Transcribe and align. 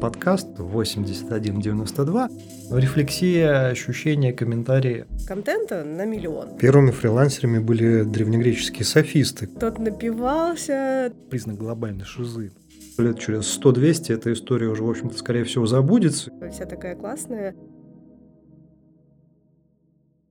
подкаст 0.00 0.46
8192. 0.58 2.28
Рефлексия, 2.70 3.68
ощущения, 3.68 4.32
комментарии. 4.32 5.06
Контента 5.26 5.84
на 5.84 6.04
миллион. 6.04 6.56
Первыми 6.56 6.90
фрилансерами 6.90 7.58
были 7.58 8.04
древнегреческие 8.04 8.84
софисты. 8.84 9.46
Тот 9.46 9.78
напивался. 9.78 11.12
Признак 11.30 11.58
глобальной 11.58 12.04
шизы. 12.04 12.52
Лет 12.98 13.18
через 13.18 13.58
100-200 13.60 14.14
эта 14.14 14.32
история 14.32 14.68
уже, 14.68 14.82
в 14.82 14.90
общем-то, 14.90 15.16
скорее 15.16 15.44
всего, 15.44 15.66
забудется. 15.66 16.30
Вся 16.52 16.66
такая 16.66 16.96
классная. 16.96 17.54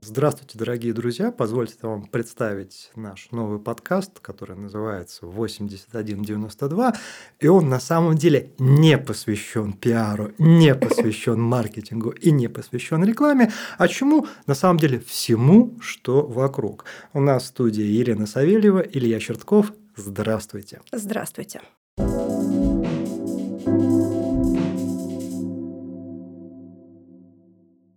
Здравствуйте, 0.01 0.57
дорогие 0.57 0.93
друзья! 0.93 1.31
Позвольте 1.31 1.75
вам 1.81 2.05
представить 2.05 2.91
наш 2.95 3.29
новый 3.31 3.59
подкаст, 3.59 4.19
который 4.19 4.55
называется 4.55 5.25
8192. 5.25 6.93
И 7.39 7.47
он 7.47 7.67
на 7.67 7.79
самом 7.79 8.15
деле 8.15 8.53
не 8.59 8.97
посвящен 8.97 9.73
пиару, 9.73 10.33
не 10.37 10.75
посвящен 10.75 11.41
маркетингу 11.41 12.11
и 12.11 12.31
не 12.31 12.47
посвящен 12.47 13.03
рекламе, 13.03 13.51
а 13.77 13.87
чему? 13.87 14.27
На 14.45 14.53
самом 14.53 14.77
деле 14.77 14.99
всему, 14.99 15.75
что 15.81 16.25
вокруг. 16.25 16.85
У 17.13 17.19
нас 17.19 17.43
в 17.43 17.47
студии 17.47 17.83
Елена 17.83 18.27
Савельева, 18.27 18.79
Илья 18.79 19.19
Чертков. 19.19 19.73
Здравствуйте! 19.95 20.79
Здравствуйте! 20.91 21.61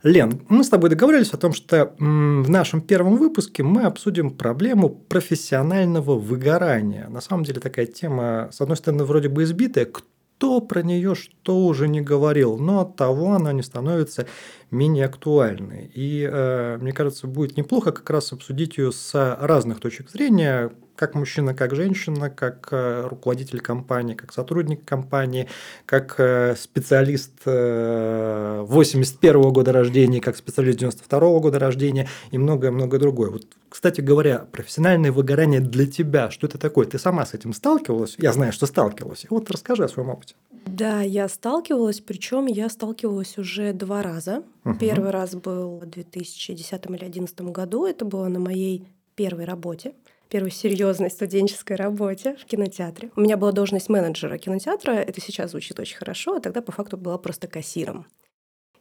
Лен, 0.03 0.41
мы 0.49 0.65
с 0.65 0.71
тобой 0.71 0.89
договорились 0.89 1.35
о 1.35 1.37
том, 1.37 1.53
что 1.53 1.95
в 1.99 2.49
нашем 2.49 2.81
первом 2.81 3.17
выпуске 3.17 3.63
мы 3.63 3.83
обсудим 3.83 4.31
проблему 4.31 4.89
профессионального 4.89 6.19
выгорания. 6.19 7.07
На 7.09 7.21
самом 7.21 7.45
деле 7.45 7.61
такая 7.61 7.85
тема, 7.85 8.49
с 8.51 8.63
одной 8.63 8.79
стороны, 8.79 9.05
вроде 9.05 9.29
бы 9.29 9.43
избитая, 9.43 9.85
кто 9.85 10.63
про 10.63 10.83
нее 10.83 11.15
что 11.15 11.67
уже 11.67 11.87
не 11.87 12.01
говорил, 12.01 12.57
но 12.57 12.81
от 12.81 12.97
того 12.97 13.35
она 13.35 13.53
не 13.53 13.63
становится 13.63 14.27
менее 14.71 15.05
актуальной. 15.05 15.91
И 15.95 16.27
э, 16.27 16.79
мне 16.81 16.93
кажется, 16.93 17.27
будет 17.27 17.59
неплохо 17.59 17.93
как 17.93 18.09
раз 18.09 18.33
обсудить 18.33 18.79
ее 18.79 18.93
с 18.93 19.37
разных 19.39 19.81
точек 19.81 20.09
зрения, 20.09 20.73
как 21.01 21.15
мужчина, 21.15 21.55
как 21.55 21.75
женщина, 21.75 22.29
как 22.29 22.69
э, 22.73 23.07
руководитель 23.09 23.61
компании, 23.61 24.13
как 24.13 24.35
сотрудник 24.35 24.85
компании, 24.85 25.49
как 25.87 26.17
э, 26.19 26.55
специалист 26.59 27.33
81 27.47 29.41
э, 29.41 29.51
года 29.51 29.73
рождения, 29.73 30.21
как 30.21 30.37
специалист 30.37 30.79
92 30.79 31.39
года 31.39 31.59
рождения 31.59 32.07
и 32.33 32.37
многое-многое 32.37 33.01
другое. 33.01 33.31
Вот, 33.31 33.47
кстати 33.71 34.03
говоря, 34.03 34.41
профессиональное 34.53 35.11
выгорание 35.11 35.61
для 35.61 35.87
тебя, 35.87 36.31
что 36.31 36.47
это 36.47 36.59
такое? 36.59 36.87
Ты 36.87 36.99
сама 36.99 37.25
с 37.25 37.33
этим 37.33 37.55
сталкивалась? 37.55 38.17
Я 38.19 38.35
знаю, 38.35 38.53
что 38.53 38.67
сталкивалась. 38.67 39.25
Вот 39.31 39.51
расскажи 39.51 39.85
о 39.85 39.89
своем 39.89 40.11
опыте. 40.11 40.35
Да, 40.67 41.01
я 41.01 41.31
сталкивалась, 41.31 42.01
причем 42.01 42.45
я 42.45 42.69
сталкивалась 42.69 43.39
уже 43.39 43.73
два 43.73 44.03
раза. 44.03 44.43
Угу. 44.67 44.75
Первый 44.75 45.13
раз 45.13 45.35
был 45.35 45.79
в 45.79 45.87
2010 45.87 46.73
или 46.73 46.99
2011 46.99 47.41
году. 47.41 47.87
Это 47.87 48.05
было 48.05 48.29
на 48.29 48.39
моей 48.39 48.85
первой 49.15 49.47
работе 49.47 49.95
первой 50.31 50.51
серьезной 50.51 51.11
студенческой 51.11 51.77
работе 51.77 52.37
в 52.37 52.47
кинотеатре. 52.47 53.11
У 53.17 53.21
меня 53.21 53.37
была 53.37 53.53
должность 53.53 53.89
менеджера 53.89 54.39
кинотеатра, 54.39 54.93
это 54.93 55.21
сейчас 55.21 55.51
звучит 55.51 55.79
очень 55.79 55.99
хорошо, 55.99 56.37
а 56.37 56.41
тогда 56.41 56.63
по 56.63 56.73
факту 56.73 56.97
была 56.97 57.19
просто 57.19 57.49
кассиром. 57.49 58.07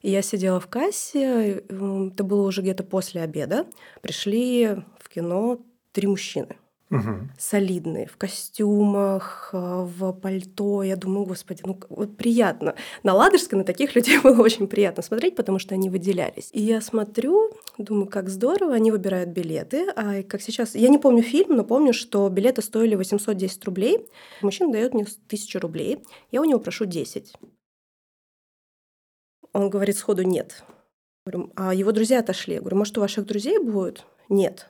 И 0.01 0.09
я 0.09 0.21
сидела 0.21 0.61
в 0.61 0.67
кассе, 0.67 1.63
это 1.67 2.23
было 2.23 2.47
уже 2.47 2.61
где-то 2.61 2.83
после 2.85 3.21
обеда. 3.21 3.65
Пришли 4.01 4.77
в 4.99 5.09
кино 5.09 5.59
три 5.91 6.07
мужчины– 6.07 6.55
угу. 6.89 7.29
солидные, 7.37 8.07
в 8.07 8.17
костюмах, 8.17 9.49
э, 9.53 9.57
в 9.57 10.13
пальто. 10.13 10.83
Я 10.83 10.95
думаю, 10.95 11.25
господи, 11.25 11.61
ну 11.65 11.79
вот 11.89 12.17
приятно. 12.17 12.75
На 13.03 13.13
Ладожской 13.13 13.57
на 13.57 13.63
таких 13.63 13.95
людей 13.95 14.19
было 14.19 14.41
очень 14.41 14.67
приятно 14.67 15.03
смотреть, 15.03 15.35
потому 15.35 15.59
что 15.59 15.75
они 15.75 15.89
выделялись. 15.89 16.49
И 16.53 16.61
я 16.61 16.81
смотрю, 16.81 17.51
думаю, 17.77 18.07
как 18.07 18.29
здорово, 18.29 18.73
они 18.73 18.91
выбирают 18.91 19.29
билеты. 19.29 19.89
А 19.95 20.23
как 20.23 20.41
сейчас, 20.41 20.75
я 20.75 20.89
не 20.89 20.97
помню 20.97 21.23
фильм, 21.23 21.55
но 21.55 21.63
помню, 21.63 21.93
что 21.93 22.27
билеты 22.29 22.61
стоили 22.61 22.95
810 22.95 23.65
рублей. 23.65 24.07
Мужчина 24.41 24.71
дает 24.71 24.93
мне 24.93 25.03
1000 25.03 25.59
рублей. 25.59 26.03
Я 26.31 26.41
у 26.41 26.45
него 26.45 26.59
прошу 26.59 26.85
10. 26.85 27.33
Он 29.53 29.69
говорит 29.69 29.97
сходу 29.97 30.23
нет. 30.23 30.63
Говорю, 31.25 31.51
а 31.55 31.73
его 31.73 31.91
друзья 31.91 32.19
отошли. 32.19 32.55
Я 32.55 32.59
говорю, 32.61 32.77
может, 32.77 32.97
у 32.97 33.01
ваших 33.01 33.25
друзей 33.25 33.59
будет? 33.59 34.05
Нет. 34.29 34.69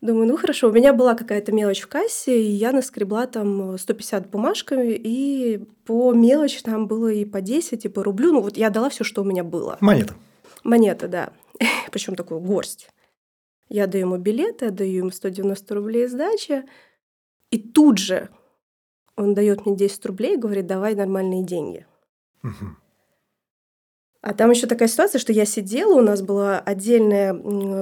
Думаю, 0.00 0.28
ну 0.28 0.36
хорошо, 0.38 0.68
у 0.68 0.72
меня 0.72 0.94
была 0.94 1.14
какая-то 1.14 1.52
мелочь 1.52 1.80
в 1.80 1.86
кассе, 1.86 2.42
и 2.42 2.50
я 2.50 2.72
наскребла 2.72 3.26
там 3.26 3.76
150 3.76 4.30
бумажками, 4.30 4.92
и 4.92 5.58
по 5.84 6.14
мелочи 6.14 6.62
там 6.62 6.86
было 6.86 7.12
и 7.12 7.26
по 7.26 7.42
10, 7.42 7.84
и 7.84 7.88
по 7.88 8.02
рублю. 8.02 8.32
Ну 8.32 8.40
вот 8.40 8.56
я 8.56 8.70
дала 8.70 8.88
все, 8.88 9.04
что 9.04 9.20
у 9.20 9.24
меня 9.24 9.44
было. 9.44 9.76
Монета. 9.80 10.14
Монета, 10.64 11.06
да. 11.06 11.32
Причем 11.92 12.14
такую 12.14 12.40
горсть. 12.40 12.88
Я 13.68 13.86
даю 13.86 14.06
ему 14.06 14.16
билеты, 14.16 14.66
я 14.66 14.70
даю 14.70 14.98
ему 14.98 15.10
190 15.10 15.74
рублей 15.74 16.06
сдачи, 16.06 16.64
и 17.50 17.58
тут 17.58 17.98
же 17.98 18.30
он 19.16 19.34
дает 19.34 19.66
мне 19.66 19.76
10 19.76 20.06
рублей 20.06 20.34
и 20.34 20.40
говорит, 20.40 20.66
давай 20.66 20.94
нормальные 20.94 21.44
деньги. 21.44 21.86
Угу. 22.42 22.76
А 24.22 24.34
там 24.34 24.50
еще 24.50 24.66
такая 24.66 24.88
ситуация, 24.88 25.18
что 25.18 25.32
я 25.32 25.46
сидела, 25.46 25.94
у 25.94 26.02
нас 26.02 26.20
было 26.20 26.58
отдельное 26.58 27.32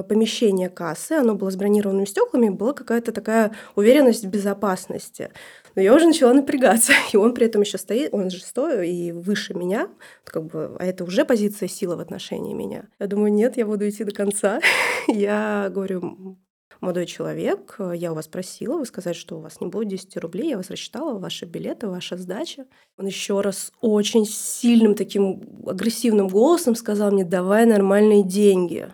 помещение 0.03 0.69
кассы, 0.69 1.13
оно 1.13 1.35
было 1.35 1.49
с 1.49 1.57
бронированными 1.57 2.05
стеклами, 2.05 2.47
была 2.47 2.71
какая-то 2.71 3.11
такая 3.11 3.51
уверенность 3.75 4.23
в 4.23 4.29
безопасности. 4.29 5.31
Но 5.75 5.81
я 5.81 5.93
уже 5.93 6.07
начала 6.07 6.33
напрягаться, 6.33 6.93
и 7.13 7.17
он 7.17 7.33
при 7.33 7.45
этом 7.45 7.61
еще 7.61 7.77
стоит, 7.77 8.13
он 8.13 8.29
же 8.29 8.39
стоит 8.39 8.87
и 8.87 9.11
выше 9.11 9.53
меня, 9.53 9.89
как 10.23 10.45
бы, 10.45 10.77
а 10.79 10.85
это 10.85 11.03
уже 11.03 11.25
позиция 11.25 11.67
силы 11.67 11.97
в 11.97 11.99
отношении 11.99 12.53
меня. 12.53 12.85
Я 12.99 13.07
думаю, 13.07 13.33
нет, 13.33 13.57
я 13.57 13.65
буду 13.65 13.87
идти 13.87 14.05
до 14.05 14.11
конца. 14.13 14.61
Я 15.07 15.69
говорю, 15.73 16.37
молодой 16.81 17.05
человек, 17.05 17.75
э, 17.79 17.93
я 17.95 18.11
у 18.11 18.15
вас 18.15 18.27
просила, 18.27 18.77
вы 18.77 18.85
сказали, 18.85 19.13
что 19.13 19.37
у 19.37 19.41
вас 19.41 19.61
не 19.61 19.67
будет 19.67 19.89
10 19.89 20.17
рублей, 20.17 20.49
я 20.49 20.57
вас 20.57 20.69
рассчитала, 20.69 21.17
ваши 21.17 21.45
билеты, 21.45 21.87
ваша 21.87 22.17
сдача. 22.17 22.65
Он 22.97 23.05
еще 23.05 23.41
раз 23.41 23.71
очень 23.81 24.25
сильным 24.25 24.95
таким 24.95 25.41
агрессивным 25.67 26.27
голосом 26.27 26.75
сказал 26.75 27.11
мне, 27.11 27.23
давай 27.23 27.65
нормальные 27.65 28.23
деньги. 28.23 28.91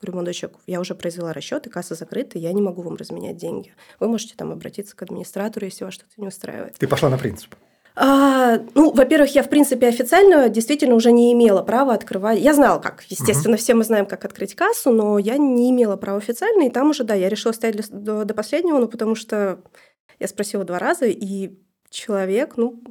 Говорю, 0.00 0.16
молодой 0.16 0.34
человек, 0.34 0.58
я 0.66 0.80
уже 0.80 0.94
произвела 0.96 1.32
расчеты, 1.32 1.70
касса 1.70 1.94
закрыта, 1.94 2.38
я 2.38 2.52
не 2.52 2.60
могу 2.60 2.82
вам 2.82 2.96
разменять 2.96 3.36
деньги. 3.36 3.72
Вы 4.00 4.08
можете 4.08 4.34
там 4.36 4.50
обратиться 4.50 4.96
к 4.96 5.02
администратору, 5.02 5.64
если 5.64 5.84
вас 5.84 5.94
что-то 5.94 6.12
не 6.16 6.26
устраивает. 6.26 6.74
Ты 6.76 6.88
пошла 6.88 7.08
на 7.08 7.18
принцип. 7.18 7.54
А, 7.94 8.58
ну, 8.74 8.90
во-первых, 8.92 9.34
я, 9.34 9.42
в 9.42 9.50
принципе, 9.50 9.86
официально 9.86 10.48
действительно 10.48 10.94
уже 10.94 11.12
не 11.12 11.32
имела 11.32 11.62
права 11.62 11.92
открывать. 11.92 12.40
Я 12.40 12.54
знала, 12.54 12.78
как, 12.80 13.04
естественно, 13.08 13.54
uh-huh. 13.54 13.58
все 13.58 13.74
мы 13.74 13.84
знаем, 13.84 14.06
как 14.06 14.24
открыть 14.24 14.54
кассу, 14.54 14.90
но 14.90 15.18
я 15.18 15.36
не 15.36 15.70
имела 15.70 15.96
права 15.96 16.18
официально, 16.18 16.62
и 16.62 16.70
там 16.70 16.90
уже, 16.90 17.04
да, 17.04 17.14
я 17.14 17.28
решила 17.28 17.52
стоять 17.52 17.76
для, 17.76 17.84
до, 17.90 18.24
до 18.24 18.34
последнего, 18.34 18.78
ну, 18.78 18.88
потому 18.88 19.14
что 19.14 19.60
я 20.18 20.26
спросила 20.26 20.64
два 20.64 20.78
раза, 20.78 21.04
и 21.06 21.50
человек, 21.90 22.56
ну, 22.56 22.82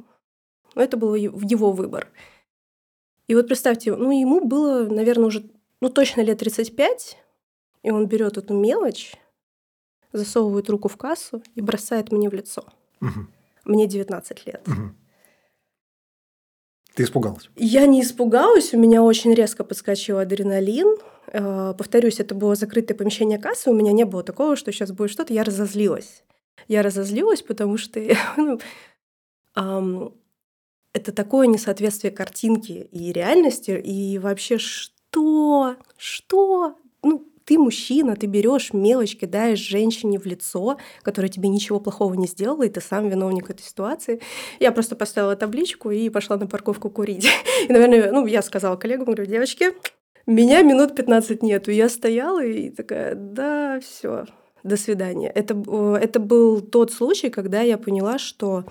ну, 0.74 0.82
это 0.82 0.96
был 0.96 1.14
его 1.14 1.72
выбор. 1.72 2.08
И 3.26 3.34
вот 3.34 3.48
представьте, 3.48 3.94
ну, 3.94 4.12
ему 4.12 4.44
было, 4.44 4.84
наверное, 4.84 5.26
уже, 5.26 5.44
ну, 5.80 5.88
точно 5.88 6.20
лет 6.20 6.38
35, 6.38 7.18
и 7.82 7.90
он 7.90 8.06
берет 8.06 8.38
эту 8.38 8.54
мелочь, 8.54 9.14
засовывает 10.12 10.70
руку 10.70 10.88
в 10.88 10.96
кассу 10.96 11.42
и 11.56 11.60
бросает 11.60 12.12
мне 12.12 12.28
в 12.28 12.34
лицо. 12.34 12.64
Uh-huh. 13.00 13.26
Мне 13.64 13.86
19 13.86 14.46
лет. 14.46 14.66
Угу. 14.66 14.94
Ты 16.94 17.04
испугалась? 17.04 17.48
Я 17.56 17.86
не 17.86 18.02
испугалась, 18.02 18.74
у 18.74 18.78
меня 18.78 19.02
очень 19.02 19.32
резко 19.32 19.64
подскочил 19.64 20.18
адреналин. 20.18 20.98
Э, 21.28 21.74
повторюсь, 21.76 22.20
это 22.20 22.34
было 22.34 22.54
закрытое 22.54 22.96
помещение 22.96 23.38
кассы, 23.38 23.70
у 23.70 23.74
меня 23.74 23.92
не 23.92 24.04
было 24.04 24.22
такого, 24.22 24.56
что 24.56 24.72
сейчас 24.72 24.92
будет 24.92 25.10
что-то, 25.10 25.32
я 25.32 25.44
разозлилась. 25.44 26.24
Я 26.68 26.82
разозлилась, 26.82 27.42
потому 27.42 27.78
что 27.78 28.00
ну, 28.36 28.60
это 30.92 31.12
такое 31.12 31.46
несоответствие 31.46 32.10
картинки 32.10 32.88
и 32.90 33.12
реальности, 33.12 33.70
и 33.70 34.18
вообще 34.18 34.58
что? 34.58 35.76
Что? 35.96 36.76
Ну, 37.02 37.31
ты 37.44 37.58
мужчина, 37.58 38.16
ты 38.16 38.26
берешь 38.26 38.72
мелочь, 38.72 39.16
кидаешь 39.16 39.58
женщине 39.58 40.18
в 40.18 40.26
лицо, 40.26 40.78
которая 41.02 41.30
тебе 41.30 41.48
ничего 41.48 41.80
плохого 41.80 42.14
не 42.14 42.26
сделала, 42.26 42.62
и 42.62 42.68
ты 42.68 42.80
сам 42.80 43.08
виновник 43.08 43.50
этой 43.50 43.62
ситуации. 43.62 44.20
Я 44.60 44.72
просто 44.72 44.96
поставила 44.96 45.36
табличку 45.36 45.90
и 45.90 46.08
пошла 46.08 46.36
на 46.36 46.46
парковку 46.46 46.90
курить. 46.90 47.28
И, 47.68 47.72
наверное, 47.72 48.10
ну, 48.12 48.26
я 48.26 48.42
сказала 48.42 48.76
коллегам, 48.76 49.06
говорю, 49.06 49.26
девочки, 49.26 49.72
меня 50.26 50.62
минут 50.62 50.94
15 50.94 51.42
нету. 51.42 51.70
Я 51.70 51.88
стояла 51.88 52.44
и 52.44 52.70
такая, 52.70 53.14
да, 53.14 53.80
все, 53.80 54.24
до 54.62 54.76
свидания. 54.76 55.28
Это, 55.28 55.54
это 56.00 56.20
был 56.20 56.60
тот 56.60 56.92
случай, 56.92 57.28
когда 57.30 57.60
я 57.60 57.78
поняла, 57.78 58.18
что 58.18 58.64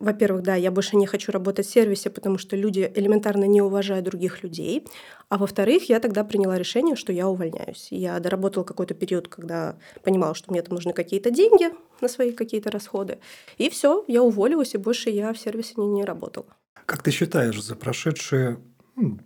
во-первых, 0.00 0.42
да, 0.42 0.54
я 0.54 0.70
больше 0.70 0.96
не 0.96 1.06
хочу 1.06 1.30
работать 1.30 1.66
в 1.66 1.70
сервисе, 1.70 2.08
потому 2.08 2.38
что 2.38 2.56
люди 2.56 2.90
элементарно 2.94 3.44
не 3.44 3.60
уважают 3.60 4.06
других 4.06 4.42
людей. 4.42 4.86
А 5.28 5.36
во-вторых, 5.36 5.88
я 5.90 6.00
тогда 6.00 6.24
приняла 6.24 6.58
решение, 6.58 6.96
что 6.96 7.12
я 7.12 7.28
увольняюсь. 7.28 7.88
Я 7.90 8.18
доработала 8.18 8.64
какой-то 8.64 8.94
период, 8.94 9.28
когда 9.28 9.76
понимала, 10.02 10.34
что 10.34 10.50
мне 10.50 10.62
там 10.62 10.74
нужны 10.74 10.94
какие-то 10.94 11.30
деньги 11.30 11.68
на 12.00 12.08
свои 12.08 12.32
какие-то 12.32 12.70
расходы. 12.70 13.18
И 13.58 13.68
все, 13.68 14.04
я 14.08 14.22
уволилась, 14.22 14.74
и 14.74 14.78
больше 14.78 15.10
я 15.10 15.32
в 15.34 15.38
сервисе 15.38 15.74
не, 15.76 15.86
не 15.86 16.04
работала. 16.04 16.46
Как 16.86 17.02
ты 17.02 17.10
считаешь, 17.10 17.62
за 17.62 17.76
прошедшие 17.76 18.58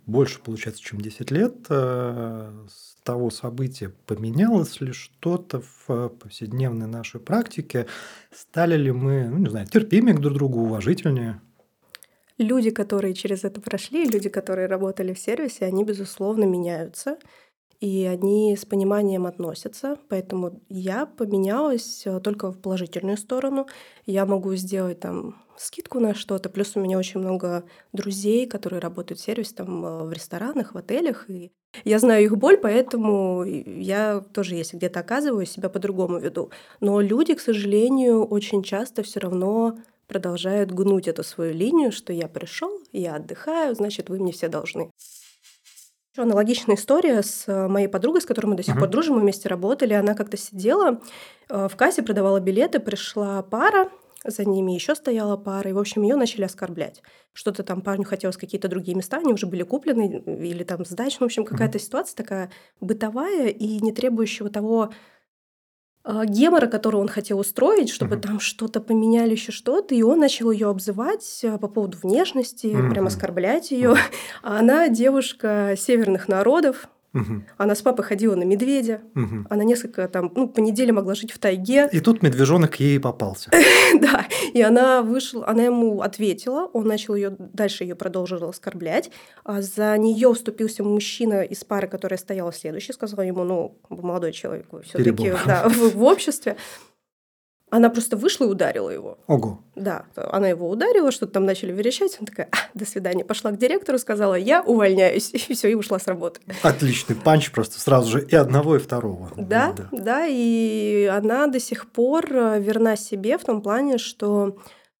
больше, 0.05 0.39
получается, 0.39 0.81
чем 0.81 1.01
10 1.01 1.31
лет 1.31 1.55
э, 1.69 2.65
с 2.69 2.95
того 3.03 3.29
события 3.29 3.91
поменялось 4.05 4.81
ли 4.81 4.91
что-то 4.91 5.61
в 5.87 6.09
повседневной 6.09 6.87
нашей 6.87 7.19
практике? 7.19 7.87
Стали 8.33 8.75
ли 8.75 8.91
мы, 8.91 9.27
ну, 9.29 9.37
не 9.37 9.49
знаю, 9.49 9.67
терпимее 9.67 10.15
друг 10.15 10.33
к 10.33 10.37
другу, 10.37 10.61
уважительнее? 10.61 11.41
Люди, 12.37 12.69
которые 12.69 13.13
через 13.13 13.43
это 13.45 13.61
прошли, 13.61 14.05
люди, 14.05 14.27
которые 14.27 14.67
работали 14.67 15.13
в 15.13 15.19
сервисе, 15.19 15.65
они, 15.65 15.85
безусловно, 15.85 16.43
меняются 16.43 17.17
и 17.79 18.05
они 18.05 18.55
с 18.55 18.65
пониманием 18.65 19.25
относятся. 19.25 19.97
Поэтому 20.09 20.61
я 20.69 21.05
поменялась 21.05 22.03
э, 22.05 22.19
только 22.19 22.51
в 22.51 22.59
положительную 22.59 23.17
сторону. 23.17 23.67
Я 24.05 24.25
могу 24.25 24.55
сделать 24.55 24.99
там 24.99 25.35
скидку 25.57 25.99
на 25.99 26.13
что-то. 26.13 26.49
Плюс 26.49 26.75
у 26.75 26.79
меня 26.79 26.97
очень 26.97 27.19
много 27.19 27.63
друзей, 27.93 28.47
которые 28.47 28.79
работают 28.79 29.19
в 29.19 29.23
сервисе, 29.23 29.55
там, 29.55 29.85
э, 29.85 30.03
в 30.03 30.11
ресторанах, 30.11 30.73
в 30.73 30.77
отелях. 30.77 31.29
И 31.29 31.51
я 31.83 31.99
знаю 31.99 32.23
их 32.23 32.37
боль, 32.37 32.57
поэтому 32.57 33.43
я 33.43 34.21
тоже, 34.33 34.55
если 34.55 34.77
где-то 34.77 35.01
оказываюсь, 35.01 35.51
себя 35.51 35.69
по-другому 35.69 36.19
веду. 36.19 36.51
Но 36.79 37.01
люди, 37.01 37.33
к 37.33 37.41
сожалению, 37.41 38.23
очень 38.23 38.63
часто 38.63 39.03
все 39.03 39.19
равно 39.19 39.77
продолжают 40.07 40.71
гнуть 40.71 41.07
эту 41.07 41.23
свою 41.23 41.53
линию, 41.53 41.91
что 41.91 42.13
я 42.13 42.27
пришел, 42.27 42.79
я 42.91 43.15
отдыхаю, 43.15 43.75
значит, 43.75 44.09
вы 44.09 44.19
мне 44.19 44.31
все 44.31 44.47
должны. 44.47 44.91
Еще 46.15 46.21
аналогичная 46.21 46.77
история 46.77 47.21
с 47.21 47.43
э, 47.45 47.67
моей 47.67 47.89
подругой, 47.89 48.21
с 48.21 48.25
которой 48.25 48.45
мы 48.45 48.55
до 48.55 48.63
сих 48.63 48.77
uh-huh. 48.77 48.79
пор 48.79 48.87
дружим, 48.87 49.15
мы 49.15 49.19
вместе 49.19 49.49
работали. 49.49 49.91
Она 49.91 50.13
как-то 50.13 50.37
сидела 50.37 51.01
э, 51.49 51.67
в 51.69 51.75
кассе, 51.75 52.03
продавала 52.03 52.39
билеты, 52.39 52.79
пришла 52.79 53.41
пара, 53.41 53.89
за 54.23 54.45
ними 54.45 54.71
еще 54.71 54.95
стояла 54.95 55.35
пара, 55.35 55.69
и, 55.69 55.73
в 55.73 55.77
общем, 55.77 56.03
ее 56.03 56.15
начали 56.15 56.45
оскорблять. 56.45 57.01
Что-то 57.33 57.63
там 57.63 57.81
парню 57.81 58.05
хотелось 58.05 58.37
какие-то 58.37 58.69
другие 58.69 58.95
места, 58.95 59.17
они 59.17 59.33
уже 59.33 59.45
были 59.45 59.63
куплены, 59.63 60.23
или 60.25 60.63
там 60.63 60.85
сдачи. 60.85 61.17
Ну, 61.19 61.25
в 61.25 61.27
общем, 61.27 61.43
какая-то 61.43 61.79
uh-huh. 61.79 61.81
ситуация 61.81 62.15
такая 62.15 62.49
бытовая 62.79 63.49
и 63.49 63.81
не 63.81 63.91
требующего 63.91 64.49
того 64.49 64.91
гемора, 66.25 66.67
который 66.67 66.97
он 66.97 67.07
хотел 67.07 67.39
устроить, 67.39 67.89
чтобы 67.89 68.15
uh-huh. 68.15 68.21
там 68.21 68.39
что-то 68.39 68.79
поменяли, 68.79 69.31
еще 69.31 69.51
что-то, 69.51 69.95
и 69.95 70.01
он 70.03 70.19
начал 70.19 70.51
ее 70.51 70.67
обзывать 70.67 71.41
а, 71.43 71.57
по 71.57 71.67
поводу 71.67 71.97
внешности, 72.01 72.67
uh-huh. 72.67 72.91
прям 72.91 73.07
оскорблять 73.07 73.71
ее. 73.71 73.91
Uh-huh. 73.91 74.13
А 74.43 74.59
она 74.59 74.87
девушка 74.87 75.75
северных 75.77 76.27
народов, 76.27 76.87
Угу. 77.15 77.43
Она 77.57 77.75
с 77.75 77.81
папой 77.81 78.03
ходила 78.03 78.35
на 78.35 78.43
медведя. 78.43 79.01
Угу. 79.15 79.47
Она 79.49 79.63
несколько 79.63 80.07
там, 80.09 80.31
ну, 80.35 80.49
по 80.49 80.59
неделе 80.59 80.91
могла 80.91 81.15
жить 81.15 81.31
в 81.31 81.39
тайге. 81.39 81.89
И 81.91 82.01
тут 82.01 82.21
медвежонок 82.21 82.79
ей 82.79 82.99
попался. 82.99 83.49
да. 84.01 84.25
И 84.53 84.61
она 84.61 85.01
вышла, 85.01 85.47
она 85.47 85.63
ему 85.63 86.01
ответила, 86.01 86.69
он 86.73 86.85
начал 86.87 87.15
ее 87.15 87.35
дальше 87.39 87.85
ее 87.85 87.95
продолжил 87.95 88.43
оскорблять. 88.49 89.11
А 89.45 89.61
за 89.61 89.97
нее 89.97 90.33
вступился 90.33 90.83
мужчина 90.83 91.41
из 91.41 91.63
пары, 91.63 91.87
которая 91.87 92.17
стояла 92.17 92.51
следующий, 92.51 92.91
сказал 92.91 93.23
ему, 93.23 93.45
ну, 93.45 93.77
молодой 93.89 94.33
человек, 94.33 94.67
все-таки 94.83 95.31
в 95.31 96.03
обществе. 96.03 96.57
Она 97.71 97.89
просто 97.89 98.15
вышла 98.15 98.45
и 98.45 98.47
ударила 98.47 98.89
его. 98.89 99.17
Ого. 99.27 99.59
Да, 99.75 100.05
она 100.15 100.47
его 100.47 100.69
ударила, 100.69 101.11
что-то 101.11 101.33
там 101.33 101.45
начали 101.45 101.71
верещать. 101.71 102.15
Она 102.19 102.27
такая, 102.27 102.47
а, 102.51 102.57
до 102.73 102.85
свидания. 102.85 103.25
Пошла 103.25 103.51
к 103.51 103.57
директору, 103.57 103.97
сказала, 103.97 104.35
я 104.35 104.61
увольняюсь. 104.61 105.31
И 105.33 105.53
все, 105.53 105.69
и 105.69 105.73
ушла 105.73 105.99
с 105.99 106.07
работы. 106.07 106.41
Отличный 106.61 107.15
панч 107.15 107.51
просто 107.51 107.79
сразу 107.79 108.11
же 108.11 108.25
и 108.25 108.35
одного, 108.35 108.75
и 108.75 108.79
второго. 108.79 109.31
Да, 109.35 109.73
да, 109.73 109.87
да. 109.91 110.27
И 110.27 111.05
она 111.05 111.47
до 111.47 111.59
сих 111.59 111.91
пор 111.91 112.25
э, 112.31 112.59
верна 112.59 112.95
себе 112.95 113.37
в 113.37 113.43
том 113.43 113.61
плане, 113.61 113.97
что 113.97 114.57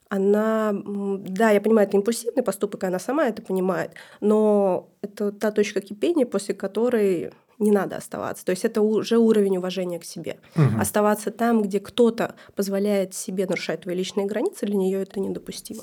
она, 0.09 0.71
да, 0.73 1.51
я 1.51 1.61
понимаю, 1.61 1.87
это 1.87 1.97
импульсивный 1.97 2.43
поступок, 2.43 2.83
и 2.83 2.87
она 2.87 2.99
сама 2.99 3.27
это 3.27 3.41
понимает, 3.41 3.91
но 4.21 4.89
это 5.01 5.31
та 5.31 5.51
точка 5.51 5.81
кипения, 5.81 6.25
после 6.25 6.53
которой 6.53 7.31
не 7.59 7.71
надо 7.71 7.97
оставаться. 7.97 8.45
То 8.45 8.51
есть 8.51 8.65
это 8.65 8.81
уже 8.81 9.17
уровень 9.17 9.57
уважения 9.57 9.99
к 9.99 10.05
себе. 10.05 10.37
Угу. 10.55 10.79
Оставаться 10.79 11.31
там, 11.31 11.61
где 11.61 11.79
кто-то 11.79 12.35
позволяет 12.55 13.13
себе 13.13 13.45
нарушать 13.45 13.81
твои 13.81 13.95
личные 13.95 14.25
границы, 14.25 14.65
для 14.65 14.75
нее 14.75 15.01
это 15.01 15.19
недопустимо. 15.19 15.81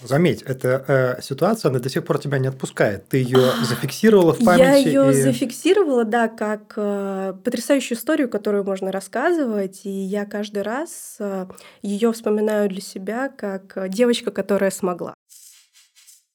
Заметь, 0.00 0.42
эта 0.42 0.84
э, 0.88 1.22
ситуация, 1.22 1.68
она 1.68 1.78
до 1.78 1.90
сих 1.90 2.04
пор 2.04 2.18
тебя 2.18 2.38
не 2.38 2.48
отпускает. 2.48 3.08
Ты 3.08 3.18
ее 3.18 3.52
зафиксировала 3.62 4.32
в 4.32 4.42
памяти. 4.42 4.62
Я 4.62 4.74
ее 4.74 5.10
и... 5.10 5.12
зафиксировала, 5.12 6.04
да, 6.04 6.28
как 6.28 6.72
э, 6.76 7.34
потрясающую 7.44 7.96
историю, 7.96 8.30
которую 8.30 8.64
можно 8.64 8.90
рассказывать. 8.90 9.82
И 9.84 9.90
я 9.90 10.24
каждый 10.24 10.62
раз 10.62 11.16
э, 11.20 11.46
ее 11.82 12.10
вспоминаю 12.12 12.70
для 12.70 12.80
себя 12.80 13.28
как 13.28 13.90
девочка, 13.90 14.30
которая 14.30 14.70
смогла. 14.70 15.14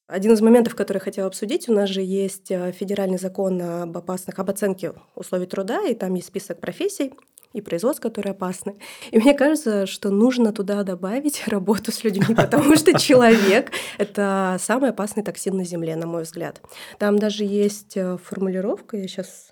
Один 0.07 0.31
из 0.31 0.41
моментов, 0.41 0.73
который 0.73 0.97
я 0.97 1.03
хотела 1.03 1.27
обсудить, 1.27 1.67
у 1.67 1.73
нас 1.73 1.89
же 1.89 2.01
есть 2.01 2.49
э, 2.49 2.71
федеральный 2.71 3.17
закон 3.17 3.61
об 3.61 3.97
опасных, 3.97 4.39
об 4.39 4.49
оценке 4.49 4.93
условий 5.15 5.47
труда, 5.47 5.85
и 5.85 5.93
там 5.95 6.13
есть 6.13 6.27
список 6.27 6.61
профессий 6.61 7.13
и 7.51 7.59
производств, 7.59 8.01
которые 8.01 8.31
опасны. 8.31 8.75
И 9.11 9.19
мне 9.19 9.33
кажется, 9.33 9.85
что 9.85 10.09
нужно 10.09 10.53
туда 10.53 10.83
добавить 10.83 11.43
работу 11.47 11.91
с 11.91 12.05
людьми, 12.05 12.35
потому 12.35 12.77
что 12.77 12.97
человек— 12.97 13.71
это 13.97 14.55
самый 14.61 14.91
опасный 14.91 15.23
токсин 15.23 15.57
на 15.57 15.65
Земле, 15.65 15.97
на 15.97 16.07
мой 16.07 16.23
взгляд. 16.23 16.61
Там 16.99 17.19
даже 17.19 17.43
есть 17.43 17.97
э, 17.97 18.17
формулировка, 18.23 18.95
я 18.95 19.07
сейчас... 19.09 19.51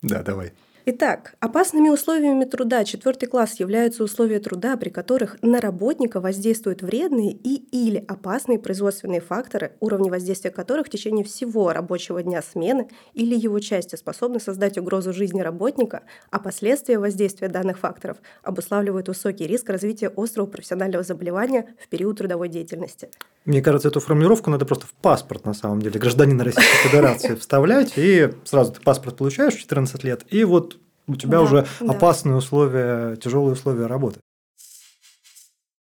Да, 0.00 0.22
давай. 0.22 0.52
Итак, 0.90 1.34
опасными 1.40 1.90
условиями 1.90 2.46
труда 2.46 2.82
четвертый 2.82 3.26
класс 3.26 3.60
являются 3.60 4.02
условия 4.02 4.40
труда, 4.40 4.74
при 4.78 4.88
которых 4.88 5.36
на 5.42 5.60
работника 5.60 6.18
воздействуют 6.18 6.80
вредные 6.80 7.32
и 7.32 7.56
или 7.56 8.02
опасные 8.08 8.58
производственные 8.58 9.20
факторы, 9.20 9.72
уровни 9.80 10.08
воздействия 10.08 10.50
которых 10.50 10.86
в 10.86 10.88
течение 10.88 11.26
всего 11.26 11.74
рабочего 11.74 12.22
дня 12.22 12.40
смены 12.40 12.88
или 13.12 13.34
его 13.34 13.60
части 13.60 13.96
способны 13.96 14.40
создать 14.40 14.78
угрозу 14.78 15.12
жизни 15.12 15.42
работника, 15.42 16.04
а 16.30 16.38
последствия 16.38 16.98
воздействия 16.98 17.48
данных 17.48 17.80
факторов 17.80 18.16
обуславливают 18.42 19.08
высокий 19.08 19.46
риск 19.46 19.68
развития 19.68 20.10
острого 20.16 20.46
профессионального 20.46 21.04
заболевания 21.04 21.66
в 21.78 21.88
период 21.88 22.16
трудовой 22.16 22.48
деятельности. 22.48 23.10
Мне 23.44 23.60
кажется, 23.60 23.88
эту 23.88 24.00
формулировку 24.00 24.48
надо 24.48 24.64
просто 24.64 24.86
в 24.86 24.94
паспорт, 24.94 25.44
на 25.44 25.52
самом 25.52 25.82
деле, 25.82 26.00
гражданина 26.00 26.44
Российской 26.44 26.88
Федерации 26.88 27.34
вставлять, 27.34 27.92
и 27.96 28.30
сразу 28.44 28.72
ты 28.72 28.80
паспорт 28.80 29.18
получаешь 29.18 29.54
в 29.54 29.60
14 29.60 30.02
лет, 30.04 30.24
и 30.30 30.44
вот 30.44 30.77
у 31.08 31.16
тебя 31.16 31.38
да, 31.38 31.42
уже 31.42 31.66
да. 31.80 31.92
опасные 31.92 32.36
условия, 32.36 33.16
тяжелые 33.16 33.54
условия 33.54 33.86
работы. 33.86 34.20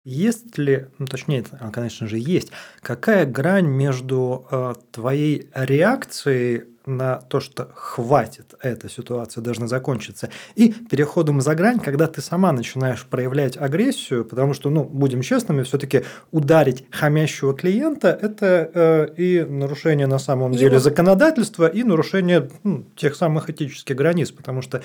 Есть 0.06 0.58
ли, 0.58 0.88
ну 1.00 1.06
точнее, 1.06 1.46
конечно 1.72 2.08
же, 2.08 2.18
есть, 2.18 2.52
какая 2.82 3.26
грань 3.26 3.68
между 3.68 4.46
э, 4.52 4.74
твоей 4.92 5.50
реакцией 5.54 6.64
на 6.86 7.16
то, 7.16 7.40
что 7.40 7.70
хватит, 7.74 8.56
эта 8.62 8.90
ситуация 8.90 9.42
должна 9.42 9.68
закончиться, 9.68 10.30
и 10.56 10.74
переходом 10.74 11.40
за 11.40 11.56
грань, 11.56 11.80
когда 11.80 12.08
ты 12.08 12.22
сама 12.22 12.52
начинаешь 12.52 13.06
проявлять 13.06 13.56
агрессию, 13.56 14.26
потому 14.26 14.54
что, 14.54 14.70
ну, 14.70 14.84
будем 14.84 15.22
честными, 15.22 15.64
все-таки 15.64 16.04
ударить 16.32 16.86
хамящего 16.92 17.54
клиента– 17.54 18.10
это 18.22 18.70
э, 18.74 19.14
и 19.16 19.46
нарушение 19.48 20.08
на 20.08 20.20
самом 20.20 20.52
деле 20.52 20.80
законодательства, 20.80 21.68
и 21.68 21.84
нарушение 21.84 22.50
ну, 22.64 22.86
тех 22.96 23.16
самых 23.16 23.50
этических 23.50 23.96
границ, 23.96 24.32
потому 24.32 24.62
что 24.62 24.84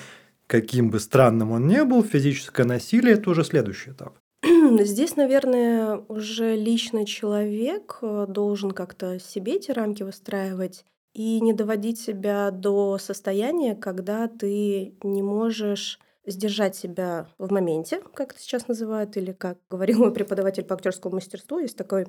каким 0.49 0.89
бы 0.89 0.99
странным 0.99 1.51
он 1.51 1.67
ни 1.67 1.81
был, 1.83 2.03
физическое 2.03 2.65
насилие– 2.65 3.13
это 3.15 3.29
уже 3.29 3.43
следующий 3.43 3.91
этап. 3.91 4.17
Здесь, 4.79 5.15
наверное, 5.15 5.97
уже 6.07 6.55
лично 6.55 7.05
человек 7.05 7.99
э, 8.01 8.25
должен 8.27 8.71
как-то 8.71 9.19
себе 9.19 9.57
эти 9.57 9.69
рамки 9.69 10.01
выстраивать 10.01 10.85
и 11.13 11.39
не 11.39 11.53
доводить 11.53 11.99
себя 11.99 12.49
до 12.49 12.97
состояния, 12.97 13.75
когда 13.75 14.27
ты 14.27 14.95
не 15.03 15.21
можешь 15.21 15.99
сдержать 16.25 16.75
себя 16.75 17.27
в 17.37 17.51
моменте, 17.51 18.01
как 18.15 18.31
это 18.31 18.41
сейчас 18.41 18.67
называют, 18.67 19.17
или 19.17 19.33
как 19.33 19.59
говорил 19.69 19.99
мой 19.99 20.13
преподаватель 20.13 20.63
по 20.63 20.73
актерскому 20.73 21.15
мастерству, 21.15 21.59
есть 21.59 21.77
такой 21.77 22.07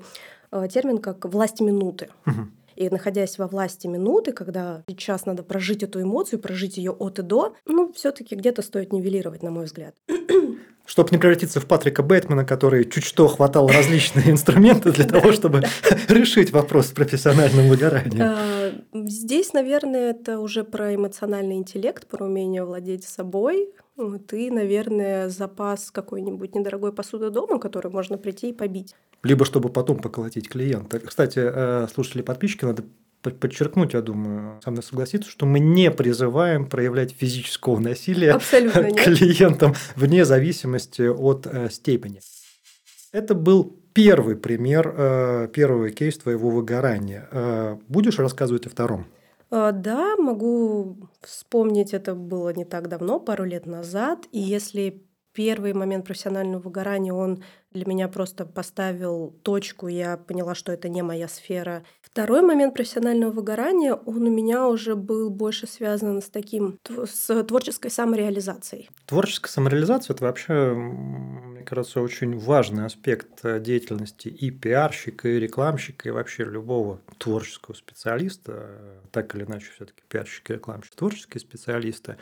э, 0.50 0.68
термин, 0.72 0.96
как 0.96 1.26
власть 1.26 1.60
минуты. 1.60 2.08
Угу. 2.26 2.48
И 2.80 2.88
находясь 2.88 3.36
во 3.36 3.46
власти 3.46 3.86
минуты, 3.88 4.32
когда 4.32 4.84
сейчас 4.88 5.26
надо 5.26 5.42
прожить 5.42 5.82
эту 5.82 6.00
эмоцию, 6.00 6.40
прожить 6.40 6.78
ее 6.78 6.92
от 6.92 7.18
и 7.18 7.22
до, 7.22 7.54
ну, 7.66 7.92
все-таки 7.92 8.34
где-то 8.34 8.62
стоит 8.62 8.90
нивелировать, 8.90 9.42
на 9.42 9.50
мой 9.50 9.66
взгляд. 9.66 9.94
Чтобы 10.86 11.10
не 11.12 11.18
превратиться 11.18 11.60
в 11.60 11.66
Патрика 11.66 12.02
Бэтмена, 12.02 12.46
который 12.46 12.88
чуть 12.88 13.04
что 13.04 13.28
хватал 13.28 13.68
различные 13.68 14.30
инструменты 14.30 14.92
для 14.92 15.04
того, 15.08 15.32
чтобы 15.32 15.62
решить 16.08 16.52
вопрос 16.52 16.86
с 16.86 16.92
профессиональным 16.92 17.68
выгоранием. 17.68 18.22
А, 18.22 18.72
здесь, 18.94 19.52
наверное, 19.52 20.12
это 20.12 20.38
уже 20.38 20.64
про 20.64 20.94
эмоциональный 20.94 21.56
интеллект, 21.56 22.06
про 22.06 22.24
умение 22.24 22.64
владеть 22.64 23.04
собой, 23.04 23.74
ты, 24.26 24.50
наверное, 24.50 25.28
запас 25.28 25.90
какой-нибудь 25.90 26.54
недорогой 26.54 26.94
посуды 26.94 27.28
дома, 27.28 27.58
который 27.58 27.92
можно 27.92 28.16
прийти 28.16 28.48
и 28.48 28.54
побить. 28.54 28.94
Либо 29.22 29.44
чтобы 29.44 29.68
потом 29.68 29.98
поколотить 29.98 30.48
клиента. 30.48 30.98
Кстати, 30.98 31.40
э, 31.42 31.88
слушатели 31.92 32.22
подписчики, 32.22 32.64
надо 32.64 32.84
подчеркнуть, 33.22 33.92
я 33.92 34.00
думаю, 34.00 34.60
со 34.64 34.70
мной 34.70 34.82
согласиться, 34.82 35.28
что 35.28 35.44
мы 35.44 35.60
не 35.60 35.90
призываем 35.90 36.66
проявлять 36.66 37.12
физического 37.12 37.78
насилия 37.78 38.38
клиентам 38.40 39.74
вне 39.94 40.24
зависимости 40.24 41.02
от 41.02 41.46
э, 41.46 41.68
степени. 41.68 42.20
Это 43.12 43.34
был 43.34 43.76
первый 43.92 44.36
пример, 44.36 44.94
э, 44.96 45.48
первый 45.52 45.92
кейс 45.92 46.16
твоего 46.16 46.48
выгорания. 46.48 47.28
Будешь 47.88 48.18
рассказывать 48.18 48.66
о 48.66 48.70
втором? 48.70 49.06
Да, 49.50 50.16
могу 50.16 50.96
вспомнить, 51.20 51.92
это 51.92 52.14
было 52.14 52.54
не 52.54 52.64
так 52.64 52.88
давно, 52.88 53.18
пару 53.18 53.44
лет 53.44 53.66
назад. 53.66 54.26
И 54.30 54.38
если 54.38 55.02
первый 55.32 55.72
момент 55.72 56.06
профессионального 56.06 56.60
выгорания, 56.60 57.12
он 57.12 57.42
для 57.72 57.84
меня 57.86 58.08
просто 58.08 58.44
поставил 58.44 59.32
точку, 59.42 59.86
я 59.86 60.16
поняла, 60.16 60.54
что 60.54 60.72
это 60.72 60.88
не 60.88 61.02
моя 61.02 61.28
сфера. 61.28 61.84
Второй 62.02 62.42
момент 62.42 62.74
профессионального 62.74 63.30
выгорания, 63.30 63.94
он 63.94 64.22
у 64.26 64.30
меня 64.30 64.66
уже 64.66 64.96
был 64.96 65.30
больше 65.30 65.68
связан 65.68 66.20
с 66.20 66.28
таким, 66.28 66.78
с 66.88 67.44
творческой 67.44 67.90
самореализацией. 67.90 68.90
Творческая 69.06 69.50
самореализация– 69.50 70.14
это 70.16 70.24
вообще, 70.24 70.72
мне 70.74 71.62
кажется, 71.62 72.00
очень 72.00 72.36
важный 72.36 72.86
аспект 72.86 73.44
э, 73.44 73.60
деятельности 73.60 74.26
и 74.28 74.50
пиарщика, 74.50 75.28
и 75.28 75.38
рекламщика, 75.38 76.08
и 76.08 76.12
вообще 76.12 76.44
любого 76.44 77.00
творческого 77.18 77.74
специалиста, 77.74 79.00
так 79.12 79.32
или 79.36 79.44
иначе 79.44 79.70
все 79.74 79.84
таки 79.84 80.02
пиарщик 80.08 80.50
и 80.50 80.54
рекламщик– 80.54 80.94
творческие 80.96 81.40
специалисты. 81.40 82.16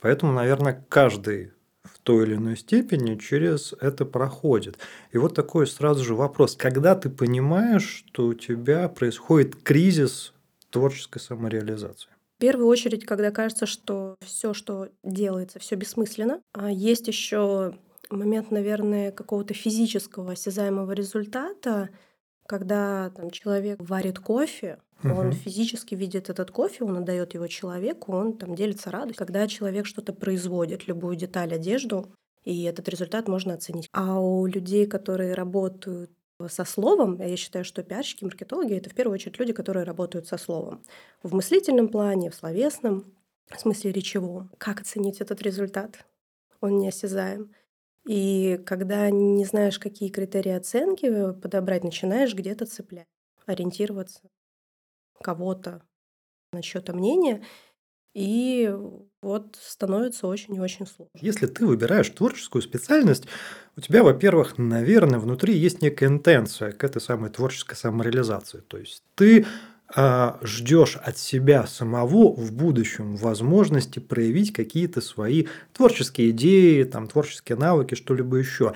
Поэтому, 0.00 0.32
наверное, 0.32 0.84
каждый 0.88 1.52
в 1.84 1.98
той 2.00 2.26
или 2.26 2.34
иной 2.34 2.56
степени 2.56 3.16
через 3.16 3.74
это 3.80 4.04
проходит. 4.04 4.78
И 5.12 5.18
вот 5.18 5.34
такой 5.34 5.66
сразу 5.66 6.04
же 6.04 6.14
вопрос. 6.14 6.56
Когда 6.56 6.94
ты 6.94 7.10
понимаешь, 7.10 8.04
что 8.06 8.26
у 8.26 8.34
тебя 8.34 8.88
происходит 8.88 9.56
кризис 9.56 10.32
творческой 10.70 11.20
самореализации? 11.20 12.10
В 12.36 12.40
первую 12.40 12.68
очередь, 12.68 13.04
когда 13.04 13.30
кажется, 13.30 13.66
что 13.66 14.16
все, 14.20 14.54
что 14.54 14.88
делается, 15.02 15.58
все 15.58 15.74
бессмысленно. 15.74 16.40
А 16.52 16.70
есть 16.70 17.08
еще 17.08 17.74
момент, 18.10 18.50
наверное, 18.50 19.10
какого-то 19.10 19.54
физического 19.54 20.32
осязаемого 20.32 20.92
результата, 20.92 21.90
когда 22.46 23.10
там, 23.10 23.30
человек 23.30 23.78
варит 23.80 24.18
кофе, 24.20 24.78
Угу. 25.02 25.14
Он 25.14 25.32
физически 25.32 25.94
видит 25.94 26.28
этот 26.28 26.50
кофе, 26.50 26.84
он 26.84 26.96
отдает 26.96 27.34
его 27.34 27.46
человеку, 27.46 28.12
он 28.12 28.36
там 28.36 28.54
делится 28.54 28.90
радостью. 28.90 29.24
Когда 29.24 29.46
человек 29.46 29.86
что-то 29.86 30.12
производит, 30.12 30.88
любую 30.88 31.16
деталь, 31.16 31.54
одежду, 31.54 32.12
и 32.44 32.64
этот 32.64 32.88
результат 32.88 33.28
можно 33.28 33.54
оценить. 33.54 33.88
А 33.92 34.20
у 34.20 34.46
людей, 34.46 34.86
которые 34.86 35.34
работают 35.34 36.10
со 36.48 36.64
словом, 36.64 37.20
я 37.20 37.36
считаю, 37.36 37.64
что 37.64 37.82
пиарщики, 37.82 38.24
маркетологи— 38.24 38.74
это 38.76 38.90
в 38.90 38.94
первую 38.94 39.14
очередь 39.14 39.38
люди, 39.38 39.52
которые 39.52 39.84
работают 39.84 40.26
со 40.26 40.38
словом. 40.38 40.82
В 41.22 41.34
мыслительном 41.34 41.88
плане, 41.88 42.30
в 42.30 42.34
словесном, 42.34 43.12
в 43.50 43.60
смысле 43.60 43.92
речевом. 43.92 44.50
Как 44.58 44.80
оценить 44.80 45.20
этот 45.20 45.42
результат? 45.42 46.06
Он 46.60 46.78
неосязаем. 46.78 47.52
И 48.06 48.60
когда 48.64 49.10
не 49.10 49.44
знаешь, 49.44 49.78
какие 49.78 50.08
критерии 50.08 50.52
оценки 50.52 51.32
подобрать, 51.32 51.84
начинаешь 51.84 52.34
где-то 52.34 52.66
цеплять, 52.66 53.06
ориентироваться 53.46 54.22
кого-то 55.22 55.82
на 56.52 56.62
чьё-то 56.62 56.94
мнение, 56.94 57.42
и 58.14 58.74
вот 59.22 59.56
становится 59.60 60.26
очень 60.26 60.54
и 60.54 60.60
очень 60.60 60.86
сложно. 60.86 61.12
Если 61.20 61.46
ты 61.46 61.66
выбираешь 61.66 62.08
творческую 62.10 62.62
специальность, 62.62 63.26
у 63.76 63.80
тебя, 63.80 64.02
во-первых, 64.02 64.58
наверное, 64.58 65.20
внутри 65.20 65.56
есть 65.56 65.82
некая 65.82 66.06
интенция 66.06 66.72
к 66.72 66.82
этой 66.82 67.00
самой 67.00 67.30
творческой 67.30 67.76
самореализации. 67.76 68.60
То 68.60 68.78
есть 68.78 69.02
ты 69.14 69.46
а, 69.94 70.38
ждешь 70.42 70.96
от 70.96 71.16
себя 71.16 71.66
самого 71.66 72.34
в 72.34 72.52
будущем 72.52 73.16
возможности 73.16 74.00
проявить 74.00 74.52
какие-то 74.52 75.00
свои 75.00 75.46
творческие 75.72 76.30
идеи, 76.30 76.82
там, 76.84 77.06
творческие 77.06 77.56
навыки, 77.56 77.94
что-либо 77.94 78.36
еще. 78.36 78.74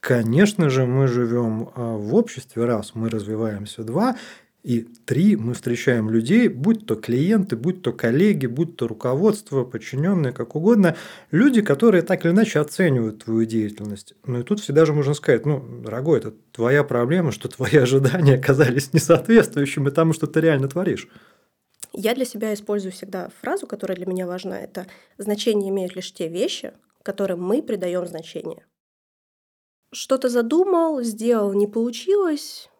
Конечно 0.00 0.70
же, 0.70 0.84
мы 0.84 1.06
живем 1.08 1.70
а, 1.74 1.96
в 1.96 2.14
обществе, 2.14 2.64
раз 2.64 2.94
мы 2.94 3.08
развиваемся, 3.08 3.84
два, 3.84 4.16
и 4.62 4.82
три, 4.82 5.34
мы 5.34 5.54
встречаем 5.54 6.08
людей, 6.08 6.46
будь 6.46 6.86
то 6.86 6.94
клиенты, 6.94 7.56
будь 7.56 7.82
то 7.82 7.92
коллеги, 7.92 8.46
будь 8.46 8.76
то 8.76 8.86
руководство, 8.86 9.64
подчиненные, 9.64 10.32
как 10.32 10.54
угодно, 10.54 10.96
люди, 11.32 11.62
которые 11.62 12.02
так 12.02 12.24
или 12.24 12.32
иначе 12.32 12.60
оценивают 12.60 13.24
твою 13.24 13.44
деятельность. 13.44 14.14
Ну 14.24 14.40
и 14.40 14.42
тут 14.44 14.60
всегда 14.60 14.86
же 14.86 14.92
можно 14.92 15.14
сказать, 15.14 15.46
ну, 15.46 15.60
дорогой, 15.60 16.20
это 16.20 16.32
твоя 16.52 16.84
проблема, 16.84 17.32
что 17.32 17.48
твои 17.48 17.76
ожидания 17.76 18.36
оказались 18.36 18.92
несоответствующими 18.92 19.90
тому, 19.90 20.12
что 20.12 20.28
ты 20.28 20.40
реально 20.40 20.68
творишь. 20.68 21.08
Я 21.92 22.14
для 22.14 22.24
себя 22.24 22.54
использую 22.54 22.92
всегда 22.92 23.30
фразу, 23.40 23.66
которая 23.66 23.96
для 23.96 24.06
меня 24.06 24.26
важна. 24.28 24.60
Это 24.60 24.86
значение 25.18 25.70
имеют 25.70 25.96
лишь 25.96 26.12
те 26.12 26.28
вещи, 26.28 26.72
которым 27.02 27.42
мы 27.42 27.62
придаем 27.62 28.06
значение. 28.06 28.64
Что-то 29.92 30.28
задумал, 30.28 31.02
сделал, 31.02 31.52
не 31.52 31.66
получилось. 31.66 32.70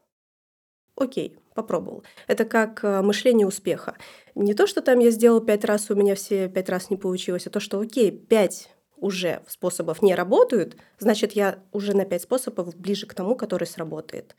Окей, 0.95 1.37
попробовал. 1.55 2.05
Это 2.27 2.45
как 2.45 2.85
э, 2.85 3.03
мышление 3.03 3.47
успеха. 3.47 3.97
Не 4.35 4.55
то, 4.55 4.67
что 4.67 4.81
там 4.83 4.99
я 4.99 5.11
сделал 5.11 5.41
пять 5.41 5.65
раз, 5.65 5.91
у 5.91 5.95
меня 5.95 6.15
все 6.15 6.49
пять 6.49 6.69
раз 6.69 6.91
не 6.91 6.97
получилось, 6.97 7.47
а 7.47 7.51
то, 7.51 7.61
что 7.61 7.81
окей, 7.81 8.11
пять 8.11 8.71
уже 8.97 9.43
способов 9.49 10.01
не 10.01 10.15
работают, 10.15 10.77
значит, 10.99 11.33
я 11.33 11.59
уже 11.73 11.95
на 11.95 12.05
пять 12.05 12.23
способов 12.23 12.77
ближе 12.77 13.07
к 13.07 13.15
тому, 13.15 13.35
который 13.35 13.67
сработает. 13.67 14.37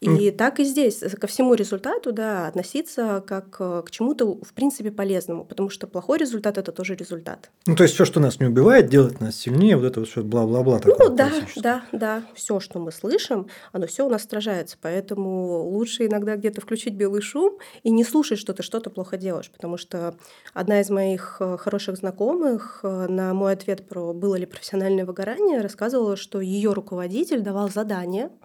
И 0.00 0.28
mm. 0.28 0.32
так 0.32 0.60
и 0.60 0.64
здесь, 0.64 0.98
ко 0.98 1.26
всему 1.26 1.54
результату, 1.54 2.12
да, 2.12 2.46
относиться 2.48 3.24
как 3.26 3.56
э, 3.60 3.82
к 3.86 3.90
чему-то, 3.90 4.34
в 4.42 4.52
принципе, 4.52 4.90
полезному, 4.90 5.44
потому 5.44 5.70
что 5.70 5.86
плохой 5.86 6.18
результат– 6.18 6.58
это 6.58 6.72
тоже 6.72 6.94
результат. 6.94 7.50
Ну, 7.66 7.74
то 7.74 7.84
есть, 7.84 7.94
все, 7.94 8.04
что 8.04 8.20
нас 8.20 8.38
не 8.38 8.46
убивает, 8.46 8.88
делает 8.88 9.20
нас 9.20 9.36
сильнее, 9.36 9.76
вот 9.76 9.86
это 9.86 10.00
вот 10.00 10.08
все 10.08 10.22
бла-бла-бла. 10.22 10.80
Ну, 10.84 11.08
да, 11.08 11.30
да, 11.56 11.84
да, 11.92 12.22
все, 12.34 12.60
что 12.60 12.78
мы 12.80 12.92
слышим, 12.92 13.48
оно 13.72 13.86
все 13.86 14.04
у 14.04 14.10
нас 14.10 14.24
отражается, 14.24 14.76
поэтому 14.80 15.62
лучше 15.62 16.06
иногда 16.06 16.36
где-то 16.36 16.60
включить 16.60 16.94
белый 16.94 17.22
шум 17.22 17.58
и 17.82 17.90
не 17.90 18.04
слушать, 18.04 18.38
что 18.38 18.52
ты 18.52 18.62
что-то 18.62 18.90
плохо 18.90 19.16
делаешь, 19.16 19.50
потому 19.50 19.78
что 19.78 20.16
одна 20.52 20.80
из 20.80 20.90
моих 20.90 21.36
э, 21.40 21.56
хороших 21.56 21.96
знакомых 21.96 22.80
э, 22.82 23.06
на 23.08 23.32
мой 23.32 23.52
ответ 23.52 23.88
про 23.88 24.12
было 24.12 24.34
ли 24.34 24.44
профессиональное 24.44 25.06
выгорание 25.06 25.60
рассказывала, 25.60 26.16
что 26.16 26.40
ее 26.40 26.72
руководитель 26.72 27.40
давал 27.40 27.70
задание– 27.70 28.30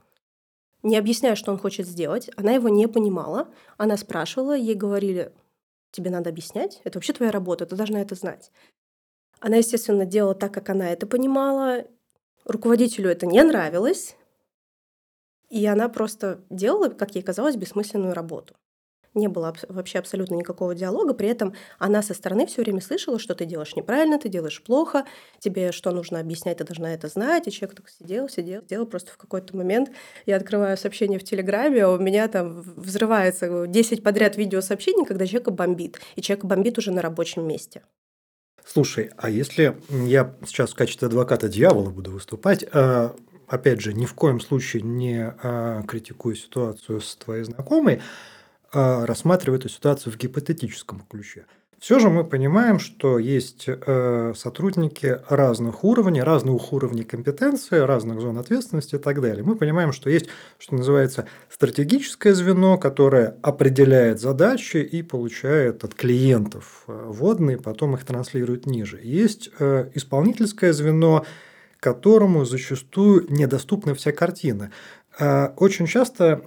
не 0.84 0.98
объясняя, 0.98 1.36
что 1.36 1.52
он 1.52 1.58
хочет 1.58 1.88
сделать. 1.88 2.30
Она 2.36 2.52
его 2.52 2.70
не 2.70 2.88
понимала. 2.88 3.48
Она 3.78 3.98
спрашивала, 3.98 4.56
ей 4.56 4.76
говорили, 4.76 5.34
тебе 5.92 6.10
надо 6.10 6.30
объяснять, 6.30 6.82
это 6.84 6.98
вообще 6.98 7.14
твоя 7.14 7.32
работа, 7.32 7.66
ты 7.66 7.76
должна 7.76 8.02
это 8.02 8.16
знать. 8.16 8.52
Она, 9.40 9.58
естественно, 9.58 10.06
делала 10.06 10.36
так, 10.36 10.54
как 10.54 10.70
она 10.70 10.92
это 10.92 11.08
понимала. 11.08 11.86
Руководителю 12.46 13.10
это 13.10 13.26
не 13.26 13.42
нравилось. 13.42 14.16
И 15.50 15.66
она 15.66 15.90
просто 15.90 16.44
делала, 16.50 16.90
как 16.90 17.16
ей 17.16 17.22
казалось, 17.24 17.56
бессмысленную 17.56 18.14
работу 18.14 18.56
не 19.14 19.28
было 19.28 19.56
вообще 19.68 20.00
абсолютно 20.00 20.36
никакого 20.36 20.76
диалога, 20.76 21.14
при 21.14 21.28
этом 21.28 21.54
она 21.78 22.02
со 22.02 22.14
стороны 22.14 22.46
все 22.46 22.62
время 22.62 22.82
слышала, 22.82 23.20
что 23.20 23.36
ты 23.36 23.46
делаешь 23.46 23.76
неправильно, 23.76 24.20
ты 24.20 24.30
делаешь 24.30 24.62
плохо, 24.62 25.06
тебе 25.40 25.72
что 25.72 25.92
нужно 25.92 26.20
объяснять, 26.20 26.58
ты 26.58 26.64
должна 26.64 26.94
это 26.94 27.08
знать, 27.08 27.48
и 27.48 27.52
человек 27.52 27.78
так 27.78 27.90
сидел, 27.90 28.30
сидел, 28.30 28.62
сидел, 28.62 28.86
просто 28.86 29.12
в 29.12 29.18
какой-то 29.18 29.56
момент 29.56 29.92
я 30.26 30.38
открываю 30.38 30.78
сообщение 30.78 31.20
в 31.20 31.24
Телеграме, 31.24 31.84
а 31.84 31.92
у 31.92 32.00
меня 32.00 32.28
там 32.28 32.62
взрывается 32.62 33.68
10 33.68 34.04
подряд 34.04 34.38
видеосообщений, 34.38 35.06
когда 35.06 35.26
человека 35.26 35.52
бомбит, 35.52 36.00
и 36.16 36.22
человек 36.22 36.46
бомбит 36.46 36.78
уже 36.78 36.92
на 36.92 37.02
рабочем 37.02 37.48
месте. 37.48 37.84
Слушай, 38.66 39.10
а 39.18 39.30
если 39.30 39.78
я 39.90 40.36
сейчас 40.46 40.72
в 40.72 40.76
качестве 40.76 41.08
адвоката 41.08 41.50
дьявола 41.50 41.90
буду 41.90 42.12
выступать, 42.12 42.64
а, 42.72 43.16
опять 43.48 43.82
же, 43.82 43.94
ни 43.94 44.06
в 44.06 44.14
коем 44.14 44.40
случае 44.40 44.84
не 44.84 45.34
а, 45.42 45.82
критикую 45.84 46.36
ситуацию 46.36 47.02
с 47.02 47.16
твоей 47.16 47.44
знакомой, 47.44 48.02
рассматривая 48.72 49.60
эту 49.60 49.70
ситуацию 49.70 50.14
в 50.14 50.18
гипотетическом 50.18 51.02
ключе. 51.10 51.46
Все 51.80 51.98
же 52.00 52.10
мы 52.10 52.26
понимаем, 52.26 52.78
что 52.78 53.20
есть 53.20 53.66
э, 53.68 54.34
сотрудники 54.36 55.22
разных 55.30 55.86
уровней, 55.86 56.22
разных 56.22 56.74
уровней 56.74 57.06
компетенции, 57.06 57.78
разных 57.78 58.20
зон 58.20 58.38
ответственности 58.38 58.96
и 58.96 58.98
так 58.98 59.22
далее. 59.22 59.46
Мы 59.46 59.56
понимаем, 59.56 59.94
что 59.94 60.10
есть, 60.10 60.28
что 60.58 60.76
называется, 60.76 61.26
стратегическое 61.50 62.34
звено, 62.34 62.78
которое 62.78 63.38
определяет 63.42 64.20
задачи 64.20 64.78
и 64.78 65.02
получает 65.02 65.86
от 65.86 65.96
клиентов 65.96 66.84
э, 66.88 67.06
вводные, 67.08 67.58
потом 67.58 67.96
их 67.96 68.04
транслирует 68.04 68.66
ниже. 68.66 69.00
Есть 69.02 69.50
э, 69.60 69.90
исполнительское 69.96 70.74
звено, 70.74 71.26
которому 71.80 72.44
зачастую 72.44 73.26
недоступна 73.30 73.96
вся 73.96 74.12
картина. 74.12 74.72
А, 75.20 75.54
очень 75.58 75.86
часто 75.86 76.42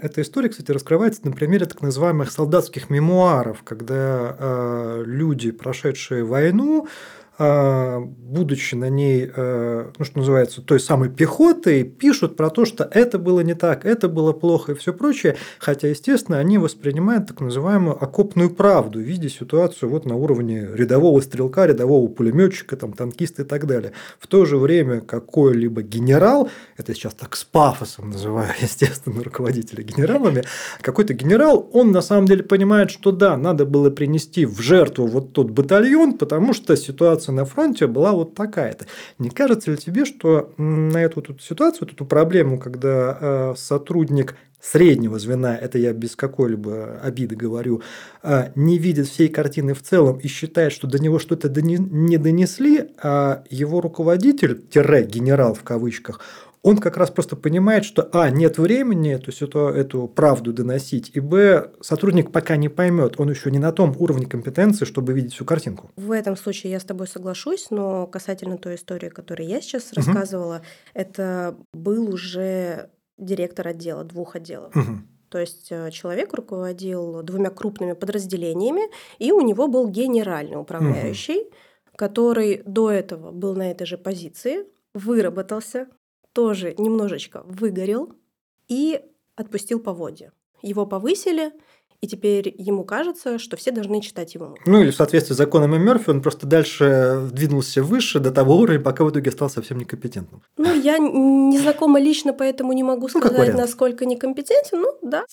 эта 0.00 0.22
история, 0.22 0.48
кстати, 0.48 0.70
раскрывается 0.70 1.22
на 1.24 1.32
примере 1.32 1.66
так 1.66 1.82
называемых 1.82 2.30
солдатских 2.30 2.88
мемуаров, 2.88 3.62
когда 3.64 4.36
а, 4.38 5.02
люди, 5.04 5.50
прошедшие 5.50 6.22
войну, 6.22 6.86
будучи 7.38 8.74
на 8.74 8.88
ней, 8.88 9.30
э, 9.34 9.90
ну, 9.98 10.04
что 10.04 10.18
называется, 10.18 10.62
той 10.62 10.80
самой 10.80 11.10
пехотой, 11.10 11.84
пишут 11.84 12.34
про 12.34 12.48
то, 12.48 12.64
что 12.64 12.88
это 12.90 13.18
было 13.18 13.40
не 13.40 13.54
так, 13.54 13.84
это 13.84 14.08
было 14.08 14.32
плохо 14.32 14.72
и 14.72 14.74
все 14.74 14.94
прочее, 14.94 15.36
хотя, 15.58 15.88
естественно, 15.88 16.38
они 16.38 16.56
воспринимают 16.56 17.26
так 17.28 17.40
называемую 17.40 18.02
окопную 18.02 18.50
правду, 18.50 19.00
видя 19.00 19.28
ситуацию 19.28 19.90
вот 19.90 20.06
на 20.06 20.16
уровне 20.16 20.66
рядового 20.72 21.20
стрелка, 21.20 21.66
рядового 21.66 22.08
пулеметчика, 22.08 22.76
там, 22.76 22.92
танкиста 22.92 23.42
и 23.42 23.44
так 23.44 23.66
далее. 23.66 23.92
В 24.18 24.26
то 24.28 24.46
же 24.46 24.56
время 24.56 25.00
какой-либо 25.00 25.82
генерал, 25.82 26.48
это 26.78 26.94
сейчас 26.94 27.12
так 27.14 27.36
с 27.36 27.44
пафосом 27.44 28.10
называю, 28.10 28.52
естественно, 28.60 29.22
руководителя 29.22 29.84
генералами, 29.84 30.44
какой-то 30.80 31.12
генерал, 31.12 31.68
он 31.72 31.92
на 31.92 32.00
самом 32.00 32.26
деле 32.26 32.42
понимает, 32.42 32.90
что 32.90 33.12
да, 33.12 33.36
надо 33.36 33.66
было 33.66 33.90
принести 33.90 34.46
в 34.46 34.60
жертву 34.60 35.06
вот 35.06 35.32
тот 35.32 35.50
батальон, 35.50 36.14
потому 36.14 36.54
что 36.54 36.76
ситуация 36.76 37.25
ситуация 37.26 37.32
на 37.32 37.44
фронте 37.44 37.86
была 37.86 38.12
вот 38.12 38.34
такая-то. 38.34 38.86
Не 39.18 39.30
кажется 39.30 39.70
ли 39.70 39.76
тебе, 39.76 40.04
что 40.04 40.52
на 40.56 40.98
эту 40.98 41.22
тут 41.22 41.42
ситуацию, 41.42 41.88
эту 41.88 42.04
проблему, 42.04 42.58
когда 42.58 43.18
э, 43.20 43.54
сотрудник 43.56 44.36
среднего 44.60 45.18
звена, 45.18 45.56
это 45.56 45.78
я 45.78 45.92
без 45.92 46.16
какой-либо 46.16 46.98
обиды 47.02 47.36
говорю, 47.36 47.82
э, 48.22 48.50
не 48.54 48.78
видит 48.78 49.06
всей 49.06 49.28
картины 49.28 49.74
в 49.74 49.82
целом 49.82 50.18
и 50.18 50.28
считает, 50.28 50.72
что 50.72 50.86
до 50.86 50.98
него 50.98 51.18
что-то 51.18 51.48
не 51.60 52.18
донесли, 52.18 52.88
а 53.02 53.42
его 53.50 53.80
руководитель, 53.80 54.60
тире 54.70 55.04
генерал 55.04 55.54
в 55.54 55.62
кавычках, 55.62 56.20
он 56.66 56.78
как 56.78 56.96
раз 56.96 57.12
просто 57.12 57.36
понимает, 57.36 57.84
что 57.84 58.08
а, 58.12 58.28
нет 58.28 58.58
времени 58.58 59.12
эту, 59.12 59.30
эту, 59.30 59.68
эту 59.68 60.08
правду 60.08 60.52
доносить, 60.52 61.12
и 61.14 61.20
б, 61.20 61.70
сотрудник 61.80 62.32
пока 62.32 62.56
не 62.56 62.68
поймет, 62.68 63.20
он 63.20 63.30
еще 63.30 63.52
не 63.52 63.60
на 63.60 63.70
том 63.70 63.94
уровне 63.96 64.26
компетенции, 64.26 64.84
чтобы 64.84 65.12
видеть 65.12 65.34
всю 65.34 65.44
картинку. 65.44 65.92
В 65.94 66.10
этом 66.10 66.36
случае 66.36 66.72
я 66.72 66.80
с 66.80 66.84
тобой 66.84 67.06
соглашусь, 67.06 67.68
но 67.70 68.08
касательно 68.08 68.58
той 68.58 68.74
истории, 68.74 69.10
которую 69.10 69.48
я 69.48 69.60
сейчас 69.60 69.92
угу. 69.92 69.98
рассказывала, 69.98 70.62
это 70.92 71.56
был 71.72 72.12
уже 72.12 72.90
директор 73.16 73.68
отдела, 73.68 74.02
двух 74.02 74.34
отделов. 74.34 74.74
Угу. 74.74 74.98
То 75.28 75.38
есть 75.38 75.68
э, 75.70 75.92
человек 75.92 76.34
руководил 76.34 77.22
двумя 77.22 77.50
крупными 77.50 77.92
подразделениями, 77.92 78.90
и 79.20 79.30
у 79.30 79.40
него 79.40 79.68
был 79.68 79.86
генеральный 79.86 80.60
управляющий, 80.60 81.42
угу. 81.42 81.50
который 81.94 82.62
до 82.66 82.90
этого 82.90 83.30
был 83.30 83.54
на 83.54 83.70
этой 83.70 83.86
же 83.86 83.98
позиции, 83.98 84.64
выработался, 84.94 85.86
тоже 86.36 86.74
немножечко 86.76 87.42
выгорел 87.46 88.12
и 88.68 89.00
отпустил 89.36 89.80
поводья. 89.80 90.32
Его 90.60 90.84
повысили, 90.84 91.50
и 92.02 92.06
теперь 92.06 92.54
ему 92.58 92.84
кажется, 92.84 93.38
что 93.38 93.56
все 93.56 93.70
должны 93.70 94.02
читать 94.02 94.34
его 94.34 94.48
мысли. 94.48 94.62
Ну 94.66 94.82
или 94.82 94.90
в 94.90 94.94
соответствии 94.94 95.32
с 95.32 95.38
законами 95.38 95.78
Мерфи 95.78 96.10
он 96.10 96.20
просто 96.20 96.46
дальше 96.46 97.30
двинулся 97.32 97.82
выше 97.82 98.20
до 98.20 98.32
того 98.32 98.54
уровня, 98.58 98.82
пока 98.82 99.04
в 99.04 99.10
итоге 99.10 99.30
стал 99.30 99.48
совсем 99.48 99.78
некомпетентным. 99.78 100.42
Ну, 100.58 100.74
я 100.74 100.98
не 100.98 101.58
знакома 101.58 101.98
лично, 101.98 102.34
поэтому 102.34 102.74
не 102.74 102.82
могу 102.82 103.08
ну, 103.14 103.18
сказать, 103.18 103.54
ну, 103.54 103.58
насколько 103.58 104.04
некомпетентен. 104.04 104.82
Ну, 104.82 104.92
да. 105.02 105.24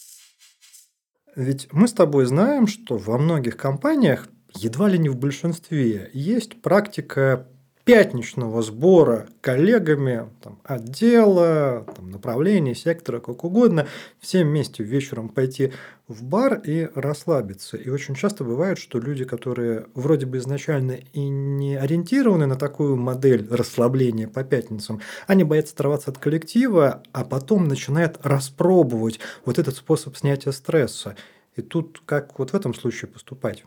Ведь 1.36 1.68
мы 1.74 1.90
с 1.90 1.92
тобой 1.92 2.26
знаем, 2.28 2.66
что 2.66 2.98
во 2.98 3.18
многих 3.18 3.58
компаниях, 3.58 4.30
едва 4.56 4.88
ли 4.88 4.98
не 4.98 5.10
в 5.10 5.18
большинстве, 5.18 6.10
есть 6.14 6.62
практика 6.62 7.50
пятничного 7.86 8.62
сбора 8.62 9.28
коллегами 9.42 10.30
там, 10.42 10.60
отдела, 10.64 11.86
там, 11.96 12.12
направления, 12.12 12.76
сектора, 12.76 13.20
как 13.20 13.44
угодно, 13.44 13.88
всем 14.20 14.48
вместе 14.48 14.84
вечером 14.84 15.28
пойти 15.28 15.74
в 16.08 16.24
бар 16.24 16.62
и 16.64 16.90
расслабиться. 16.96 17.76
И 17.76 17.90
очень 17.90 18.16
часто 18.16 18.44
бывает, 18.44 18.78
что 18.78 19.00
люди, 19.00 19.26
которые 19.26 19.88
вроде 19.96 20.26
бы 20.26 20.38
изначально 20.38 21.00
и 21.14 21.28
не 21.28 21.76
ориентированы 21.76 22.46
на 22.46 22.56
такую 22.56 22.96
модель 22.96 23.48
расслабления 23.50 24.28
по 24.28 24.44
пятницам, 24.44 25.02
они 25.28 25.44
боятся 25.44 25.74
оторваться 25.74 26.12
от 26.12 26.18
коллектива, 26.18 27.04
а 27.12 27.26
потом 27.26 27.68
начинают 27.68 28.18
распробовать 28.24 29.20
вот 29.44 29.60
этот 29.60 29.76
способ 29.76 30.16
снятия 30.16 30.54
стресса. 30.54 31.16
И 31.56 31.62
тут 31.62 32.02
как 32.06 32.40
вот 32.40 32.52
в 32.52 32.56
этом 32.56 32.74
случае 32.74 33.10
поступать? 33.10 33.66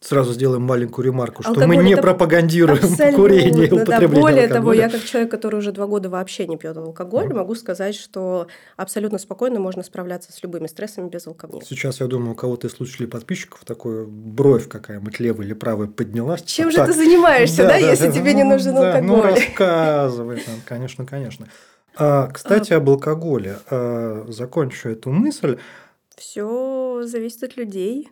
Сразу 0.00 0.32
сделаем 0.32 0.62
маленькую 0.62 1.06
ремарку, 1.06 1.42
что 1.42 1.50
Алкоголь 1.50 1.76
мы 1.76 1.82
не 1.82 1.96
пропагандируем 1.96 2.80
курение 3.16 3.66
и 3.66 3.72
употребление 3.72 3.86
да, 3.86 4.06
Более 4.06 4.42
алкоголя. 4.44 4.48
того, 4.48 4.72
я 4.72 4.88
как 4.88 5.02
человек, 5.02 5.28
который 5.28 5.56
уже 5.56 5.72
два 5.72 5.88
года 5.88 6.08
вообще 6.08 6.46
не 6.46 6.56
пьет 6.56 6.76
алкоголь, 6.76 7.26
mm. 7.26 7.34
могу 7.34 7.56
сказать, 7.56 7.96
что 7.96 8.46
абсолютно 8.76 9.18
спокойно 9.18 9.58
можно 9.58 9.82
справляться 9.82 10.32
с 10.32 10.40
любыми 10.44 10.68
стрессами 10.68 11.08
без 11.08 11.26
алкоголя. 11.26 11.64
Сейчас, 11.64 11.98
я 11.98 12.06
думаю, 12.06 12.32
у 12.32 12.34
кого-то 12.36 12.68
из 12.68 12.74
слушателей 12.74 13.08
подписчиков 13.08 13.64
такой 13.64 14.06
бровь 14.06 14.68
какая-нибудь 14.68 15.18
левая 15.18 15.44
или 15.44 15.54
правая 15.54 15.88
поднялась. 15.88 16.42
Чем 16.42 16.66
вот 16.66 16.74
же 16.74 16.76
так. 16.76 16.86
ты 16.86 16.92
занимаешься, 16.92 17.64
да, 17.64 17.68
да, 17.70 17.80
да 17.80 17.90
если 17.90 18.06
да, 18.06 18.12
тебе 18.12 18.34
не 18.34 18.44
нужен 18.44 18.76
да, 18.76 18.80
ну, 18.80 18.86
алкоголь? 18.86 19.08
Ну, 19.08 19.22
рассказывай, 19.22 20.42
конечно, 20.64 21.06
конечно. 21.06 21.48
А, 21.96 22.28
кстати, 22.28 22.72
а... 22.72 22.76
об 22.76 22.88
алкоголе. 22.88 23.58
А, 23.68 24.26
закончу 24.28 24.90
эту 24.90 25.10
мысль. 25.10 25.58
Все 26.16 27.02
зависит 27.04 27.42
от 27.42 27.56
людей 27.56 28.08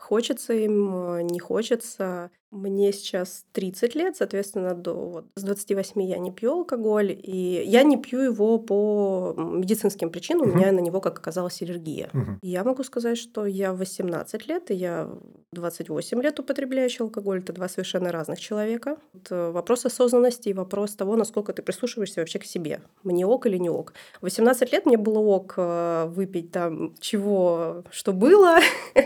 Хочется 0.00 0.54
им, 0.54 1.14
э, 1.16 1.22
не 1.22 1.38
хочется. 1.38 2.30
Мне 2.50 2.92
сейчас 2.92 3.44
30 3.52 3.94
лет, 3.94 4.16
соответственно, 4.16 4.74
до, 4.74 4.94
вот, 4.94 5.24
с 5.36 5.42
28 5.42 6.02
я 6.02 6.18
не 6.18 6.32
пью 6.32 6.52
алкоголь, 6.52 7.12
и 7.12 7.62
я 7.64 7.84
не 7.84 7.96
пью 7.96 8.20
его 8.20 8.58
по 8.58 9.34
медицинским 9.36 10.10
причинам, 10.10 10.48
угу. 10.48 10.52
у 10.52 10.56
меня 10.56 10.72
на 10.72 10.80
него, 10.80 11.00
как 11.00 11.18
оказалось, 11.18 11.62
аллергия. 11.62 12.08
Угу. 12.12 12.38
Я 12.42 12.64
могу 12.64 12.82
сказать, 12.82 13.18
что 13.18 13.46
я 13.46 13.72
18 13.72 14.48
лет, 14.48 14.70
и 14.72 14.74
я 14.74 15.08
28 15.52 16.22
лет 16.22 16.40
употребляющий 16.40 17.04
алкоголь, 17.04 17.38
это 17.38 17.52
два 17.52 17.68
совершенно 17.68 18.10
разных 18.10 18.40
человека. 18.40 18.96
Это 19.14 19.52
вопрос 19.52 19.84
осознанности 19.86 20.48
и 20.48 20.54
вопрос 20.54 20.94
того, 20.94 21.16
насколько 21.16 21.52
ты 21.52 21.62
прислушиваешься 21.62 22.20
вообще 22.20 22.38
к 22.38 22.44
себе. 22.44 22.80
Мне 23.04 23.26
ок 23.26 23.46
или 23.46 23.58
не 23.58 23.70
ок. 23.70 23.92
18 24.22 24.72
лет 24.72 24.86
мне 24.86 24.96
было 24.96 25.18
ок 25.18 25.54
э, 25.56 26.06
выпить 26.08 26.50
там 26.50 26.94
чего, 26.98 27.84
что 27.90 28.12
было, 28.12 28.58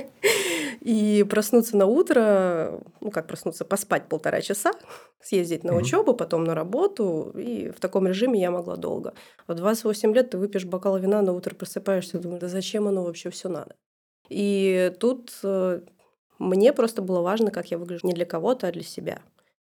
и 0.85 1.25
проснуться 1.25 1.79
на 1.79 1.87
утро, 1.87 2.79
ну 3.01 3.11
как 3.11 3.27
проснуться, 3.27 3.65
поспать 3.65 4.07
полтора 4.07 4.43
часа, 4.43 4.73
съездить 5.23 5.65
на 5.65 5.71
mm-hmm. 5.71 5.79
учебу, 5.79 6.15
потом 6.15 6.45
на 6.45 6.55
работу, 6.55 7.33
и 7.35 7.71
в 7.71 7.81
таком 7.81 8.07
режиме 8.07 8.39
я 8.39 8.51
могла 8.51 8.77
долго. 8.77 9.15
В 9.49 9.55
28 9.55 10.15
лет 10.15 10.31
ты 10.31 10.39
выпьешь 10.39 10.67
бокал 10.67 10.99
вина, 10.99 11.23
на 11.23 11.33
утро 11.33 11.55
просыпаешься 11.55 12.19
и 12.19 12.21
думаешь, 12.21 12.43
да 12.43 12.49
зачем 12.49 12.87
оно 12.87 13.03
вообще 13.03 13.31
все 13.31 13.49
надо? 13.49 13.77
И 14.29 14.93
тут 15.01 15.33
э, 15.43 15.81
мне 16.39 16.73
просто 16.75 17.01
было 17.01 17.23
важно, 17.23 17.51
как 17.51 17.71
я 17.71 17.79
выгляжу 17.79 18.07
не 18.07 18.13
для 18.13 18.27
кого-то, 18.27 18.69
а 18.69 18.73
для 18.73 18.83
себя. 18.83 19.23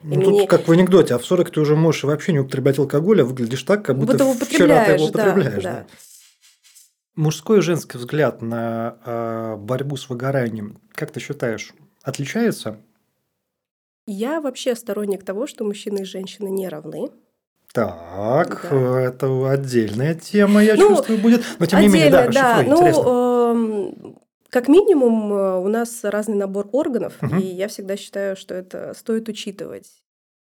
Ну, 0.05 0.23
тут 0.23 0.33
мне... 0.33 0.47
как 0.47 0.69
в 0.69 0.73
анекдоте, 0.73 1.15
а 1.15 1.19
в 1.19 1.27
40 1.27 1.51
ты 1.51 1.61
уже 1.61 1.75
можешь 1.75 2.05
вообще 2.05 2.33
не 2.33 2.39
употреблять 2.39 2.79
алкоголь, 2.79 3.23
а 3.23 3.25
выглядишь 3.25 3.65
так, 3.65 3.85
как 3.85 3.99
будто, 3.99 4.25
будто 4.25 4.45
вчера 4.45 4.85
ты 4.85 4.93
его 4.93 5.07
употребляешь. 5.07 5.65
Да, 5.65 5.73
да. 5.73 5.87
Мужской 7.17 7.59
и 7.59 7.63
женский 7.63 7.99
взгляд 7.99 8.41
на 8.41 8.97
э, 9.05 9.57
борьбу 9.57 9.97
с 9.97 10.09
выгоранием, 10.09 10.81
как 10.93 11.11
ты 11.11 11.21
считаешь, 11.21 11.75
отличается? 12.03 12.79
Я 14.07 14.41
вообще 14.41 14.75
сторонник 14.75 15.25
того, 15.25 15.47
что 15.47 15.65
мужчины 15.65 16.01
и 16.01 16.05
женщины 16.05 16.49
не 16.49 16.69
равны. 16.69 17.11
Так, 17.73 18.67
да. 18.71 19.01
это 19.01 19.51
отдельная 19.51 20.15
тема, 20.15 20.63
я 20.63 20.75
ну, 20.75 20.97
чувствую, 20.97 21.21
будет. 21.21 21.45
Но 21.59 21.67
тем 21.67 21.81
не 21.81 21.89
менее, 21.89 22.11
да, 22.11 22.29
да. 22.29 22.63
Ну, 22.67 23.93
э, 23.95 24.15
как 24.49 24.67
минимум, 24.67 25.33
э, 25.33 25.59
у 25.61 25.69
нас 25.69 26.01
разный 26.03 26.37
набор 26.37 26.69
органов, 26.73 27.15
угу. 27.23 27.37
и 27.37 27.43
я 27.43 27.69
всегда 27.69 27.97
считаю, 27.97 28.37
что 28.37 28.55
это 28.55 28.93
стоит 28.95 29.29
учитывать. 29.29 29.87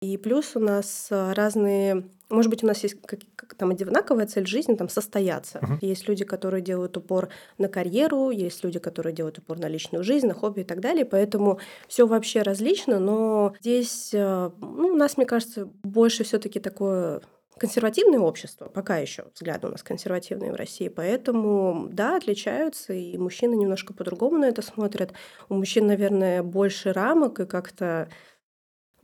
И 0.01 0.17
плюс 0.17 0.55
у 0.55 0.59
нас 0.59 1.07
э, 1.09 1.33
разные, 1.33 2.03
может 2.29 2.51
быть, 2.51 2.63
у 2.63 2.67
нас 2.67 2.83
есть 2.83 3.01
как, 3.01 3.19
как 3.35 3.55
там 3.55 3.71
одинаковая 3.71 4.27
цель 4.27 4.45
жизни, 4.45 4.75
там 4.75 4.89
состояться. 4.89 5.57
Uh-huh. 5.57 5.77
Есть 5.81 6.07
люди, 6.07 6.23
которые 6.23 6.61
делают 6.61 6.95
упор 6.97 7.29
на 7.57 7.67
карьеру, 7.67 8.29
есть 8.29 8.63
люди, 8.63 8.77
которые 8.77 9.13
делают 9.13 9.39
упор 9.39 9.57
на 9.57 9.67
личную 9.67 10.03
жизнь, 10.03 10.27
на 10.27 10.35
хобби 10.35 10.61
и 10.61 10.63
так 10.63 10.81
далее. 10.81 11.03
Поэтому 11.03 11.59
все 11.87 12.05
вообще 12.05 12.43
различно, 12.43 12.99
но 12.99 13.55
здесь, 13.59 14.11
э, 14.13 14.51
ну, 14.61 14.89
у 14.89 14.95
нас, 14.95 15.17
мне 15.17 15.25
кажется, 15.25 15.67
больше 15.81 16.23
все-таки 16.23 16.59
такое 16.59 17.21
консервативное 17.57 18.19
общество, 18.19 18.69
пока 18.69 18.97
еще 18.97 19.25
взгляды 19.33 19.65
у 19.65 19.71
нас 19.71 19.81
консервативные 19.81 20.51
в 20.51 20.55
России, 20.55 20.89
поэтому, 20.89 21.89
да, 21.91 22.17
отличаются, 22.17 22.93
и 22.93 23.17
мужчины 23.17 23.55
немножко 23.55 23.95
по-другому 23.95 24.37
на 24.37 24.45
это 24.45 24.61
смотрят. 24.61 25.13
У 25.49 25.55
мужчин, 25.55 25.87
наверное, 25.87 26.43
больше 26.43 26.93
рамок 26.93 27.39
и 27.39 27.47
как-то 27.47 28.09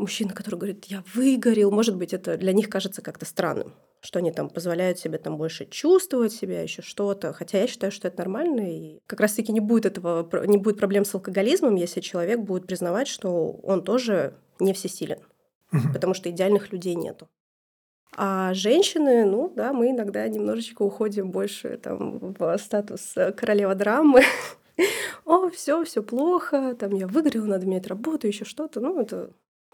мужчина, 0.03 0.33
который 0.33 0.55
говорит, 0.55 0.85
я 0.85 1.01
выгорел, 1.13 1.71
может 1.71 1.95
быть, 1.95 2.13
это 2.13 2.37
для 2.37 2.51
них 2.51 2.69
кажется 2.69 3.01
как-то 3.01 3.25
странным, 3.25 3.73
что 4.01 4.19
они 4.19 4.31
там 4.31 4.49
позволяют 4.49 4.99
себе 4.99 5.17
там 5.17 5.37
больше 5.37 5.65
чувствовать 5.65 6.33
себя, 6.33 6.61
еще 6.61 6.81
что-то. 6.81 7.31
Хотя 7.31 7.61
я 7.61 7.67
считаю, 7.67 7.91
что 7.91 8.09
это 8.09 8.19
нормально, 8.19 8.61
и 8.61 8.99
как 9.07 9.21
раз-таки 9.21 9.53
не 9.53 9.61
будет 9.61 9.85
этого, 9.85 10.45
не 10.45 10.57
будет 10.57 10.77
проблем 10.77 11.05
с 11.05 11.15
алкоголизмом, 11.15 11.75
если 11.75 12.01
человек 12.01 12.41
будет 12.41 12.67
признавать, 12.67 13.07
что 13.07 13.51
он 13.63 13.83
тоже 13.83 14.33
не 14.59 14.73
всесилен, 14.73 15.19
потому 15.93 16.13
что 16.13 16.29
идеальных 16.29 16.73
людей 16.73 16.95
нету. 16.95 17.29
А 18.15 18.53
женщины, 18.53 19.25
ну 19.25 19.51
да, 19.55 19.71
мы 19.71 19.91
иногда 19.91 20.27
немножечко 20.27 20.83
уходим 20.83 21.31
больше 21.31 21.77
там 21.77 22.35
в 22.37 22.57
статус 22.57 23.15
королева 23.37 23.73
драмы. 23.73 24.21
О, 25.25 25.49
все, 25.49 25.83
все 25.85 26.03
плохо, 26.03 26.75
там 26.75 26.93
я 26.93 27.07
выгорела, 27.07 27.45
надо 27.45 27.65
менять 27.65 27.87
работу, 27.87 28.27
еще 28.27 28.43
что-то. 28.43 28.81
Ну, 28.81 28.99
это 28.99 29.31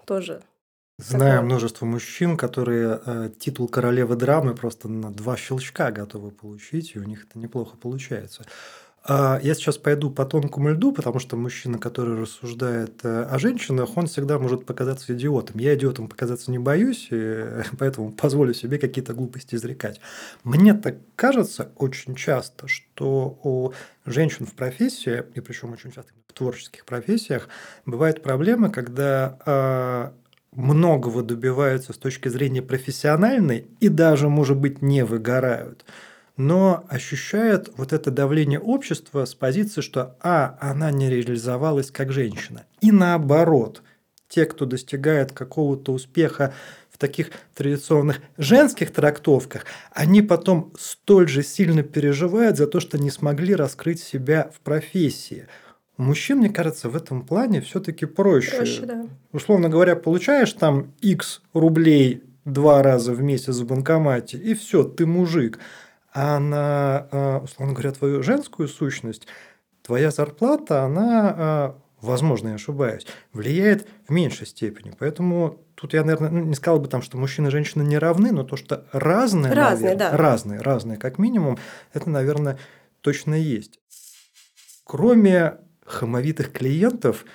тоже 0.09 0.41
Знаю 0.97 1.35
Такое. 1.35 1.45
множество 1.45 1.85
мужчин, 1.85 2.35
которые 2.35 2.99
э, 3.05 3.29
титул 3.39 3.69
королевы 3.69 4.17
драмы 4.17 4.53
просто 4.53 4.89
на 4.89 5.13
два 5.13 5.37
щелчка 5.37 5.91
готовы 5.91 6.31
получить, 6.31 6.93
и 6.93 6.99
у 6.99 7.03
них 7.03 7.25
это 7.29 7.39
неплохо 7.39 7.77
получается. 7.77 8.43
А 9.03 9.39
Я 9.41 9.53
сейчас 9.55 9.77
пойду 9.77 10.11
по 10.11 10.25
тонкому 10.25 10.69
льду, 10.69 10.91
потому 10.91 11.19
что 11.19 11.37
мужчина, 11.37 11.79
который 11.79 12.19
рассуждает 12.19 12.99
э, 13.03 13.23
о 13.23 13.39
женщинах, 13.39 13.95
он 13.95 14.07
всегда 14.07 14.37
может 14.37 14.65
показаться 14.65 15.13
идиотом. 15.13 15.59
Я 15.59 15.75
идиотом 15.75 16.07
показаться 16.07 16.51
не 16.51 16.59
боюсь, 16.59 17.07
и 17.11 17.45
поэтому 17.79 18.11
позволю 18.11 18.53
себе 18.53 18.77
какие-то 18.77 19.13
глупости 19.13 19.55
изрекать. 19.55 20.01
Мне 20.43 20.73
так 20.73 20.97
кажется 21.15 21.71
очень 21.77 22.15
часто, 22.15 22.67
что 22.67 23.39
у 23.43 23.71
женщин 24.05 24.45
в 24.45 24.53
профессии, 24.53 25.23
и 25.33 25.39
причем 25.39 25.71
очень 25.71 25.91
часто 25.91 26.11
в 26.27 26.33
творческих 26.33 26.85
профессиях, 26.85 27.47
бывает 27.85 28.21
проблема, 28.21 28.69
когда 28.69 29.39
а, 29.45 30.13
многого 30.51 31.23
добиваются 31.23 31.93
с 31.93 31.97
точки 31.97 32.27
зрения 32.27 32.61
профессиональной 32.61 33.67
и 33.79 33.89
даже, 33.89 34.29
может 34.29 34.57
быть, 34.57 34.81
не 34.81 35.03
выгорают, 35.03 35.85
но 36.39 36.85
ощущают 36.87 37.69
вот 37.75 37.91
это 37.91 38.11
давление 38.11 38.61
общества 38.61 39.25
с 39.25 39.35
позиции, 39.35 39.81
что 39.81 40.15
а, 40.21 40.57
она 40.61 40.89
не 40.89 41.09
реализовалась 41.09 41.91
как 41.91 42.13
женщина. 42.13 42.65
И 42.79 42.93
наоборот, 42.93 43.83
те, 44.29 44.45
кто 44.45 44.65
достигает 44.65 45.33
какого-то 45.33 45.91
успеха 45.91 46.53
в 46.89 46.97
таких 46.97 47.31
традиционных 47.53 48.21
женских 48.37 48.93
трактовках, 48.93 49.65
они 49.91 50.21
потом 50.21 50.71
столь 50.79 51.27
же 51.27 51.43
сильно 51.43 51.83
переживают 51.83 52.55
за 52.55 52.67
то, 52.67 52.79
что 52.79 52.97
не 52.97 53.11
смогли 53.11 53.53
раскрыть 53.53 54.01
себя 54.01 54.49
в 54.55 54.61
профессии– 54.61 55.45
у 55.97 56.03
мужчин, 56.03 56.37
мне 56.37 56.49
кажется, 56.49 56.87
в 56.87 56.95
этом 56.95 57.25
плане 57.25 57.59
все-таки 57.59 58.05
проще. 58.05 58.55
Проще, 58.55 58.85
да. 58.85 59.05
Условно 59.33 59.67
говоря, 59.67 59.97
получаешь 59.97 60.53
там 60.53 60.93
X 61.01 61.41
рублей 61.53 62.23
два 62.45 62.81
раза 62.81 63.11
в 63.11 63.21
месяц 63.21 63.57
в 63.57 63.65
банкомате, 63.65 64.37
и 64.37 64.53
все, 64.53 64.85
ты 64.85 65.05
мужик. 65.05 65.59
А 66.13 66.39
на, 66.39 67.07
а, 67.11 67.39
условно 67.43 67.73
говоря, 67.73 67.91
твою 67.91 68.23
женскую 68.23 68.67
сущность, 68.67 69.27
твоя 69.81 70.11
зарплата, 70.11 70.83
она, 70.83 71.35
а, 71.37 71.81
возможно, 72.01 72.49
я 72.49 72.55
ошибаюсь, 72.55 73.05
влияет 73.33 73.87
в 74.07 74.11
меньшей 74.11 74.47
степени. 74.47 74.93
Поэтому 74.97 75.59
тут 75.75 75.93
я, 75.93 76.03
наверное, 76.03 76.29
ну, 76.29 76.39
не 76.45 76.55
сказал 76.55 76.79
бы 76.79 76.87
там, 76.87 77.01
что 77.01 77.17
мужчины 77.17 77.47
и 77.47 77.51
женщины 77.51 77.83
не 77.83 77.97
равны, 77.97 78.31
но 78.31 78.43
то, 78.43 78.55
что 78.57 78.85
разные, 78.91 79.53
Разные, 79.53 79.91
наверное, 79.91 80.11
да. 80.11 80.17
разные, 80.17 80.61
разные, 80.61 80.97
как 80.97 81.19
минимум, 81.19 81.57
это, 81.93 82.09
наверное, 82.09 82.57
точно 83.01 83.35
есть. 83.35 83.79
Кроме 84.83 85.57
хамовитых 85.85 86.51
клиентов, 86.51 87.25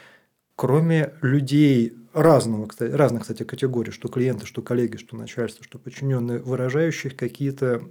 кроме 0.56 1.14
людей 1.22 1.96
разного, 2.14 2.66
кстати, 2.66 2.92
разных, 2.92 3.22
кстати, 3.22 3.42
категорий, 3.42 3.90
что 3.90 4.08
клиенты, 4.08 4.46
что 4.46 4.62
коллеги, 4.62 4.96
что 4.96 5.16
начальство, 5.16 5.64
что 5.64 5.78
подчиненные, 5.78 6.38
выражающих 6.38 7.16
какие-то 7.16 7.82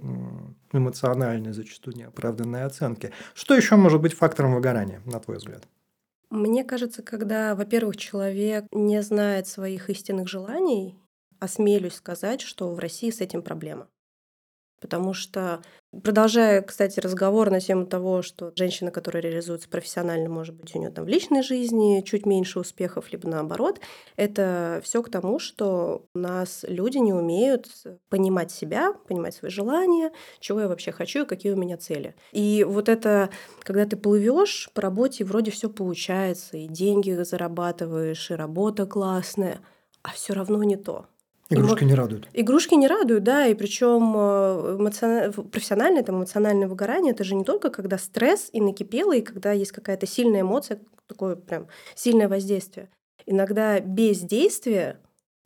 эмоциональные, 0.72 1.52
зачастую 1.52 1.96
неоправданные 1.96 2.64
оценки. 2.64 3.12
Что 3.34 3.54
еще 3.54 3.76
может 3.76 4.00
быть 4.00 4.14
фактором 4.14 4.54
выгорания, 4.54 5.02
на 5.04 5.20
твой 5.20 5.36
взгляд? 5.36 5.68
Мне 6.30 6.64
кажется, 6.64 7.02
когда, 7.02 7.54
во-первых, 7.54 7.96
человек 7.96 8.64
не 8.72 9.02
знает 9.02 9.46
своих 9.46 9.88
истинных 9.90 10.28
желаний, 10.28 10.98
осмелюсь 11.38 11.94
сказать, 11.94 12.40
что 12.40 12.74
в 12.74 12.78
России 12.78 13.10
с 13.10 13.20
этим 13.20 13.42
проблема. 13.42 13.88
Потому 14.80 15.14
что, 15.14 15.62
продолжая, 16.02 16.62
кстати, 16.62 17.00
разговор 17.00 17.50
на 17.50 17.60
тему 17.60 17.86
того, 17.86 18.22
что 18.22 18.52
женщина, 18.56 18.90
которая 18.90 19.22
реализуется 19.22 19.68
профессионально, 19.68 20.28
может 20.28 20.54
быть, 20.54 20.74
у 20.74 20.78
нее 20.78 20.90
там 20.90 21.04
в 21.04 21.08
личной 21.08 21.42
жизни 21.42 22.02
чуть 22.02 22.26
меньше 22.26 22.58
успехов, 22.58 23.12
либо 23.12 23.28
наоборот, 23.28 23.80
это 24.16 24.80
все 24.84 25.02
к 25.02 25.10
тому, 25.10 25.38
что 25.38 26.06
у 26.14 26.18
нас 26.18 26.64
люди 26.68 26.98
не 26.98 27.12
умеют 27.12 27.68
понимать 28.08 28.50
себя, 28.50 28.92
понимать 29.08 29.34
свои 29.34 29.50
желания, 29.50 30.12
чего 30.40 30.60
я 30.60 30.68
вообще 30.68 30.92
хочу 30.92 31.22
и 31.22 31.26
какие 31.26 31.52
у 31.52 31.56
меня 31.56 31.76
цели. 31.76 32.14
И 32.32 32.64
вот 32.68 32.88
это, 32.88 33.30
когда 33.62 33.86
ты 33.86 33.96
плывешь 33.96 34.70
по 34.74 34.82
работе, 34.82 35.24
вроде 35.24 35.50
все 35.50 35.68
получается, 35.68 36.56
и 36.56 36.66
деньги 36.66 37.10
зарабатываешь, 37.12 38.30
и 38.30 38.34
работа 38.34 38.86
классная, 38.86 39.60
а 40.02 40.10
все 40.10 40.34
равно 40.34 40.62
не 40.62 40.76
то. 40.76 41.06
Игрушки 41.50 41.84
не 41.84 41.94
радуют. 41.94 42.28
Игрушки 42.32 42.74
не 42.74 42.88
радуют, 42.88 43.24
да, 43.24 43.46
и 43.46 43.54
причем 43.54 44.14
эмоцион... 44.78 45.32
профессиональное 45.50 46.02
там, 46.02 46.16
эмоциональное 46.16 46.68
выгорание 46.68 47.12
это 47.12 47.24
же 47.24 47.34
не 47.34 47.44
только 47.44 47.70
когда 47.70 47.98
стресс 47.98 48.48
и 48.52 48.60
накипело, 48.60 49.14
и 49.14 49.20
когда 49.20 49.52
есть 49.52 49.72
какая-то 49.72 50.06
сильная 50.06 50.40
эмоция, 50.40 50.80
такое 51.06 51.36
прям 51.36 51.68
сильное 51.94 52.28
воздействие. 52.28 52.88
Иногда 53.26 53.80
бездействие, 53.80 55.00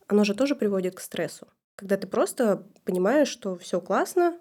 оно 0.06 0.24
же 0.24 0.34
тоже 0.34 0.54
приводит 0.54 0.94
к 0.94 1.00
стрессу. 1.00 1.48
Когда 1.76 1.96
ты 1.96 2.06
просто 2.06 2.66
понимаешь, 2.84 3.28
что 3.28 3.56
все 3.56 3.80
классно, 3.80 4.38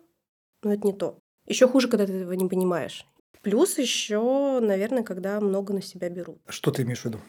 но 0.64 0.74
это 0.74 0.86
не 0.86 0.94
то. 0.94 1.20
Еще 1.46 1.68
хуже, 1.68 1.88
когда 1.88 2.06
ты 2.06 2.14
этого 2.14 2.34
не 2.34 2.48
понимаешь. 2.48 3.06
Плюс 3.42 3.78
еще, 3.78 4.60
наверное, 4.62 5.04
когда 5.04 5.40
много 5.40 5.74
на 5.74 5.82
себя 5.82 6.10
берут. 6.10 6.40
Что 6.48 6.72
ты 6.72 6.82
имеешь 6.82 7.02
в 7.02 7.06
виду? 7.06 7.20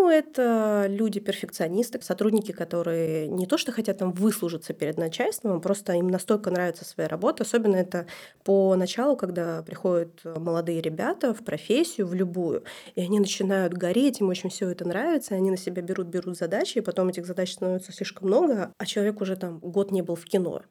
Ну, 0.00 0.08
это 0.08 0.86
люди-перфекционисты, 0.88 2.00
сотрудники, 2.00 2.52
которые 2.52 3.26
не 3.26 3.46
то 3.46 3.58
что 3.58 3.72
хотят 3.72 3.98
там 3.98 4.12
выслужиться 4.12 4.72
перед 4.72 4.96
начальством, 4.96 5.60
просто 5.60 5.92
им 5.94 6.06
настолько 6.06 6.52
нравится 6.52 6.84
своя 6.84 7.08
работа. 7.08 7.42
Особенно 7.42 7.74
это 7.74 8.06
по 8.44 8.76
началу, 8.76 9.16
когда 9.16 9.60
приходят 9.64 10.22
молодые 10.24 10.80
ребята 10.80 11.34
в 11.34 11.44
профессию, 11.44 12.06
в 12.06 12.14
любую, 12.14 12.62
и 12.94 13.00
они 13.00 13.18
начинают 13.18 13.74
гореть, 13.74 14.20
им 14.20 14.28
очень 14.28 14.50
все 14.50 14.70
это 14.70 14.86
нравится, 14.86 15.34
они 15.34 15.50
на 15.50 15.56
себя 15.56 15.82
берут, 15.82 16.06
берут 16.06 16.38
задачи, 16.38 16.78
и 16.78 16.80
потом 16.80 17.08
этих 17.08 17.26
задач 17.26 17.52
становится 17.52 17.92
слишком 17.92 18.28
много, 18.28 18.72
а 18.78 18.86
человек 18.86 19.20
уже 19.20 19.34
там 19.34 19.58
год 19.58 19.90
не 19.90 20.02
был 20.02 20.14
в 20.14 20.24
кино, 20.26 20.62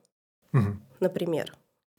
угу. 0.54 0.78
например. 1.02 1.54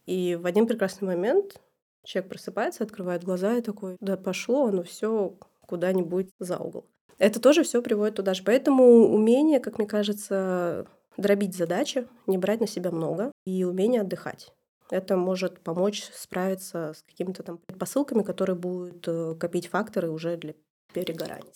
И 0.07 0.35
в 0.35 0.47
один 0.47 0.65
прекрасный 0.65 1.05
момент 1.05 1.61
человек 2.03 2.31
просыпается, 2.31 2.83
открывает 2.83 3.23
глаза 3.23 3.55
и 3.55 3.61
такой, 3.61 3.97
да 3.99 4.17
пошло 4.17 4.65
оно 4.65 4.81
все 4.81 5.37
куда-нибудь 5.67 6.31
за 6.39 6.57
угол. 6.57 6.87
Это 7.19 7.39
тоже 7.39 7.63
все 7.63 7.81
приводит 7.81 8.15
туда 8.15 8.33
же. 8.33 8.43
Поэтому 8.43 8.83
умение, 9.13 9.59
как 9.59 9.77
мне 9.77 9.87
кажется, 9.87 10.87
дробить 11.17 11.55
задачи, 11.55 12.07
не 12.25 12.37
брать 12.37 12.61
на 12.61 12.67
себя 12.67 12.91
много 12.91 13.31
и 13.45 13.63
умение 13.65 14.01
отдыхать. 14.01 14.53
Это 14.89 15.17
может 15.17 15.59
помочь 15.59 16.09
справиться 16.13 16.93
с 16.97 17.03
какими-то 17.03 17.43
там 17.43 17.59
предпосылками, 17.59 18.23
которые 18.23 18.55
будут 18.55 19.07
э, 19.07 19.35
копить 19.39 19.67
факторы 19.67 20.09
уже 20.09 20.35
для 20.37 20.55
перегорания. 20.93 21.51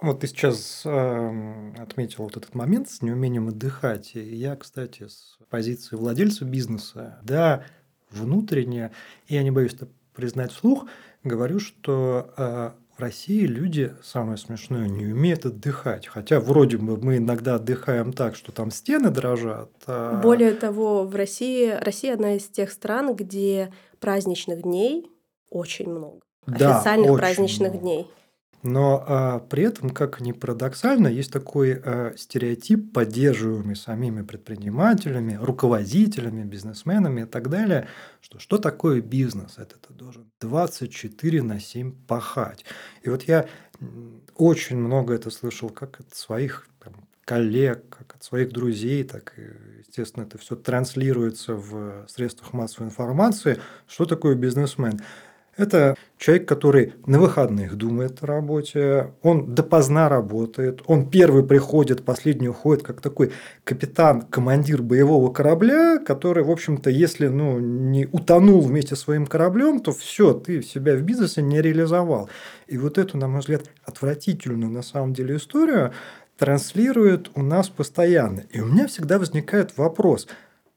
Вот 0.00 0.20
ты 0.20 0.26
сейчас 0.26 0.82
э, 0.84 1.72
отметил 1.78 2.24
вот 2.24 2.36
этот 2.36 2.56
момент 2.56 2.90
с 2.90 3.02
неумением 3.02 3.48
отдыхать. 3.48 4.16
И 4.16 4.34
я, 4.34 4.56
кстати, 4.56 5.06
с 5.06 5.38
позиции 5.48 5.94
владельца 5.94 6.44
бизнеса, 6.44 7.20
да, 7.22 7.64
внутренне, 8.10 8.90
и 9.28 9.34
я 9.34 9.44
не 9.44 9.52
боюсь 9.52 9.74
это 9.74 9.86
признать 10.12 10.50
вслух, 10.50 10.86
говорю, 11.22 11.60
что 11.60 12.34
э, 12.36 12.70
в 12.96 13.00
России 13.00 13.46
люди, 13.46 13.94
самое 14.02 14.36
смешное, 14.36 14.86
не 14.88 15.06
умеют 15.06 15.46
отдыхать. 15.46 16.06
Хотя 16.06 16.40
вроде 16.40 16.76
бы 16.76 16.96
мы 16.96 17.16
иногда 17.16 17.56
отдыхаем 17.56 18.12
так, 18.12 18.36
что 18.36 18.52
там 18.52 18.70
стены 18.70 19.10
дрожат. 19.10 19.70
А... 19.86 20.20
Более 20.20 20.52
того, 20.52 21.04
в 21.04 21.14
России 21.14 21.70
Россия 21.70 22.14
одна 22.14 22.36
из 22.36 22.48
тех 22.48 22.70
стран, 22.70 23.14
где 23.14 23.72
праздничных 24.00 24.62
дней 24.62 25.10
очень 25.50 25.88
много. 25.88 26.20
Да, 26.46 26.78
Официальных 26.78 27.16
праздничных 27.16 27.70
много. 27.70 27.82
дней. 27.82 28.06
Но 28.62 29.04
а, 29.06 29.38
при 29.40 29.64
этом, 29.64 29.90
как 29.90 30.20
ни 30.20 30.30
парадоксально, 30.30 31.08
есть 31.08 31.32
такой 31.32 31.74
а, 31.74 32.14
стереотип, 32.16 32.92
поддерживаемый 32.92 33.74
самими 33.74 34.22
предпринимателями, 34.22 35.38
руководителями, 35.40 36.44
бизнесменами 36.44 37.22
и 37.22 37.24
так 37.24 37.48
далее, 37.48 37.88
что 38.20 38.38
что 38.38 38.58
такое 38.58 39.00
бизнес? 39.00 39.58
Это 39.58 39.74
ты 39.78 39.92
должен 39.92 40.30
24 40.40 41.42
на 41.42 41.58
7 41.58 41.92
пахать. 42.06 42.64
И 43.02 43.08
вот 43.08 43.24
я 43.24 43.46
очень 44.36 44.76
много 44.76 45.14
это 45.14 45.30
слышал 45.30 45.68
как 45.68 45.98
от 45.98 46.14
своих 46.14 46.68
там, 46.78 46.94
коллег, 47.24 47.88
как 47.88 48.14
от 48.14 48.22
своих 48.22 48.52
друзей, 48.52 49.02
так 49.02 49.34
и, 49.38 49.42
естественно, 49.86 50.24
это 50.24 50.38
все 50.38 50.54
транслируется 50.54 51.54
в 51.54 52.06
средствах 52.08 52.52
массовой 52.52 52.86
информации. 52.86 53.58
Что 53.88 54.04
такое 54.04 54.36
бизнесмен? 54.36 55.00
Это 55.56 55.96
человек, 56.16 56.48
который 56.48 56.94
на 57.04 57.20
выходных 57.20 57.76
думает 57.76 58.22
о 58.22 58.26
работе, 58.26 59.12
он 59.22 59.54
допоздна 59.54 60.08
работает, 60.08 60.80
он 60.86 61.10
первый 61.10 61.44
приходит, 61.44 62.04
последний 62.04 62.48
уходит, 62.48 62.82
как 62.82 63.02
такой 63.02 63.32
капитан, 63.64 64.22
командир 64.22 64.82
боевого 64.82 65.30
корабля, 65.30 65.98
который, 65.98 66.42
в 66.42 66.50
общем-то, 66.50 66.88
если 66.88 67.28
ну, 67.28 67.58
не 67.58 68.06
утонул 68.06 68.62
вместе 68.62 68.96
со 68.96 69.02
своим 69.02 69.26
кораблем, 69.26 69.80
то 69.80 69.92
все, 69.92 70.32
ты 70.32 70.62
себя 70.62 70.96
в 70.96 71.02
бизнесе 71.02 71.42
не 71.42 71.60
реализовал. 71.60 72.30
И 72.66 72.78
вот 72.78 72.96
эту, 72.96 73.18
на 73.18 73.28
мой 73.28 73.40
взгляд, 73.40 73.64
отвратительную 73.84 74.70
на 74.70 74.82
самом 74.82 75.12
деле 75.12 75.36
историю 75.36 75.92
транслирует 76.38 77.30
у 77.34 77.42
нас 77.42 77.68
постоянно. 77.68 78.40
И 78.50 78.60
у 78.60 78.66
меня 78.66 78.86
всегда 78.86 79.18
возникает 79.18 79.76
вопрос, 79.76 80.28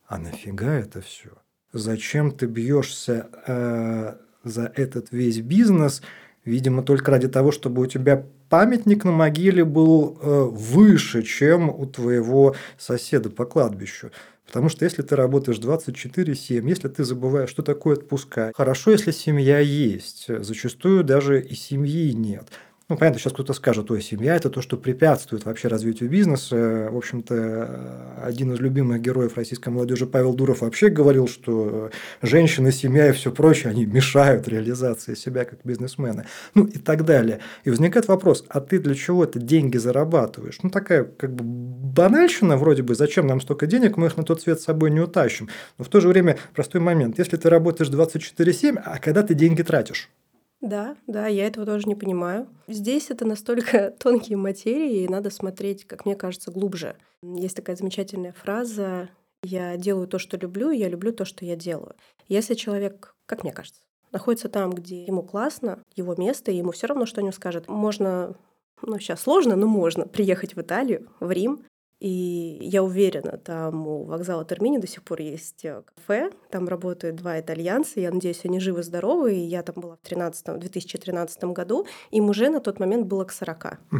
а 0.05 0.17
нафига 0.17 0.73
это 0.73 1.01
все? 1.01 1.29
Зачем 1.71 2.31
ты 2.31 2.45
бьешься 2.45 3.27
э, 3.47 4.15
за 4.45 4.71
этот 4.75 5.11
весь 5.11 5.41
бизнес, 5.41 6.01
видимо, 6.45 6.83
только 6.83 7.11
ради 7.11 7.27
того, 7.27 7.51
чтобы 7.51 7.81
у 7.81 7.85
тебя 7.87 8.25
памятник 8.49 9.03
на 9.03 9.11
могиле 9.11 9.65
был 9.65 10.17
э, 10.21 10.43
выше, 10.51 11.23
чем 11.23 11.69
у 11.69 11.85
твоего 11.85 12.55
соседа 12.77 13.29
по 13.29 13.45
кладбищу. 13.45 14.11
Потому 14.45 14.69
что 14.69 14.85
если 14.85 15.01
ты 15.01 15.15
работаешь 15.15 15.57
24-7, 15.57 16.69
если 16.69 16.87
ты 16.87 17.03
забываешь, 17.03 17.49
что 17.49 17.63
такое 17.63 17.95
отпуска, 17.95 18.51
хорошо, 18.55 18.91
если 18.91 19.11
семья 19.11 19.59
есть, 19.59 20.27
зачастую 20.27 21.03
даже 21.03 21.41
и 21.41 21.55
семьи 21.55 22.13
нет. 22.13 22.47
Ну, 22.87 22.97
понятно, 22.97 23.19
сейчас 23.19 23.33
кто-то 23.33 23.53
скажет, 23.53 23.89
ой, 23.89 23.99
семья– 23.99 24.35
это 24.37 24.51
то, 24.51 24.61
что 24.61 24.77
препятствует 24.77 25.43
вообще 25.43 25.69
развитию 25.69 26.07
бизнеса. 26.07 26.89
В 26.91 26.97
общем-то, 26.97 28.19
один 28.21 28.53
из 28.53 28.59
любимых 28.59 29.01
героев 29.01 29.37
российской 29.37 29.69
молодежи 29.69 30.05
Павел 30.05 30.35
Дуров 30.35 30.61
вообще 30.61 30.89
говорил, 30.89 31.27
что 31.27 31.89
женщина, 32.21 32.71
семья 32.71 33.09
и 33.09 33.11
все 33.11 33.31
прочее, 33.31 33.71
они 33.71 33.87
мешают 33.87 34.47
реализации 34.47 35.15
себя 35.15 35.45
как 35.45 35.61
бизнесмена. 35.63 36.27
Ну, 36.53 36.65
и 36.65 36.77
так 36.77 37.05
далее. 37.05 37.39
И 37.63 37.71
возникает 37.71 38.07
вопрос, 38.07 38.45
а 38.49 38.61
ты 38.61 38.77
для 38.77 38.93
чего 38.93 39.23
это 39.23 39.39
деньги 39.39 39.77
зарабатываешь? 39.77 40.59
Ну, 40.61 40.69
такая 40.69 41.05
как 41.05 41.33
бы 41.33 41.43
банальщина 41.43 42.55
вроде 42.55 42.83
бы, 42.83 42.93
зачем 42.93 43.25
нам 43.25 43.41
столько 43.41 43.65
денег, 43.65 43.97
мы 43.97 44.07
их 44.07 44.17
на 44.17 44.21
тот 44.21 44.41
свет 44.41 44.61
с 44.61 44.63
собой 44.65 44.91
не 44.91 44.99
утащим. 44.99 45.49
Но 45.79 45.85
в 45.85 45.89
то 45.89 46.01
же 46.01 46.07
время 46.07 46.37
простой 46.53 46.81
момент. 46.81 47.17
Если 47.17 47.35
ты 47.37 47.49
работаешь 47.49 47.89
24-7, 47.89 48.79
а 48.85 48.99
когда 48.99 49.23
ты 49.23 49.33
деньги 49.33 49.63
тратишь? 49.63 50.11
Да, 50.61 50.95
да, 51.05 51.27
я 51.27 51.47
этого 51.47 51.65
тоже 51.65 51.87
не 51.87 51.95
понимаю. 51.95 52.47
Здесь 52.67 53.11
это 53.11 53.25
настолько 53.25 53.91
тонкие 53.99 54.37
материи, 54.37 55.03
и 55.03 55.07
надо 55.07 55.29
смотреть, 55.29 55.85
как 55.85 56.05
мне 56.05 56.15
кажется, 56.15 56.51
глубже. 56.51 56.95
Есть 57.21 57.55
такая 57.55 57.75
замечательная 57.75 58.33
фраза 58.33 59.09
«Я 59.43 59.77
делаю 59.77 60.07
то, 60.07 60.17
что 60.17 60.37
люблю, 60.37 60.71
и 60.71 60.77
я 60.77 60.89
люблю 60.89 61.11
то, 61.11 61.25
что 61.25 61.45
я 61.45 61.55
делаю». 61.55 61.95
Если 62.27 62.55
человек, 62.55 63.15
как 63.25 63.43
мне 63.43 63.51
кажется, 63.51 63.81
находится 64.11 64.49
там, 64.49 64.71
где 64.71 65.03
ему 65.03 65.21
классно, 65.23 65.83
его 65.95 66.15
место, 66.15 66.51
и 66.51 66.57
ему 66.57 66.71
все 66.71 66.87
равно, 66.87 67.05
что 67.05 67.21
о 67.21 67.23
нем 67.23 67.33
скажет, 67.33 67.67
можно 67.67 68.35
ну, 68.81 68.99
сейчас 68.99 69.21
сложно, 69.21 69.55
но 69.55 69.67
можно 69.67 70.07
приехать 70.07 70.55
в 70.55 70.61
Италию, 70.61 71.09
в 71.19 71.31
Рим, 71.31 71.63
и 72.05 72.59
я 72.61 72.83
уверена, 72.83 73.39
там 73.39 73.87
у 73.87 74.03
вокзала 74.03 74.45
Термини 74.45 74.77
до 74.77 74.85
сих 74.85 75.01
пор 75.01 75.21
есть 75.21 75.65
э, 75.65 75.81
кафе, 75.95 76.29
там 76.51 76.67
работают 76.67 77.15
два 77.15 77.39
итальянца, 77.39 77.99
я 77.99 78.11
надеюсь, 78.11 78.45
они 78.45 78.59
живы-здоровы, 78.59 79.33
и 79.33 79.39
я 79.39 79.63
там 79.63 79.73
была 79.77 79.95
в 79.95 80.07
13, 80.07 80.59
2013 80.59 81.43
году, 81.45 81.87
им 82.11 82.29
уже 82.29 82.49
на 82.49 82.59
тот 82.59 82.79
момент 82.79 83.07
было 83.07 83.25
к 83.25 83.31
40. 83.31 83.79
Угу. 83.91 83.99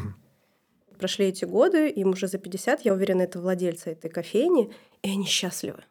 Прошли 0.99 1.25
эти 1.25 1.45
годы, 1.45 1.89
им 1.89 2.09
уже 2.11 2.27
за 2.27 2.37
50, 2.37 2.81
я 2.85 2.93
уверена, 2.93 3.23
это 3.23 3.39
владельцы 3.39 3.93
этой 3.93 4.11
кофейни, 4.11 4.71
и 5.01 5.09
они 5.09 5.25
счастливы 5.25 5.83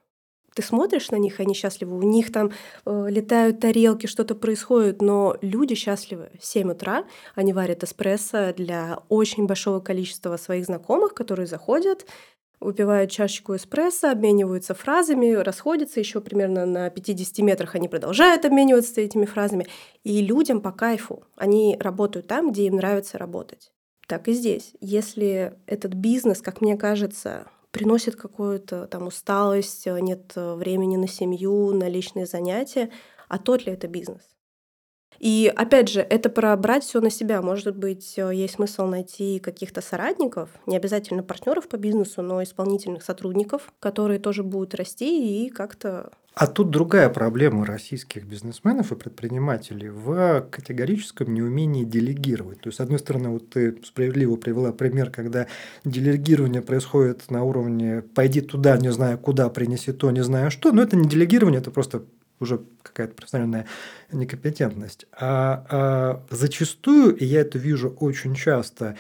ты 0.54 0.62
смотришь 0.62 1.10
на 1.10 1.16
них, 1.16 1.40
они 1.40 1.52
счастливы, 1.54 1.96
у 1.98 2.02
них 2.02 2.32
там 2.32 2.52
э, 2.86 3.06
летают 3.08 3.60
тарелки, 3.60 4.06
что-то 4.06 4.34
происходит, 4.34 5.02
но 5.02 5.36
люди 5.40 5.74
счастливы. 5.74 6.30
В 6.40 6.46
7 6.46 6.70
утра 6.70 7.04
они 7.34 7.52
варят 7.52 7.82
эспрессо 7.82 8.52
для 8.54 9.00
очень 9.08 9.46
большого 9.46 9.80
количества 9.80 10.36
своих 10.36 10.66
знакомых, 10.66 11.12
которые 11.14 11.46
заходят, 11.46 12.06
выпивают 12.60 13.10
чашечку 13.10 13.56
эспрессо, 13.56 14.10
обмениваются 14.10 14.74
фразами, 14.74 15.32
расходятся 15.32 16.00
еще 16.00 16.20
примерно 16.20 16.66
на 16.66 16.88
50 16.88 17.38
метрах, 17.38 17.74
они 17.74 17.88
продолжают 17.88 18.44
обмениваться 18.44 19.00
этими 19.00 19.26
фразами. 19.26 19.66
И 20.02 20.22
людям 20.22 20.60
по 20.60 20.72
кайфу. 20.72 21.24
Они 21.36 21.76
работают 21.78 22.26
там, 22.26 22.52
где 22.52 22.66
им 22.66 22.76
нравится 22.76 23.18
работать. 23.18 23.72
Так 24.06 24.28
и 24.28 24.32
здесь. 24.32 24.74
Если 24.80 25.54
этот 25.66 25.94
бизнес, 25.94 26.40
как 26.40 26.60
мне 26.60 26.76
кажется, 26.76 27.46
приносит 27.74 28.14
какую-то 28.14 28.86
там 28.86 29.08
усталость, 29.08 29.86
э, 29.88 30.00
нет 30.00 30.32
э, 30.36 30.54
времени 30.54 30.96
на 30.96 31.08
семью, 31.08 31.74
на 31.74 31.88
личные 31.88 32.24
занятия, 32.24 32.90
а 33.28 33.38
тот 33.38 33.66
ли 33.66 33.72
это 33.72 33.88
бизнес? 33.88 34.22
И 35.18 35.52
опять 35.54 35.88
же, 35.88 36.00
это 36.00 36.28
про 36.28 36.56
брать 36.56 36.84
все 36.84 37.00
на 37.00 37.10
себя. 37.10 37.42
Может 37.42 37.76
быть, 37.76 38.14
э, 38.16 38.32
есть 38.32 38.54
смысл 38.54 38.86
найти 38.86 39.40
каких-то 39.40 39.80
соратников, 39.80 40.50
не 40.66 40.76
обязательно 40.76 41.24
партнеров 41.24 41.68
по 41.68 41.76
бизнесу, 41.76 42.22
но 42.22 42.42
исполнительных 42.42 43.02
сотрудников, 43.02 43.72
которые 43.80 44.20
тоже 44.20 44.44
будут 44.44 44.76
расти 44.76 45.44
и 45.44 45.50
как-то 45.50 46.12
а 46.34 46.48
тут 46.48 46.70
другая 46.70 47.08
проблема 47.10 47.64
российских 47.64 48.24
бизнесменов 48.24 48.90
и 48.90 48.96
предпринимателей 48.96 49.88
в 49.88 50.40
категорическом 50.50 51.32
неумении 51.32 51.84
делегировать. 51.84 52.60
То 52.60 52.68
есть, 52.68 52.78
с 52.78 52.80
одной 52.80 52.98
стороны, 52.98 53.28
вот 53.28 53.50
ты 53.50 53.78
справедливо 53.84 54.34
привела 54.34 54.72
пример, 54.72 55.10
когда 55.10 55.46
делегирование 55.84 56.60
происходит 56.60 57.30
на 57.30 57.44
уровне 57.44 58.02
«пойди 58.02 58.40
туда, 58.40 58.76
не 58.78 58.90
знаю 58.90 59.16
куда, 59.18 59.48
принеси 59.48 59.92
то, 59.92 60.10
не 60.10 60.24
знаю 60.24 60.50
что», 60.50 60.72
но 60.72 60.82
это 60.82 60.96
не 60.96 61.08
делегирование, 61.08 61.60
это 61.60 61.70
просто 61.70 62.04
уже 62.40 62.60
какая-то 62.82 63.14
профессиональная 63.14 63.66
некомпетентность. 64.10 65.06
А, 65.12 65.64
а 65.70 66.26
зачастую, 66.30 67.16
и 67.16 67.24
я 67.24 67.42
это 67.42 67.58
вижу 67.58 67.90
очень 68.00 68.34
часто, 68.34 68.96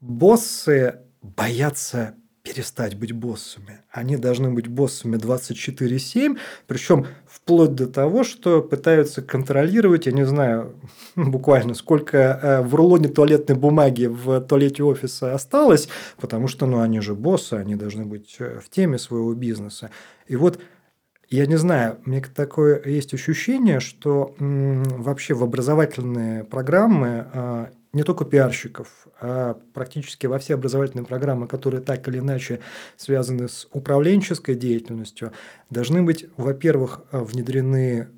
боссы 0.00 1.00
боятся 1.20 2.14
перестать 2.42 2.96
быть 2.96 3.12
боссами. 3.12 3.80
Они 3.90 4.16
должны 4.16 4.50
быть 4.50 4.66
боссами 4.66 5.16
24-7, 5.16 6.38
причем 6.66 7.06
вплоть 7.26 7.74
до 7.74 7.86
того, 7.86 8.24
что 8.24 8.62
пытаются 8.62 9.20
контролировать, 9.22 10.06
я 10.06 10.12
не 10.12 10.24
знаю, 10.24 10.74
буквально 11.16 11.74
сколько 11.74 12.18
э, 12.18 12.62
в 12.62 12.74
рулоне 12.74 13.08
туалетной 13.08 13.56
бумаги 13.56 14.06
в 14.06 14.40
туалете 14.40 14.82
офиса 14.82 15.34
осталось, 15.34 15.88
потому 16.18 16.48
что 16.48 16.66
ну, 16.66 16.80
они 16.80 17.00
же 17.00 17.14
боссы, 17.14 17.54
они 17.54 17.76
должны 17.76 18.06
быть 18.06 18.36
э, 18.38 18.60
в 18.64 18.70
теме 18.70 18.98
своего 18.98 19.34
бизнеса. 19.34 19.90
И 20.26 20.36
вот 20.36 20.60
я 21.28 21.46
не 21.46 21.56
знаю, 21.56 21.98
мне 22.06 22.20
такое 22.20 22.82
есть 22.84 23.14
ощущение, 23.14 23.78
что 23.78 24.34
вообще 24.38 25.32
в 25.34 25.44
образовательные 25.44 26.42
программы 26.42 27.26
а, 27.32 27.70
не 27.92 28.02
только 28.02 28.24
пиарщиков, 28.24 29.08
а 29.20 29.58
практически 29.74 30.26
во 30.26 30.38
все 30.38 30.54
образовательные 30.54 31.04
программы, 31.04 31.48
которые 31.48 31.80
так 31.80 32.06
или 32.08 32.18
иначе 32.18 32.60
связаны 32.96 33.48
с 33.48 33.66
управленческой 33.72 34.54
деятельностью, 34.54 35.32
должны 35.70 36.02
быть, 36.02 36.26
во-первых, 36.36 37.02
внедрены 37.10 38.08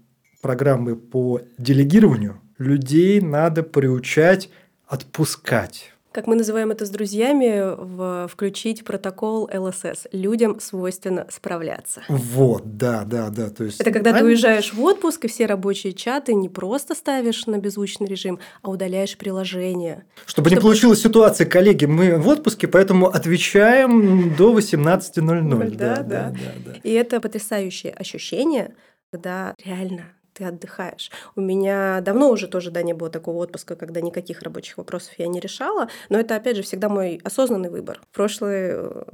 программы 0.43 0.97
по 0.97 1.41
делегированию. 1.57 2.41
Людей 2.59 3.21
надо 3.21 3.63
приучать 3.63 4.51
отпускать 4.87 5.93
как 6.13 6.27
мы 6.27 6.37
называем 6.37 6.71
это 6.71 6.87
с 6.87 6.91
друзьями, 6.91 7.75
в, 7.77 8.29
включить 8.29 8.85
протокол 8.85 9.51
ЛСС. 9.53 10.07
Людям 10.13 10.61
свойственно 10.61 11.27
справляться. 11.31 12.03
Вот, 12.09 12.77
да, 12.77 13.05
да, 13.05 13.31
да. 13.31 13.51
То 13.51 13.65
есть... 13.65 13.81
Это 13.81 13.91
когда 13.91 14.11
они... 14.11 14.21
ты 14.21 14.25
уезжаешь 14.27 14.73
в 14.73 14.83
отпуск, 14.83 15.25
и 15.25 15.29
все 15.29 15.47
рабочие 15.47 15.93
чаты 15.93 16.35
не 16.35 16.49
просто 16.49 16.95
ставишь 16.95 17.47
на 17.47 17.59
беззвучный 17.59 18.07
режим, 18.07 18.39
а 18.63 18.71
удаляешь 18.71 19.17
приложение. 19.17 20.05
Чтобы, 20.27 20.49
Чтобы 20.49 20.51
не 20.51 20.61
получилась 20.61 21.03
ситуация, 21.03 21.47
коллеги, 21.47 21.87
мы 21.87 22.19
в 22.19 22.29
отпуске, 22.29 22.69
поэтому 22.69 23.09
отвечаем 23.09 24.35
до 24.37 24.57
18.00. 24.57 25.77
Да, 25.77 25.97
да, 25.97 26.03
да, 26.03 26.31
да, 26.31 26.31
да. 26.67 26.73
И 26.83 26.93
это 26.93 27.21
потрясающее 27.21 27.93
ощущение, 27.93 28.75
когда 29.11 29.55
реально 29.65 30.05
ты 30.33 30.45
отдыхаешь. 30.45 31.11
У 31.37 31.41
меня 31.41 32.01
давно 32.01 32.31
уже 32.31 32.49
тоже 32.49 32.71
да, 32.71 32.83
не 32.83 32.93
было 32.93 33.11
такого 33.11 33.39
отпуска, 33.39 33.77
когда 33.77 34.01
никаких 34.01 34.43
рабочих 34.43 34.79
вопросов 34.79 35.15
я 35.19 35.27
не 35.27 35.41
решала, 35.41 35.89
но 36.09 36.19
это, 36.19 36.37
опять 36.37 36.57
же, 36.57 36.63
всегда 36.63 36.89
мой 36.89 37.21
осознанный 37.25 37.71
выбор. 37.71 38.01
В 38.11 38.15
прошлой 38.15 38.71
э, 38.71 39.05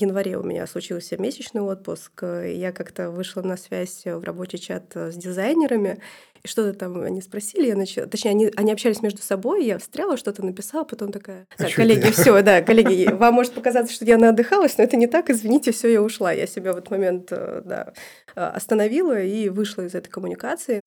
январе 0.00 0.36
у 0.38 0.42
меня 0.42 0.66
случился 0.66 1.16
месячный 1.16 1.62
отпуск, 1.62 2.22
я 2.22 2.72
как-то 2.72 3.10
вышла 3.10 3.42
на 3.42 3.56
связь 3.56 4.02
в 4.04 4.22
рабочий 4.22 4.58
чат 4.58 4.94
с 4.94 5.14
дизайнерами, 5.14 6.00
что-то 6.46 6.72
там 6.78 7.00
они 7.00 7.20
спросили, 7.20 7.68
я 7.68 7.76
начала, 7.76 8.06
точнее, 8.06 8.30
они, 8.30 8.52
они 8.56 8.72
общались 8.72 9.02
между 9.02 9.22
собой, 9.22 9.64
я 9.64 9.78
встряла, 9.78 10.16
что-то 10.16 10.44
написала, 10.44 10.84
потом 10.84 11.12
такая, 11.12 11.46
«А 11.56 11.64
так, 11.64 11.74
коллеги, 11.74 12.10
все, 12.10 12.42
да, 12.42 12.62
коллеги, 12.62 13.10
вам 13.12 13.34
может 13.34 13.52
показаться, 13.52 13.92
что 13.94 14.04
я 14.04 14.18
наотдыхалась, 14.18 14.78
но 14.78 14.84
это 14.84 14.96
не 14.96 15.06
так, 15.06 15.30
извините, 15.30 15.72
все, 15.72 15.88
я 15.88 16.02
ушла. 16.02 16.32
Я 16.32 16.46
себя 16.46 16.72
в 16.72 16.76
этот 16.76 16.90
момент, 16.90 17.28
э, 17.30 17.62
да, 17.64 17.92
остановила 18.34 19.20
и 19.20 19.48
вышла 19.48 19.82
из 19.82 19.94
этой 19.94 20.08
коммуникации. 20.08 20.80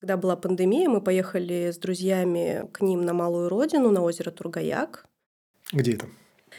Когда 0.00 0.16
была 0.16 0.36
пандемия, 0.36 0.88
мы 0.88 1.00
поехали 1.00 1.70
с 1.72 1.78
друзьями 1.78 2.68
к 2.72 2.80
ним 2.80 3.02
на 3.02 3.14
Малую 3.14 3.48
Родину, 3.48 3.90
на 3.90 4.02
озеро 4.02 4.30
Тургаяк. 4.30 5.06
Где 5.72 5.94
это? 5.94 6.06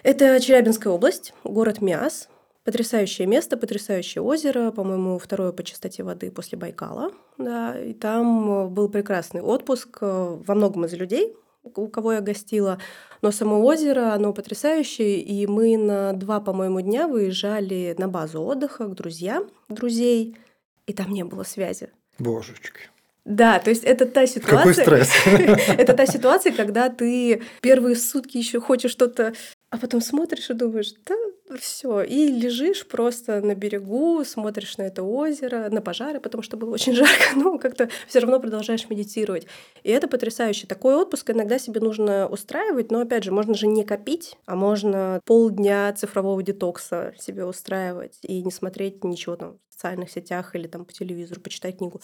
Это 0.03 0.39
Челябинская 0.39 0.91
область, 0.91 1.33
город 1.43 1.81
Миас. 1.81 2.29
Потрясающее 2.69 3.25
место, 3.25 3.57
потрясающее 3.57 4.21
озеро, 4.21 4.69
по-моему, 4.69 5.17
второе 5.17 5.51
по 5.51 5.63
чистоте 5.63 6.03
воды 6.03 6.29
после 6.29 6.55
Байкала. 6.55 7.11
Да, 7.39 7.75
и 7.75 7.93
там 7.93 8.51
э, 8.51 8.67
был 8.67 8.89
прекрасный 8.89 9.41
отпуск 9.41 9.97
э, 10.01 10.37
во 10.45 10.53
многом 10.53 10.85
из 10.85 10.93
людей, 10.93 11.35
у 11.63 11.87
кого 11.87 12.13
я 12.13 12.21
гостила. 12.21 12.77
Но 13.23 13.31
само 13.31 13.65
озеро, 13.65 14.13
оно 14.13 14.33
потрясающее, 14.33 15.19
и 15.19 15.47
мы 15.47 15.77
на 15.77 16.13
два, 16.13 16.39
по-моему, 16.39 16.81
дня 16.81 17.07
выезжали 17.07 17.95
на 17.97 18.07
базу 18.07 18.43
отдыха 18.43 18.85
к 18.85 18.93
друзьям 18.93 19.49
друзей, 19.67 20.37
и 20.85 20.93
там 20.93 21.09
не 21.11 21.23
было 21.23 21.41
связи. 21.41 21.89
Божечки. 22.19 22.81
Да, 23.25 23.57
то 23.57 23.71
есть 23.71 23.83
это 23.83 24.05
та 24.05 24.27
ситуация. 24.27 24.57
Какой 24.57 24.73
стресс. 24.75 25.09
это 25.25 25.93
та 25.95 26.05
ситуация, 26.05 26.51
когда 26.51 26.89
ты 26.89 27.41
первые 27.61 27.95
сутки 27.95 28.37
еще 28.37 28.61
хочешь 28.61 28.91
что-то 28.91 29.33
А 29.71 29.77
потом 29.77 30.01
смотришь 30.01 30.49
и 30.49 30.53
думаешь, 30.53 30.93
да, 31.05 31.15
все, 31.59 32.01
и 32.01 32.27
лежишь 32.27 32.87
просто 32.87 33.39
на 33.41 33.53
берегу, 33.53 34.23
смотришь 34.25 34.77
на 34.77 34.83
это 34.83 35.03
озеро, 35.03 35.69
на 35.69 35.81
пожары, 35.81 36.19
потому 36.19 36.41
что 36.41 36.57
было 36.57 36.73
очень 36.73 36.93
жарко, 36.95 37.35
ну 37.35 37.59
как-то 37.59 37.87
все 38.07 38.19
равно 38.19 38.39
продолжаешь 38.39 38.89
медитировать. 38.89 39.45
И 39.83 39.91
это 39.91 40.07
потрясающе. 40.07 40.65
Такой 40.65 40.95
отпуск 40.95 41.29
иногда 41.29 41.59
себе 41.59 41.81
нужно 41.81 42.27
устраивать, 42.27 42.89
но 42.89 43.01
опять 43.01 43.23
же, 43.23 43.31
можно 43.31 43.53
же 43.53 43.67
не 43.67 43.83
копить, 43.83 44.37
а 44.45 44.55
можно 44.55 45.21
полдня 45.25 45.93
цифрового 45.93 46.41
детокса 46.41 47.13
себе 47.19 47.45
устраивать 47.45 48.17
и 48.23 48.41
не 48.43 48.51
смотреть 48.51 49.03
ничего 49.03 49.35
там 49.35 49.59
в 49.69 49.73
социальных 49.73 50.09
сетях 50.09 50.55
или 50.55 50.67
там 50.67 50.83
по 50.83 50.93
телевизору, 50.93 51.41
почитать 51.41 51.77
книгу. 51.77 52.01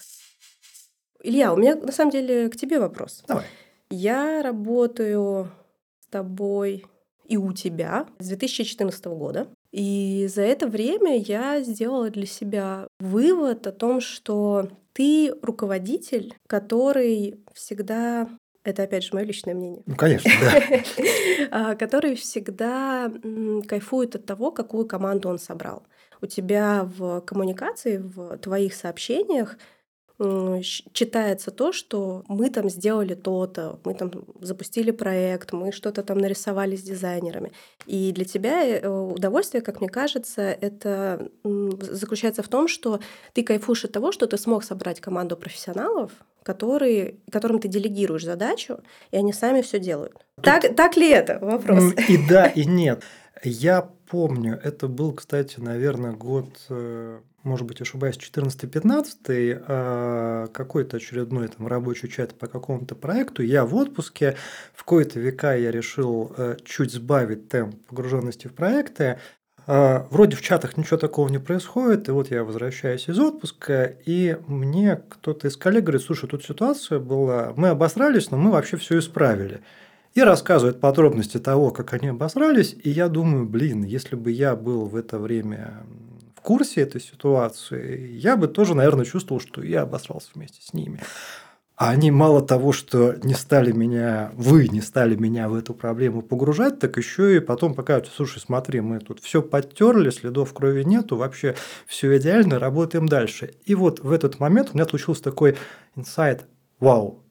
Илья, 1.24 1.52
у 1.52 1.58
меня 1.58 1.76
на 1.76 1.92
самом 1.92 2.12
деле 2.12 2.50
к 2.50 2.56
тебе 2.56 2.80
вопрос. 2.80 3.24
Давай. 3.28 3.46
Я 3.90 4.44
работаю 4.44 5.52
с 6.00 6.08
тобой 6.08 6.86
и 7.28 7.38
у 7.38 7.54
тебя 7.54 8.08
с 8.20 8.28
2014 8.28 9.06
года. 9.06 9.48
И 9.72 10.28
за 10.34 10.42
это 10.42 10.68
время 10.68 11.18
я 11.18 11.62
сделала 11.62 12.10
для 12.10 12.26
себя 12.26 12.88
вывод 13.00 13.68
о 13.68 13.72
том, 13.72 14.00
что 14.00 14.70
ты 14.94 15.34
руководитель, 15.42 16.34
который 16.48 17.40
всегда 17.54 18.30
это 18.64 18.82
опять 18.84 19.04
же 19.04 19.10
мое 19.14 19.26
личное 19.26 19.54
мнение. 19.54 19.84
Ну, 19.86 19.96
конечно, 19.96 20.32
да. 20.42 20.80
А, 21.52 21.76
который 21.76 22.16
всегда 22.16 23.12
кайфует 23.68 24.16
от 24.16 24.26
того, 24.26 24.52
какую 24.52 24.88
команду 24.88 25.30
он 25.30 25.38
собрал. 25.38 25.84
У 26.22 26.26
тебя 26.26 26.90
в 26.98 27.22
коммуникации, 27.22 27.98
в 27.98 28.38
твоих 28.38 28.74
сообщениях 28.74 29.58
читается 30.18 31.52
то, 31.52 31.74
что 31.74 32.24
мы 32.28 32.50
там 32.50 32.70
сделали 32.70 33.16
то-то, 33.16 33.80
мы 33.84 33.94
там 33.94 34.12
запустили 34.40 34.92
проект, 34.92 35.52
мы 35.52 35.74
что-то 35.74 36.04
там 36.04 36.20
нарисовали 36.20 36.78
с 36.78 36.84
дизайнерами. 36.84 37.52
И 37.86 38.14
для 38.14 38.24
тебя 38.24 38.66
э, 38.66 38.88
удовольствие, 38.88 39.62
как 39.62 39.82
мне 39.82 39.90
кажется, 39.90 40.42
это 40.42 41.30
заключается 41.44 42.44
в 42.44 42.48
том, 42.48 42.70
что 42.70 43.02
ты 43.34 43.44
кайфуешь 43.44 43.84
от 43.84 43.92
того, 43.92 44.14
что 44.14 44.26
ты 44.26 44.38
смог 44.38 44.64
собрать 44.64 45.02
команду 45.02 45.36
профессионалов, 45.36 46.12
которые, 46.44 47.16
которым 47.30 47.60
ты 47.60 47.68
делегируешь 47.68 48.24
задачу, 48.24 48.80
и 49.12 49.18
они 49.18 49.34
сами 49.34 49.62
все 49.62 49.80
делают. 49.80 50.26
Так, 50.42 50.76
так 50.76 50.96
ли 50.96 51.10
это? 51.10 51.40
Вопрос. 51.40 51.94
И 52.08 52.18
да, 52.30 52.46
и 52.46 52.66
нет. 52.66 53.04
Я 53.44 53.90
помню, 54.10 54.60
это 54.64 54.88
был, 54.88 55.14
кстати, 55.14 55.60
наверное, 55.60 56.14
год 56.14 56.58
э, 56.70 57.20
может 57.46 57.66
быть, 57.66 57.80
ошибаюсь, 57.82 58.18
14-15, 58.18 59.64
а, 59.68 60.48
какой-то 60.48 60.98
очередной 60.98 61.48
там 61.48 61.68
рабочий 61.68 62.10
чат 62.10 62.34
по 62.34 62.48
какому-то 62.48 62.96
проекту. 62.96 63.44
Я 63.44 63.66
в 63.66 63.76
отпуске, 63.76 64.36
в 64.74 64.84
кои-то 64.84 65.20
века 65.20 65.56
я 65.56 65.72
решил 65.72 66.34
э, 66.38 66.58
чуть 66.66 66.92
сбавить 66.92 67.48
темп 67.48 67.76
погруженности 67.88 68.48
в 68.48 68.54
проекты. 68.54 69.20
А, 69.68 70.08
вроде 70.12 70.36
в 70.36 70.42
чатах 70.42 70.78
ничего 70.78 70.98
такого 70.98 71.30
не 71.30 71.40
происходит, 71.40 72.10
и 72.10 72.12
вот 72.12 72.30
я 72.32 72.44
возвращаюсь 72.44 73.08
из 73.08 73.20
отпуска, 73.20 73.86
и 74.06 74.38
мне 74.48 75.02
кто-то 75.10 75.48
из 75.48 75.56
коллег 75.56 75.86
говорит, 75.86 76.02
слушай, 76.02 76.28
тут 76.28 76.44
ситуация 76.44 77.00
была, 77.00 77.54
мы 77.56 77.70
обосрались, 77.70 78.30
но 78.32 78.38
мы 78.38 78.52
вообще 78.52 78.78
все 78.78 79.00
исправили 79.00 79.62
и 80.16 80.22
рассказывает 80.22 80.80
подробности 80.80 81.40
того, 81.40 81.72
как 81.72 81.94
они 81.94 82.08
обосрались, 82.08 82.76
и 82.84 82.90
я 82.90 83.10
думаю, 83.10 83.46
блин, 83.46 83.84
если 83.84 84.16
бы 84.16 84.32
я 84.32 84.56
был 84.56 84.86
в 84.86 84.96
это 84.96 85.20
время 85.20 85.84
курсе 86.46 86.82
этой 86.82 87.02
ситуации, 87.02 88.12
я 88.12 88.38
бы 88.38 88.48
тоже, 88.48 88.76
наверное, 88.76 89.04
чувствовал, 89.04 89.42
что 89.42 89.64
я 89.64 89.82
обосрался 89.82 90.30
вместе 90.36 90.62
с 90.62 90.74
ними. 90.74 91.00
А 91.76 91.90
они 91.90 92.12
мало 92.12 92.42
того, 92.42 92.72
что 92.72 93.16
не 93.24 93.34
стали 93.34 93.72
меня, 93.74 94.32
вы 94.36 94.68
не 94.70 94.80
стали 94.80 95.16
меня 95.16 95.50
в 95.50 95.56
эту 95.56 95.74
проблему 95.74 96.22
погружать, 96.22 96.80
так 96.80 96.96
еще 96.98 97.36
и 97.36 97.40
потом 97.40 97.74
покажут, 97.74 98.12
слушай, 98.16 98.40
смотри, 98.40 98.80
мы 98.80 99.00
тут 99.00 99.20
все 99.20 99.42
подтерли, 99.42 100.12
следов 100.12 100.54
крови 100.54 100.84
нету, 100.84 101.18
вообще 101.18 101.56
все 101.86 102.16
идеально, 102.16 102.60
работаем 102.60 103.08
дальше. 103.08 103.56
И 103.66 103.76
вот 103.76 104.00
в 104.00 104.12
этот 104.12 104.40
момент 104.40 104.70
у 104.72 104.78
меня 104.78 104.86
случился 104.86 105.24
такой 105.24 105.58
инсайт, 105.96 106.46
вау, 106.80 107.26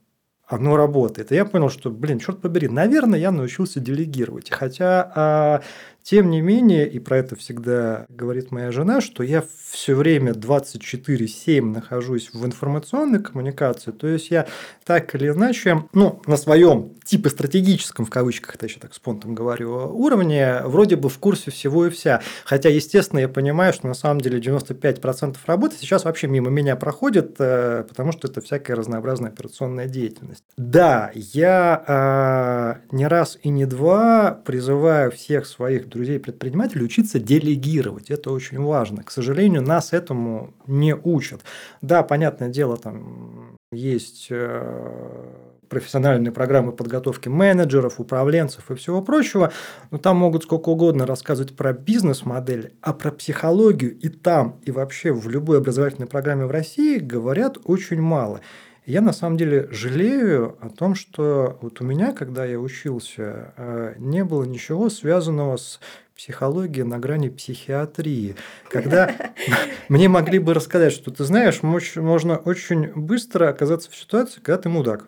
оно 0.47 0.77
работает. 0.77 1.33
И 1.33 1.37
я 1.37 1.45
понял, 1.45 1.71
что, 1.71 1.91
блин, 1.91 2.19
черт 2.19 2.41
побери, 2.41 2.69
наверное, 2.69 3.19
я 3.19 3.31
научился 3.31 3.81
делегировать. 3.81 4.51
Хотя 4.51 5.11
а, 5.15 5.63
тем 6.05 6.31
не 6.31 6.43
менее, 6.43 6.87
и 6.87 6.99
про 6.99 7.17
это 7.17 7.35
всегда 7.35 8.05
говорит 8.11 8.51
моя 8.51 8.71
жена, 8.71 9.01
что 9.01 9.23
я 9.23 9.43
все 9.71 9.95
время 9.95 10.33
24-7 10.33 11.63
нахожусь 11.63 12.29
в 12.35 12.45
информационной 12.45 13.21
коммуникации, 13.21 13.91
то 13.91 14.07
есть 14.07 14.31
я 14.31 14.47
так 14.85 15.15
или 15.15 15.31
иначе, 15.31 15.85
ну, 15.95 16.21
на 16.27 16.37
своем 16.37 16.91
типа 17.05 17.31
стратегическом, 17.31 18.05
в 18.05 18.11
кавычках 18.11 18.55
это 18.55 18.67
еще 18.67 18.81
так 18.81 18.93
спонтом 18.93 19.35
говорю, 19.35 19.71
уровне, 19.95 20.61
вроде 20.65 20.97
бы 20.97 21.09
в 21.09 21.19
курсе 21.19 21.51
всего 21.51 21.87
и 21.87 21.91
вся. 21.91 22.21
Хотя, 22.45 22.69
естественно, 22.69 23.21
я 23.21 23.29
понимаю, 23.29 23.73
что 23.73 23.87
на 23.87 23.95
самом 23.95 24.21
деле 24.21 24.41
95% 24.41 25.37
работы 25.47 25.77
сейчас 25.79 26.05
вообще 26.05 26.27
мимо 26.27 26.51
меня 26.51 26.77
проходит, 26.77 27.37
э, 27.39 27.85
потому 27.89 28.13
что 28.13 28.29
это 28.29 28.43
всякая 28.43 28.75
разнообразная 28.75 29.31
операционная 29.31 29.87
деятельность. 29.87 30.45
Да, 30.59 31.11
я 31.15 32.81
э, 32.91 32.95
не 32.95 33.07
раз 33.07 33.39
и 33.43 33.49
не 33.49 33.65
два 33.65 34.33
призываю 34.45 35.11
всех 35.11 35.47
своих 35.47 35.89
друзей-предпринимателей 35.95 36.85
учиться 36.85 37.19
делегировать. 37.19 38.11
Это 38.11 38.31
очень 38.31 38.61
важно. 38.61 39.03
К 39.03 39.11
сожалению, 39.11 39.63
нас 39.63 39.93
этому 39.93 40.53
не 40.67 40.95
учат. 40.95 41.41
Да, 41.81 42.03
понятное 42.03 42.51
дело, 42.51 42.77
там 42.77 43.57
есть 43.73 44.27
э, 44.31 45.25
профессиональные 45.69 46.33
программы 46.33 46.73
подготовки 46.73 47.29
менеджеров, 47.29 47.99
управленцев 47.99 48.71
и 48.71 48.75
всего 48.75 49.03
прочего, 49.03 49.53
но 49.91 49.99
там 49.99 50.17
могут 50.17 50.45
сколько 50.45 50.69
угодно 50.69 51.07
рассказывать 51.07 51.57
про 51.57 51.73
бизнес-модель, 51.73 52.75
а 52.81 52.93
про 52.93 53.11
психологию 53.11 53.99
и 53.99 54.09
там, 54.09 54.61
и 54.63 54.71
вообще 54.71 55.13
в 55.13 55.29
любой 55.29 55.59
образовательной 55.59 56.07
программе 56.07 56.47
в 56.47 56.51
России 56.51 56.99
говорят 56.99 57.59
очень 57.65 58.01
мало. 58.01 58.41
Я 58.87 59.01
на 59.01 59.15
самом 59.15 59.39
деле 59.39 59.67
жалею 59.71 60.59
о 60.61 60.69
том, 60.69 60.95
что 60.95 61.59
вот 61.63 61.81
у 61.81 61.85
меня, 61.85 62.13
когда 62.13 62.45
я 62.45 62.61
учился, 62.61 63.55
э, 63.57 63.95
не 63.97 64.25
было 64.25 64.45
ничего 64.45 64.91
связанного 64.91 65.57
с 65.57 65.81
психологией 66.15 66.85
на 66.87 66.99
грани 66.99 67.31
психиатрии, 67.31 68.37
когда 68.71 69.11
мне 69.89 70.09
могли 70.09 70.39
бы 70.39 70.53
рассказать, 70.53 70.93
что 70.93 71.11
ты 71.11 71.25
знаешь, 71.25 71.63
можно 71.63 72.37
очень 72.37 72.93
быстро 72.93 73.49
оказаться 73.49 73.91
в 73.91 73.97
ситуации, 73.97 74.41
когда 74.41 74.63
ты 74.63 74.69
мудак. 74.69 75.07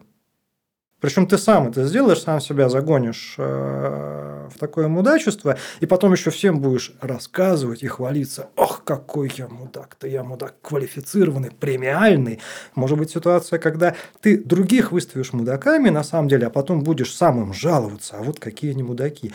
Причем 1.00 1.26
ты 1.26 1.36
сам 1.36 1.68
это 1.68 1.84
сделаешь, 1.84 2.22
сам 2.22 2.40
себя 2.40 2.68
загонишь 2.70 3.34
э, 3.36 4.48
в 4.50 4.58
такое 4.58 4.88
мудачество, 4.88 5.58
и 5.80 5.86
потом 5.86 6.12
еще 6.12 6.30
всем 6.30 6.60
будешь 6.60 6.92
рассказывать 7.00 7.82
и 7.82 7.86
хвалиться. 7.86 8.48
Ох, 8.56 8.82
какой 8.82 9.30
я 9.36 9.46
мудак-то, 9.46 10.08
я 10.08 10.24
мудак 10.24 10.54
квалифицированный, 10.62 11.50
премиальный. 11.50 12.40
Может 12.74 12.96
быть 12.98 13.10
ситуация, 13.10 13.58
когда 13.58 13.94
ты 14.22 14.38
других 14.38 14.90
выставишь 14.90 15.34
мудаками 15.34 15.90
на 15.90 16.02
самом 16.02 16.28
деле, 16.28 16.46
а 16.46 16.50
потом 16.50 16.82
будешь 16.82 17.14
самым 17.14 17.52
жаловаться, 17.52 18.16
а 18.18 18.22
вот 18.22 18.40
какие 18.40 18.70
они 18.70 18.82
мудаки. 18.82 19.32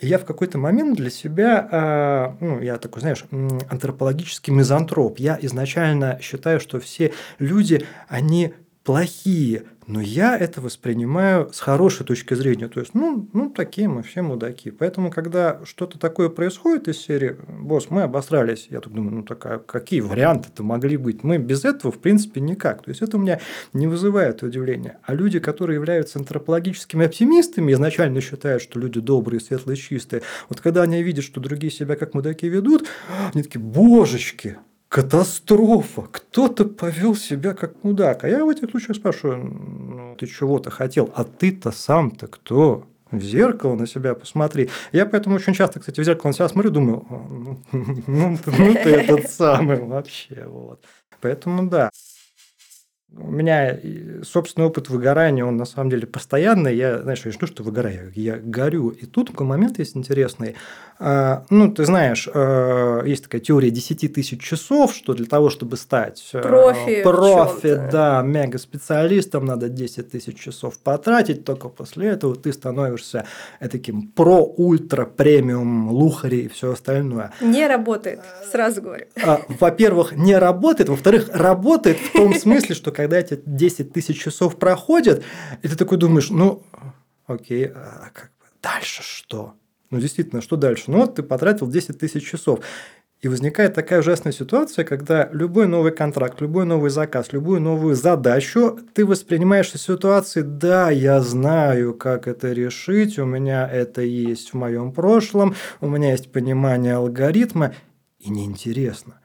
И 0.00 0.08
я 0.08 0.18
в 0.18 0.24
какой-то 0.24 0.58
момент 0.58 0.96
для 0.96 1.10
себя, 1.10 1.68
э, 1.70 2.44
ну, 2.44 2.60
я 2.60 2.78
такой, 2.78 3.00
знаешь, 3.00 3.24
антропологический 3.70 4.52
мизантроп. 4.52 5.18
Я 5.18 5.38
изначально 5.42 6.18
считаю, 6.20 6.58
что 6.58 6.80
все 6.80 7.12
люди, 7.38 7.86
они 8.08 8.54
плохие, 8.82 9.62
но 9.86 10.00
я 10.00 10.36
это 10.36 10.60
воспринимаю 10.60 11.50
с 11.52 11.60
хорошей 11.60 12.06
точки 12.06 12.34
зрения. 12.34 12.68
То 12.68 12.80
есть, 12.80 12.94
ну, 12.94 13.28
ну 13.32 13.50
такие 13.50 13.88
мы 13.88 14.02
все 14.02 14.22
мудаки. 14.22 14.70
Поэтому, 14.70 15.10
когда 15.10 15.60
что-то 15.64 15.98
такое 15.98 16.28
происходит 16.28 16.88
из 16.88 16.98
серии, 16.98 17.36
босс, 17.48 17.90
мы 17.90 18.02
обосрались, 18.02 18.68
я 18.70 18.80
тут 18.80 18.92
думаю, 18.92 19.16
ну 19.16 19.22
такая, 19.22 19.58
какие 19.58 20.00
варианты-то 20.00 20.62
могли 20.62 20.96
быть? 20.96 21.24
Мы 21.24 21.38
без 21.38 21.64
этого, 21.64 21.92
в 21.92 21.98
принципе, 21.98 22.40
никак. 22.40 22.82
То 22.82 22.90
есть, 22.90 23.02
это 23.02 23.16
у 23.16 23.20
меня 23.20 23.40
не 23.72 23.86
вызывает 23.86 24.42
удивления. 24.42 24.98
А 25.04 25.14
люди, 25.14 25.38
которые 25.38 25.76
являются 25.76 26.18
антропологическими 26.18 27.06
оптимистами, 27.06 27.72
изначально 27.72 28.20
считают, 28.20 28.62
что 28.62 28.78
люди 28.78 29.00
добрые, 29.00 29.40
светлые, 29.40 29.76
чистые, 29.76 30.22
вот 30.48 30.60
когда 30.60 30.82
они 30.82 31.02
видят, 31.02 31.24
что 31.24 31.40
другие 31.40 31.72
себя 31.72 31.96
как 31.96 32.14
мудаки 32.14 32.48
ведут, 32.48 32.88
они 33.32 33.42
такие, 33.42 33.60
божечки, 33.60 34.58
катастрофа. 34.92 36.02
Кто-то 36.02 36.66
повел 36.66 37.14
себя 37.14 37.54
как 37.54 37.82
мудак. 37.82 38.24
А 38.24 38.28
я 38.28 38.44
в 38.44 38.50
этих 38.50 38.70
случаях 38.70 38.98
спрашиваю, 38.98 39.38
ну, 39.38 40.16
ты 40.16 40.26
чего-то 40.26 40.70
хотел, 40.70 41.10
а 41.16 41.24
ты-то 41.24 41.70
сам-то 41.70 42.26
кто? 42.26 42.86
В 43.10 43.22
зеркало 43.22 43.74
на 43.74 43.86
себя 43.86 44.14
посмотри. 44.14 44.68
Я 44.92 45.06
поэтому 45.06 45.36
очень 45.36 45.54
часто, 45.54 45.80
кстати, 45.80 45.98
в 45.98 46.04
зеркало 46.04 46.28
на 46.28 46.34
себя 46.34 46.48
смотрю, 46.48 46.70
думаю, 46.70 47.06
ну, 47.08 47.58
ну, 48.06 48.38
ну 48.46 48.74
ты 48.74 48.90
этот 48.90 49.30
самый 49.30 49.80
вообще. 49.82 50.44
Вот. 50.46 50.84
Поэтому 51.22 51.68
да. 51.70 51.90
У 53.16 53.30
меня 53.30 53.78
собственный 54.22 54.66
опыт 54.66 54.88
выгорания, 54.88 55.44
он 55.44 55.56
на 55.56 55.64
самом 55.64 55.90
деле 55.90 56.06
постоянный. 56.06 56.74
Я, 56.74 57.02
знаешь, 57.02 57.22
я 57.24 57.32
не 57.32 57.46
что 57.46 57.62
выгораю, 57.62 58.12
я 58.14 58.36
горю. 58.36 58.88
И 58.88 59.06
тут 59.06 59.30
такой 59.30 59.46
момент 59.46 59.78
есть 59.78 59.96
интересный. 59.96 60.54
А, 60.98 61.44
ну, 61.50 61.72
ты 61.72 61.84
знаешь, 61.84 62.28
а, 62.32 63.02
есть 63.04 63.24
такая 63.24 63.40
теория 63.40 63.70
10 63.70 64.12
тысяч 64.12 64.40
часов, 64.40 64.94
что 64.94 65.14
для 65.14 65.26
того, 65.26 65.50
чтобы 65.50 65.76
стать 65.76 66.30
а, 66.32 66.40
профи, 66.40 67.02
профи 67.02 67.80
да, 67.90 68.22
мега-специалистом, 68.22 69.44
надо 69.44 69.68
10 69.68 70.10
тысяч 70.10 70.38
часов 70.38 70.78
потратить. 70.78 71.44
Только 71.44 71.68
после 71.68 72.08
этого 72.08 72.36
ты 72.36 72.52
становишься 72.52 73.26
таким 73.60 74.08
про-ультра-премиум 74.08 75.90
лухари 75.90 76.42
и 76.42 76.48
все 76.48 76.72
остальное. 76.72 77.32
Не 77.40 77.66
работает, 77.66 78.20
сразу 78.50 78.80
говорю. 78.80 79.06
Во-первых, 79.60 80.12
не 80.12 80.36
работает. 80.36 80.88
Во-вторых, 80.88 81.30
работает 81.32 81.98
в 81.98 82.12
том 82.12 82.34
смысле, 82.34 82.74
что 82.74 82.92
когда 83.02 83.18
эти 83.18 83.40
10 83.44 83.92
тысяч 83.92 84.22
часов 84.22 84.56
проходят, 84.58 85.24
и 85.62 85.68
ты 85.68 85.76
такой 85.76 85.98
думаешь, 85.98 86.30
ну, 86.30 86.62
окей, 87.26 87.66
а 87.66 88.10
как 88.12 88.30
бы 88.38 88.46
дальше 88.62 89.02
что? 89.02 89.54
Ну, 89.90 89.98
действительно, 89.98 90.40
что 90.40 90.56
дальше? 90.56 90.84
Ну, 90.86 90.98
вот 90.98 91.16
ты 91.16 91.22
потратил 91.22 91.66
10 91.68 91.98
тысяч 91.98 92.24
часов. 92.28 92.60
И 93.20 93.28
возникает 93.28 93.74
такая 93.74 94.00
ужасная 94.00 94.32
ситуация, 94.32 94.84
когда 94.84 95.28
любой 95.32 95.66
новый 95.68 95.92
контракт, 95.92 96.40
любой 96.40 96.64
новый 96.64 96.90
заказ, 96.90 97.32
любую 97.32 97.60
новую 97.60 97.94
задачу 97.94 98.80
ты 98.94 99.04
воспринимаешь 99.04 99.72
в 99.72 99.78
ситуации, 99.78 100.42
да, 100.42 100.90
я 100.90 101.20
знаю, 101.20 101.94
как 101.94 102.26
это 102.26 102.52
решить, 102.52 103.18
у 103.18 103.24
меня 103.24 103.68
это 103.68 104.02
есть 104.02 104.50
в 104.50 104.54
моем 104.54 104.92
прошлом, 104.92 105.54
у 105.80 105.88
меня 105.88 106.10
есть 106.10 106.32
понимание 106.32 106.94
алгоритма, 106.94 107.74
и 108.18 108.30
неинтересно 108.30 109.21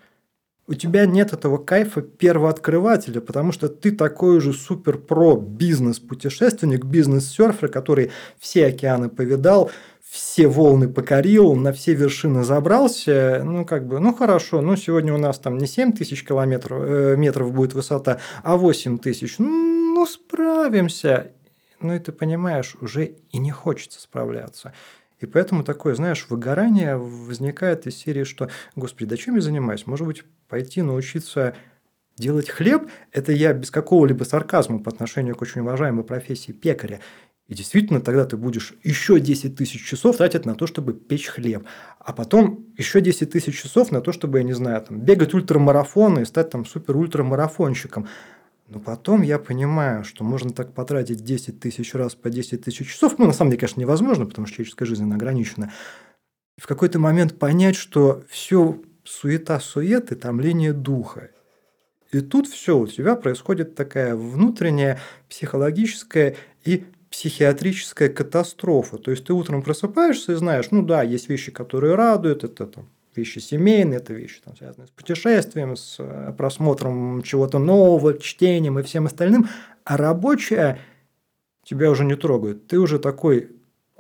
у 0.68 0.74
тебя 0.74 1.06
нет 1.06 1.32
этого 1.32 1.58
кайфа 1.58 2.02
первооткрывателя, 2.02 3.22
потому 3.22 3.52
что 3.52 3.70
ты 3.70 3.92
такой 3.92 4.42
же 4.42 4.52
супер-про 4.52 5.38
бизнес-путешественник, 5.38 6.84
бизнес-серфер, 6.84 7.70
который 7.70 8.12
все 8.38 8.68
океаны 8.68 9.08
повидал, 9.08 9.72
все 10.10 10.48
волны 10.48 10.90
покорил, 10.90 11.56
на 11.56 11.72
все 11.72 11.94
вершины 11.94 12.44
забрался, 12.44 13.42
ну, 13.46 13.66
как 13.66 13.88
бы, 13.88 14.00
ну, 14.00 14.14
хорошо, 14.14 14.62
ну, 14.62 14.76
сегодня 14.76 15.14
у 15.14 15.18
нас 15.18 15.40
там 15.40 15.58
не 15.58 15.68
7 15.68 15.94
тысяч 15.94 16.26
километров, 16.26 16.82
э, 16.84 17.16
метров 17.18 17.54
будет 17.54 17.74
высота, 17.74 18.20
а 18.44 18.58
8 18.58 18.98
тысяч, 18.98 19.36
ну, 19.40 20.06
справимся. 20.06 21.32
Ну, 21.80 21.94
и 21.94 22.00
ты 22.00 22.12
понимаешь, 22.12 22.76
уже 22.82 23.06
и 23.06 23.38
не 23.38 23.52
хочется 23.52 24.02
справляться. 24.02 24.74
И 25.20 25.26
поэтому 25.26 25.64
такое, 25.64 25.96
знаешь, 25.96 26.28
выгорание 26.30 26.96
возникает 26.96 27.88
из 27.88 27.98
серии, 27.98 28.24
что, 28.24 28.50
господи, 28.76 29.10
да 29.10 29.18
чем 29.18 29.36
я 29.36 29.42
занимаюсь? 29.42 29.88
Может 29.88 30.06
быть, 30.08 30.24
пойти 30.48 30.82
научиться 30.82 31.56
делать 32.18 32.50
хлеб? 32.50 32.90
Это 33.12 33.32
я 33.32 33.54
без 33.54 33.72
какого-либо 33.72 34.24
сарказма 34.24 34.80
по 34.80 34.92
отношению 34.92 35.36
к 35.36 35.42
очень 35.42 35.62
уважаемой 35.62 36.04
профессии 36.04 36.52
пекаря. 36.52 37.00
И 37.48 37.54
действительно, 37.54 38.02
тогда 38.02 38.26
ты 38.26 38.36
будешь 38.36 38.74
еще 38.84 39.20
10 39.20 39.56
тысяч 39.56 39.86
часов 39.86 40.18
тратить 40.18 40.46
на 40.46 40.56
то, 40.56 40.68
чтобы 40.68 40.94
печь 40.94 41.28
хлеб. 41.28 41.66
А 42.00 42.12
потом 42.12 42.66
еще 42.78 43.00
10 43.00 43.32
тысяч 43.32 43.62
часов 43.62 43.92
на 43.92 44.02
то, 44.02 44.12
чтобы, 44.12 44.40
я 44.40 44.44
не 44.44 44.54
знаю, 44.54 44.82
там, 44.82 45.00
бегать 45.00 45.34
ультрамарафоны 45.34 46.22
и 46.22 46.26
стать 46.26 46.50
там 46.50 46.66
супер-ультрамарафонщиком. 46.66 48.08
Но 48.68 48.82
потом 48.82 49.22
я 49.22 49.40
понимаю, 49.40 50.04
что 50.04 50.26
можно 50.26 50.52
так 50.52 50.74
потратить 50.74 51.24
10 51.24 51.62
тысяч 51.62 51.94
раз 51.94 52.16
по 52.16 52.30
10 52.30 52.66
тысяч 52.66 52.92
часов. 52.92 53.18
Ну, 53.18 53.26
на 53.26 53.34
самом 53.34 53.52
деле, 53.52 53.62
конечно, 53.62 53.80
невозможно, 53.80 54.26
потому 54.26 54.46
что 54.46 54.58
человеческая 54.58 54.86
жизнь 54.86 55.10
ограничена. 55.10 55.72
И 56.58 56.62
в 56.62 56.68
какой-то 56.68 57.00
момент 57.00 57.40
понять, 57.40 57.78
что 57.78 58.26
все 58.30 58.82
суета-сует 59.08 60.12
и 60.12 60.16
томление 60.16 60.74
духа. 60.74 61.30
И 62.12 62.22
тут 62.22 62.48
все, 62.48 62.78
у 62.78 62.88
тебя 62.88 63.16
происходит 63.16 63.76
такая 63.76 64.16
внутренняя 64.16 65.00
психологическая 65.30 66.36
и 66.64 66.86
психиатрическая 67.10 68.10
катастрофа. 68.10 68.98
То 68.98 69.12
есть 69.12 69.26
ты 69.26 69.34
утром 69.34 69.62
просыпаешься 69.62 70.34
и 70.34 70.36
знаешь, 70.36 70.72
ну 70.72 70.84
да, 70.84 71.04
есть 71.04 71.30
вещи, 71.30 71.52
которые 71.52 71.96
радуют, 71.96 72.44
это 72.44 72.66
там 72.68 72.90
вещи 73.16 73.40
семейные, 73.40 73.98
это 73.98 74.14
вещи, 74.14 74.42
там, 74.44 74.56
связанные 74.56 74.88
с 74.88 74.92
путешествием, 74.92 75.76
с 75.76 75.96
э, 76.00 76.34
просмотром 76.38 77.24
чего-то 77.24 77.60
нового, 77.60 78.18
чтением 78.18 78.78
и 78.80 78.84
всем 78.84 79.08
остальным, 79.08 79.50
а 79.84 79.98
рабочая 79.98 80.80
тебя 81.64 81.90
уже 81.90 82.06
не 82.06 82.16
трогает. 82.16 82.68
Ты 82.68 82.78
уже 82.78 83.00
такой 83.00 83.52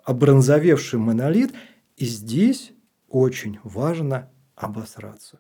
обронзовевший 0.04 1.00
монолит, 1.00 1.54
и 1.98 2.06
здесь 2.06 2.72
очень 3.10 3.60
важно 3.64 4.30
обосраться. 4.58 5.40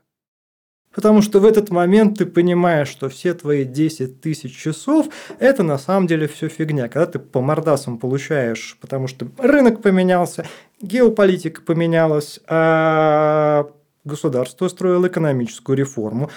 Потому 0.93 1.22
что 1.22 1.39
в 1.39 1.45
этот 1.45 1.70
момент 1.70 2.18
ты 2.18 2.26
понимаешь, 2.26 2.88
что 2.88 3.09
все 3.09 3.34
твои 3.34 3.65
10 3.65 4.22
тысяч 4.22 4.57
часов– 4.57 5.07
это 5.39 5.61
на 5.61 5.78
самом 5.78 6.07
деле 6.07 6.28
все 6.28 6.47
фигня. 6.47 6.88
Когда 6.88 7.05
ты 7.05 7.20
по 7.20 7.41
мордасам 7.41 7.99
получаешь, 7.99 8.78
потому 8.82 9.07
что 9.07 9.28
рынок 9.38 9.82
поменялся, 9.82 10.47
геополитика 10.82 11.61
поменялась, 11.61 12.39
а 12.47 13.70
государство 14.05 14.68
строило 14.70 15.07
экономическую 15.07 15.78
реформу, 15.78 16.32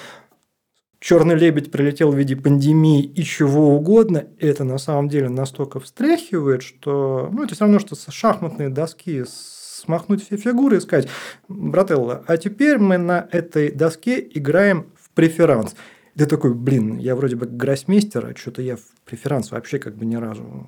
черный 0.99 1.37
лебедь 1.37 1.71
прилетел 1.71 2.13
в 2.13 2.17
виде 2.17 2.37
пандемии 2.37 3.03
и 3.03 3.23
чего 3.23 3.75
угодно, 3.75 4.27
это 4.39 4.65
на 4.65 4.77
самом 4.79 5.09
деле 5.09 5.31
настолько 5.31 5.81
встряхивает, 5.81 6.63
что 6.63 7.31
ну, 7.33 7.45
это 7.45 7.55
все 7.55 7.65
равно, 7.65 7.79
что 7.79 7.95
со 7.95 8.13
шахматной 8.13 8.69
доски 8.69 9.25
с 9.25 9.60
смахнуть 9.81 10.25
все 10.25 10.37
фигуры 10.37 10.77
и 10.77 10.81
сказать, 10.81 11.09
брателло, 11.49 12.25
а 12.27 12.37
теперь 12.37 12.79
мы 12.79 12.99
на 12.99 13.29
этой 13.33 13.73
доске 13.73 14.21
играем 14.35 14.93
в 14.97 15.11
преферанс. 15.11 15.75
Ты 16.17 16.27
такой, 16.27 16.55
блин, 16.55 16.99
я 16.99 17.17
вроде 17.17 17.37
бы 17.37 17.47
гроссмейстер, 17.47 18.27
а 18.27 18.37
что-то 18.37 18.63
я 18.63 18.77
в 18.77 18.85
преферанс 19.05 19.51
вообще 19.51 19.79
как 19.79 19.97
бы 19.97 20.05
ни 20.05 20.17
разу. 20.17 20.67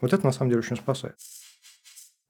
Вот 0.00 0.12
это 0.12 0.24
на 0.24 0.32
самом 0.32 0.50
деле 0.50 0.60
очень 0.60 0.76
спасает. 0.76 1.16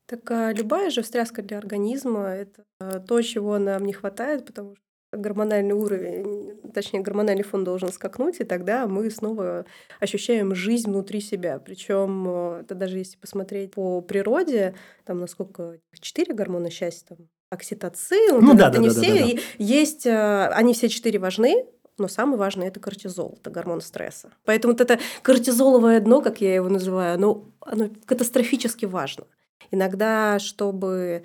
Так 0.07 0.31
а 0.31 0.53
любая 0.53 0.91
же 0.91 1.03
встряска 1.03 1.43
для 1.43 1.59
организма– 1.59 2.27
это 2.29 2.65
то, 3.07 3.23
чего 3.23 3.59
нам 3.59 3.85
не 3.85 3.93
хватает, 3.93 4.47
потому 4.47 4.77
что 4.77 4.85
гормональный 5.13 5.75
уровень, 5.75 6.59
точнее 6.73 7.01
гормональный 7.01 7.45
фон 7.45 7.65
должен 7.65 7.93
скакнуть, 7.93 8.41
и 8.41 8.45
тогда 8.45 8.87
мы 8.87 9.11
снова 9.11 9.67
ощущаем 10.01 10.55
жизнь 10.55 10.91
внутри 10.91 11.21
себя. 11.21 11.59
Причем 11.59 12.27
э, 12.27 12.61
это 12.63 12.75
даже 12.75 12.99
если 12.99 13.19
посмотреть 13.19 13.73
по 13.73 14.01
природе, 14.01 14.75
там 15.05 15.21
насколько 15.21 15.79
четыре 16.01 16.35
гормона 16.35 16.71
счастья, 16.71 17.15
там 17.15 17.29
окситоцин, 17.51 18.41
ну, 18.41 18.55
да, 18.55 18.71
да, 18.71 18.79
не 18.79 18.89
да, 18.89 18.95
все, 18.95 19.13
да, 19.13 19.27
да. 19.27 19.41
есть, 19.59 20.07
э, 20.07 20.47
они 20.49 20.73
все 20.73 20.89
четыре 20.89 21.19
важны, 21.19 21.67
но 21.99 22.09
самый 22.09 22.39
важный 22.39 22.69
это 22.69 22.81
кортизол, 22.81 23.37
это 23.39 23.51
гормон 23.51 23.83
стресса. 23.83 24.31
Поэтому 24.45 24.73
вот 24.73 24.81
это 24.81 24.99
кортизоловое 25.21 26.01
дно, 26.01 26.23
как 26.23 26.41
я 26.41 26.55
его 26.55 26.71
называю, 26.71 27.15
оно, 27.15 27.45
оно 27.61 27.91
катастрофически 28.07 28.87
важно. 28.87 29.27
Иногда, 29.71 30.39
чтобы 30.39 31.25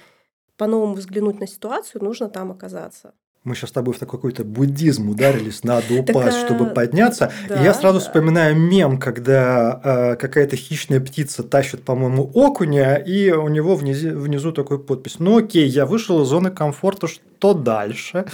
по-новому 0.57 0.95
взглянуть 0.95 1.39
на 1.39 1.47
ситуацию, 1.47 2.03
нужно 2.03 2.27
там 2.27 2.51
оказаться 2.51 3.13
мы 3.47 3.55
сейчас 3.55 3.69
с 3.69 3.73
тобой 3.73 3.93
в 3.93 3.99
такой 3.99 4.19
какой-то 4.19 4.43
буддизм 4.43 5.09
ударились, 5.09 5.63
надо 5.63 5.93
упасть, 5.93 6.39
чтобы 6.39 6.67
подняться. 6.67 7.31
и 7.49 7.63
я 7.63 7.73
сразу 7.73 7.99
вспоминаю 7.99 8.55
мем, 8.55 8.99
когда 8.99 9.81
э, 9.83 10.15
какая-то 10.17 10.55
хищная 10.57 10.99
птица 10.99 11.43
тащит, 11.43 11.83
по-моему, 11.83 12.29
окуня, 12.33 12.95
и 12.95 13.31
у 13.31 13.47
него 13.47 13.75
внизу, 13.75 14.09
внизу 14.09 14.51
такой 14.51 14.83
подпись. 14.83 15.19
Ну 15.19 15.37
окей, 15.37 15.67
я 15.67 15.85
вышел 15.85 16.21
из 16.21 16.27
зоны 16.27 16.51
комфорта, 16.51 17.07
что 17.07 17.53
дальше? 17.53 18.25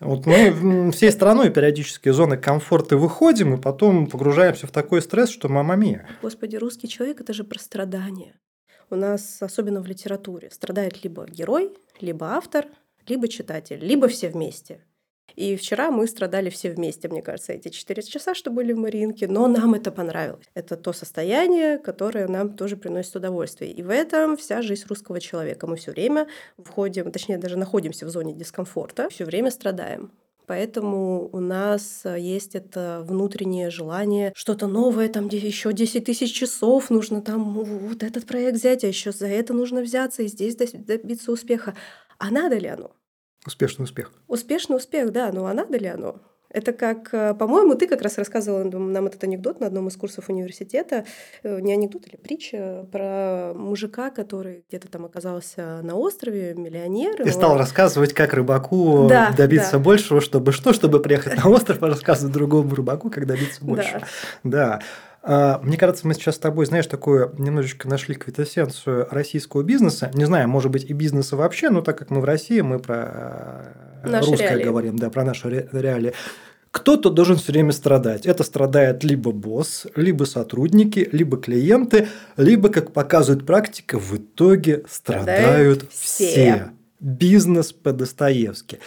Вот 0.00 0.26
мы 0.26 0.90
всей 0.92 1.10
страной 1.10 1.50
периодически 1.50 2.10
из 2.10 2.16
зоны 2.16 2.36
комфорта 2.36 2.98
выходим, 2.98 3.54
и 3.54 3.60
потом 3.60 4.06
погружаемся 4.06 4.66
в 4.66 4.70
такой 4.70 5.00
стресс, 5.00 5.30
что 5.30 5.48
мама 5.48 5.76
мия. 5.76 6.06
Господи, 6.20 6.56
русский 6.56 6.88
человек– 6.88 7.20
это 7.22 7.32
же 7.32 7.44
про 7.44 7.58
страдания. 7.58 8.34
У 8.90 8.96
нас, 8.96 9.38
особенно 9.40 9.80
в 9.80 9.86
литературе, 9.86 10.50
страдает 10.50 11.02
либо 11.02 11.26
герой, 11.26 11.72
либо 12.00 12.26
автор– 12.26 12.66
либо 13.08 13.28
читатель, 13.28 13.78
либо 13.78 14.08
все 14.08 14.28
вместе. 14.28 14.80
И 15.36 15.56
вчера 15.56 15.90
мы 15.90 16.06
страдали 16.06 16.48
все 16.48 16.70
вместе, 16.70 17.08
мне 17.08 17.20
кажется, 17.20 17.52
эти 17.52 17.68
четыре 17.68 18.02
часа, 18.02 18.34
что 18.34 18.50
были 18.50 18.72
в 18.72 18.78
Маринке, 18.78 19.26
но 19.26 19.48
нам 19.48 19.74
это 19.74 19.90
понравилось. 19.90 20.46
Это 20.54 20.76
то 20.76 20.92
состояние, 20.92 21.78
которое 21.78 22.28
нам 22.28 22.56
тоже 22.56 22.76
приносит 22.76 23.16
удовольствие. 23.16 23.72
И 23.72 23.82
в 23.82 23.90
этом 23.90 24.36
вся 24.36 24.62
жизнь 24.62 24.84
русского 24.88 25.20
человека. 25.20 25.66
Мы 25.66 25.76
все 25.76 25.90
время 25.90 26.28
входим, 26.58 27.10
точнее, 27.10 27.38
даже 27.38 27.58
находимся 27.58 28.06
в 28.06 28.10
зоне 28.10 28.32
дискомфорта, 28.32 29.08
все 29.08 29.24
время 29.24 29.50
страдаем. 29.50 30.12
Поэтому 30.46 31.30
у 31.32 31.40
нас 31.40 32.02
есть 32.04 32.54
это 32.54 33.02
внутреннее 33.02 33.70
желание 33.70 34.30
что-то 34.36 34.66
новое, 34.66 35.08
там 35.08 35.28
где 35.28 35.38
еще 35.38 35.72
10 35.72 36.04
тысяч 36.04 36.34
часов 36.34 36.90
нужно 36.90 37.22
там 37.22 37.54
вот 37.54 38.02
этот 38.02 38.26
проект 38.26 38.58
взять, 38.58 38.84
а 38.84 38.88
еще 38.88 39.10
за 39.10 39.26
это 39.26 39.54
нужно 39.54 39.80
взяться 39.80 40.22
и 40.22 40.26
здесь 40.26 40.54
добиться 40.54 41.32
успеха. 41.32 41.74
А 42.18 42.30
надо 42.30 42.58
ли 42.58 42.68
оно? 42.68 42.94
Успешный 43.46 43.84
успех. 43.84 44.12
Успешный 44.26 44.76
успех, 44.76 45.12
да, 45.12 45.30
но 45.32 45.46
а 45.46 45.54
надо 45.54 45.76
ли 45.78 45.86
оно? 45.86 46.20
Это 46.54 46.72
как, 46.72 47.08
э, 47.12 47.34
по-моему, 47.34 47.74
ты 47.74 47.88
как 47.88 48.00
раз 48.00 48.16
рассказывала 48.16 48.62
нам 48.62 49.06
этот 49.06 49.24
анекдот 49.24 49.58
на 49.58 49.66
одном 49.66 49.88
из 49.88 49.96
курсов 49.96 50.28
университета, 50.28 51.04
э, 51.42 51.58
не 51.60 51.72
анекдот 51.72 52.06
или 52.06 52.14
притча, 52.14 52.86
про 52.92 53.52
мужика, 53.54 54.10
который 54.10 54.64
где-то 54.68 54.88
там 54.88 55.04
оказался 55.04 55.80
на 55.82 55.96
острове, 55.96 56.54
миллионер. 56.54 57.22
И 57.22 57.30
стал 57.30 57.58
рассказывать, 57.58 58.14
как 58.14 58.34
рыбаку 58.34 59.08
да, 59.08 59.32
добиться 59.36 59.72
да. 59.72 59.78
большего, 59.80 60.20
чтобы 60.20 60.52
что, 60.52 60.72
чтобы 60.72 61.00
приехать 61.00 61.42
на 61.42 61.50
остров, 61.50 61.82
и 61.82 61.86
рассказывать 61.86 62.32
другому 62.32 62.72
рыбаку, 62.76 63.10
как 63.10 63.26
добиться 63.26 63.64
большего. 63.64 64.02
Да. 64.44 64.80
да. 65.24 65.60
Мне 65.62 65.78
кажется, 65.78 66.06
мы 66.06 66.12
сейчас 66.12 66.36
с 66.36 66.38
тобой, 66.38 66.66
знаешь, 66.66 66.86
такую 66.86 67.34
немножечко 67.38 67.88
нашли 67.88 68.14
квитэссенцию 68.14 69.08
российского 69.10 69.62
бизнеса. 69.62 70.10
Не 70.12 70.26
знаю, 70.26 70.48
может 70.48 70.70
быть, 70.70 70.84
и 70.84 70.92
бизнеса 70.92 71.36
вообще, 71.36 71.70
но 71.70 71.80
так 71.80 71.98
как 71.98 72.10
мы 72.10 72.20
в 72.20 72.24
России, 72.24 72.60
мы 72.60 72.78
про 72.78 73.72
наши 74.10 74.30
русское 74.30 74.48
реалии. 74.48 74.64
говорим, 74.64 74.98
да, 74.98 75.10
про 75.10 75.24
наши 75.24 75.68
реалии. 75.72 76.12
Кто-то 76.70 77.10
должен 77.10 77.36
все 77.36 77.52
время 77.52 77.70
страдать. 77.70 78.26
Это 78.26 78.42
страдает 78.42 79.04
либо 79.04 79.30
босс, 79.30 79.86
либо 79.94 80.24
сотрудники, 80.24 81.08
либо 81.12 81.36
клиенты, 81.36 82.08
либо, 82.36 82.68
как 82.68 82.92
показывает 82.92 83.46
практика, 83.46 83.98
в 83.98 84.16
итоге 84.16 84.82
страдают, 84.90 85.82
страдают 85.82 85.86
все. 85.92 86.26
все. 86.26 86.70
Бизнес 86.98 87.72
по-достоевски. 87.72 88.80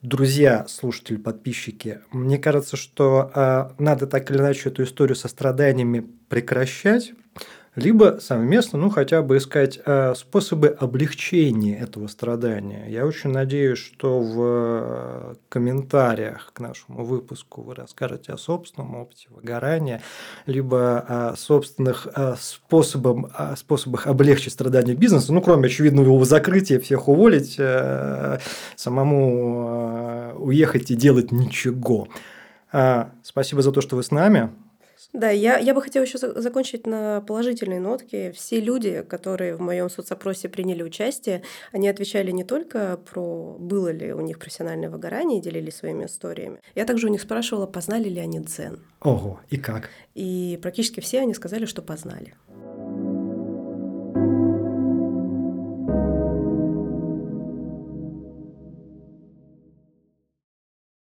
Друзья, 0.00 0.66
слушатели, 0.68 1.16
подписчики, 1.16 2.00
мне 2.10 2.38
кажется, 2.38 2.76
что 2.76 3.30
э, 3.34 3.70
надо 3.78 4.06
так 4.06 4.30
или 4.30 4.38
иначе 4.38 4.68
эту 4.68 4.84
историю 4.84 5.16
со 5.16 5.28
страданиями 5.28 6.06
прекращать 6.28 7.12
либо 7.74 8.18
совместно, 8.20 8.78
ну, 8.78 8.90
хотя 8.90 9.22
бы 9.22 9.38
искать 9.38 9.80
э, 9.84 10.14
способы 10.14 10.68
облегчения 10.68 11.78
этого 11.78 12.06
страдания. 12.06 12.84
Я 12.88 13.06
очень 13.06 13.30
надеюсь, 13.30 13.78
что 13.78 14.20
в 14.20 14.36
э, 14.38 15.34
комментариях 15.48 16.50
к 16.52 16.60
нашему 16.60 17.06
выпуску 17.06 17.62
вы 17.62 17.74
расскажете 17.74 18.34
о 18.34 18.36
собственном 18.36 18.94
опыте 18.96 19.28
выгорания, 19.30 20.02
либо 20.44 20.98
о 20.98 21.34
собственных 21.34 22.08
э, 22.14 22.34
способах, 22.38 23.30
о 23.34 23.56
способах 23.56 24.06
облегчить 24.06 24.52
страдания 24.52 24.94
бизнеса, 24.94 25.32
ну, 25.32 25.40
кроме 25.40 25.68
очевидного 25.68 26.04
его 26.04 26.24
закрытия, 26.26 26.78
всех 26.78 27.08
уволить, 27.08 27.58
самому 28.76 30.34
уехать 30.38 30.90
и 30.90 30.94
делать 30.94 31.32
ничего. 31.32 32.08
Спасибо 33.22 33.62
за 33.62 33.72
то, 33.72 33.80
что 33.80 33.96
вы 33.96 34.02
с 34.02 34.10
нами. 34.10 34.50
Да, 35.12 35.30
я, 35.30 35.58
я 35.58 35.74
бы 35.74 35.82
хотела 35.82 36.04
еще 36.04 36.16
закончить 36.18 36.86
на 36.86 37.20
положительной 37.20 37.80
нотке. 37.80 38.32
Все 38.32 38.60
люди, 38.60 39.02
которые 39.02 39.56
в 39.56 39.60
моем 39.60 39.90
соцопросе 39.90 40.48
приняли 40.48 40.82
участие, 40.82 41.42
они 41.70 41.88
отвечали 41.88 42.30
не 42.30 42.44
только 42.44 42.98
про 43.10 43.56
было 43.58 43.90
ли 43.90 44.12
у 44.12 44.20
них 44.20 44.38
профессиональное 44.38 44.88
выгорание 44.88 45.38
и 45.38 45.42
делились 45.42 45.76
своими 45.76 46.06
историями. 46.06 46.60
Я 46.74 46.86
также 46.86 47.08
у 47.08 47.10
них 47.10 47.20
спрашивала, 47.20 47.66
познали 47.66 48.08
ли 48.08 48.20
они 48.20 48.40
дзен. 48.40 48.80
Ого, 49.00 49.40
и 49.50 49.58
как? 49.58 49.90
И 50.14 50.58
практически 50.62 51.00
все 51.00 51.20
они 51.20 51.34
сказали, 51.34 51.66
что 51.66 51.82
познали. 51.82 52.34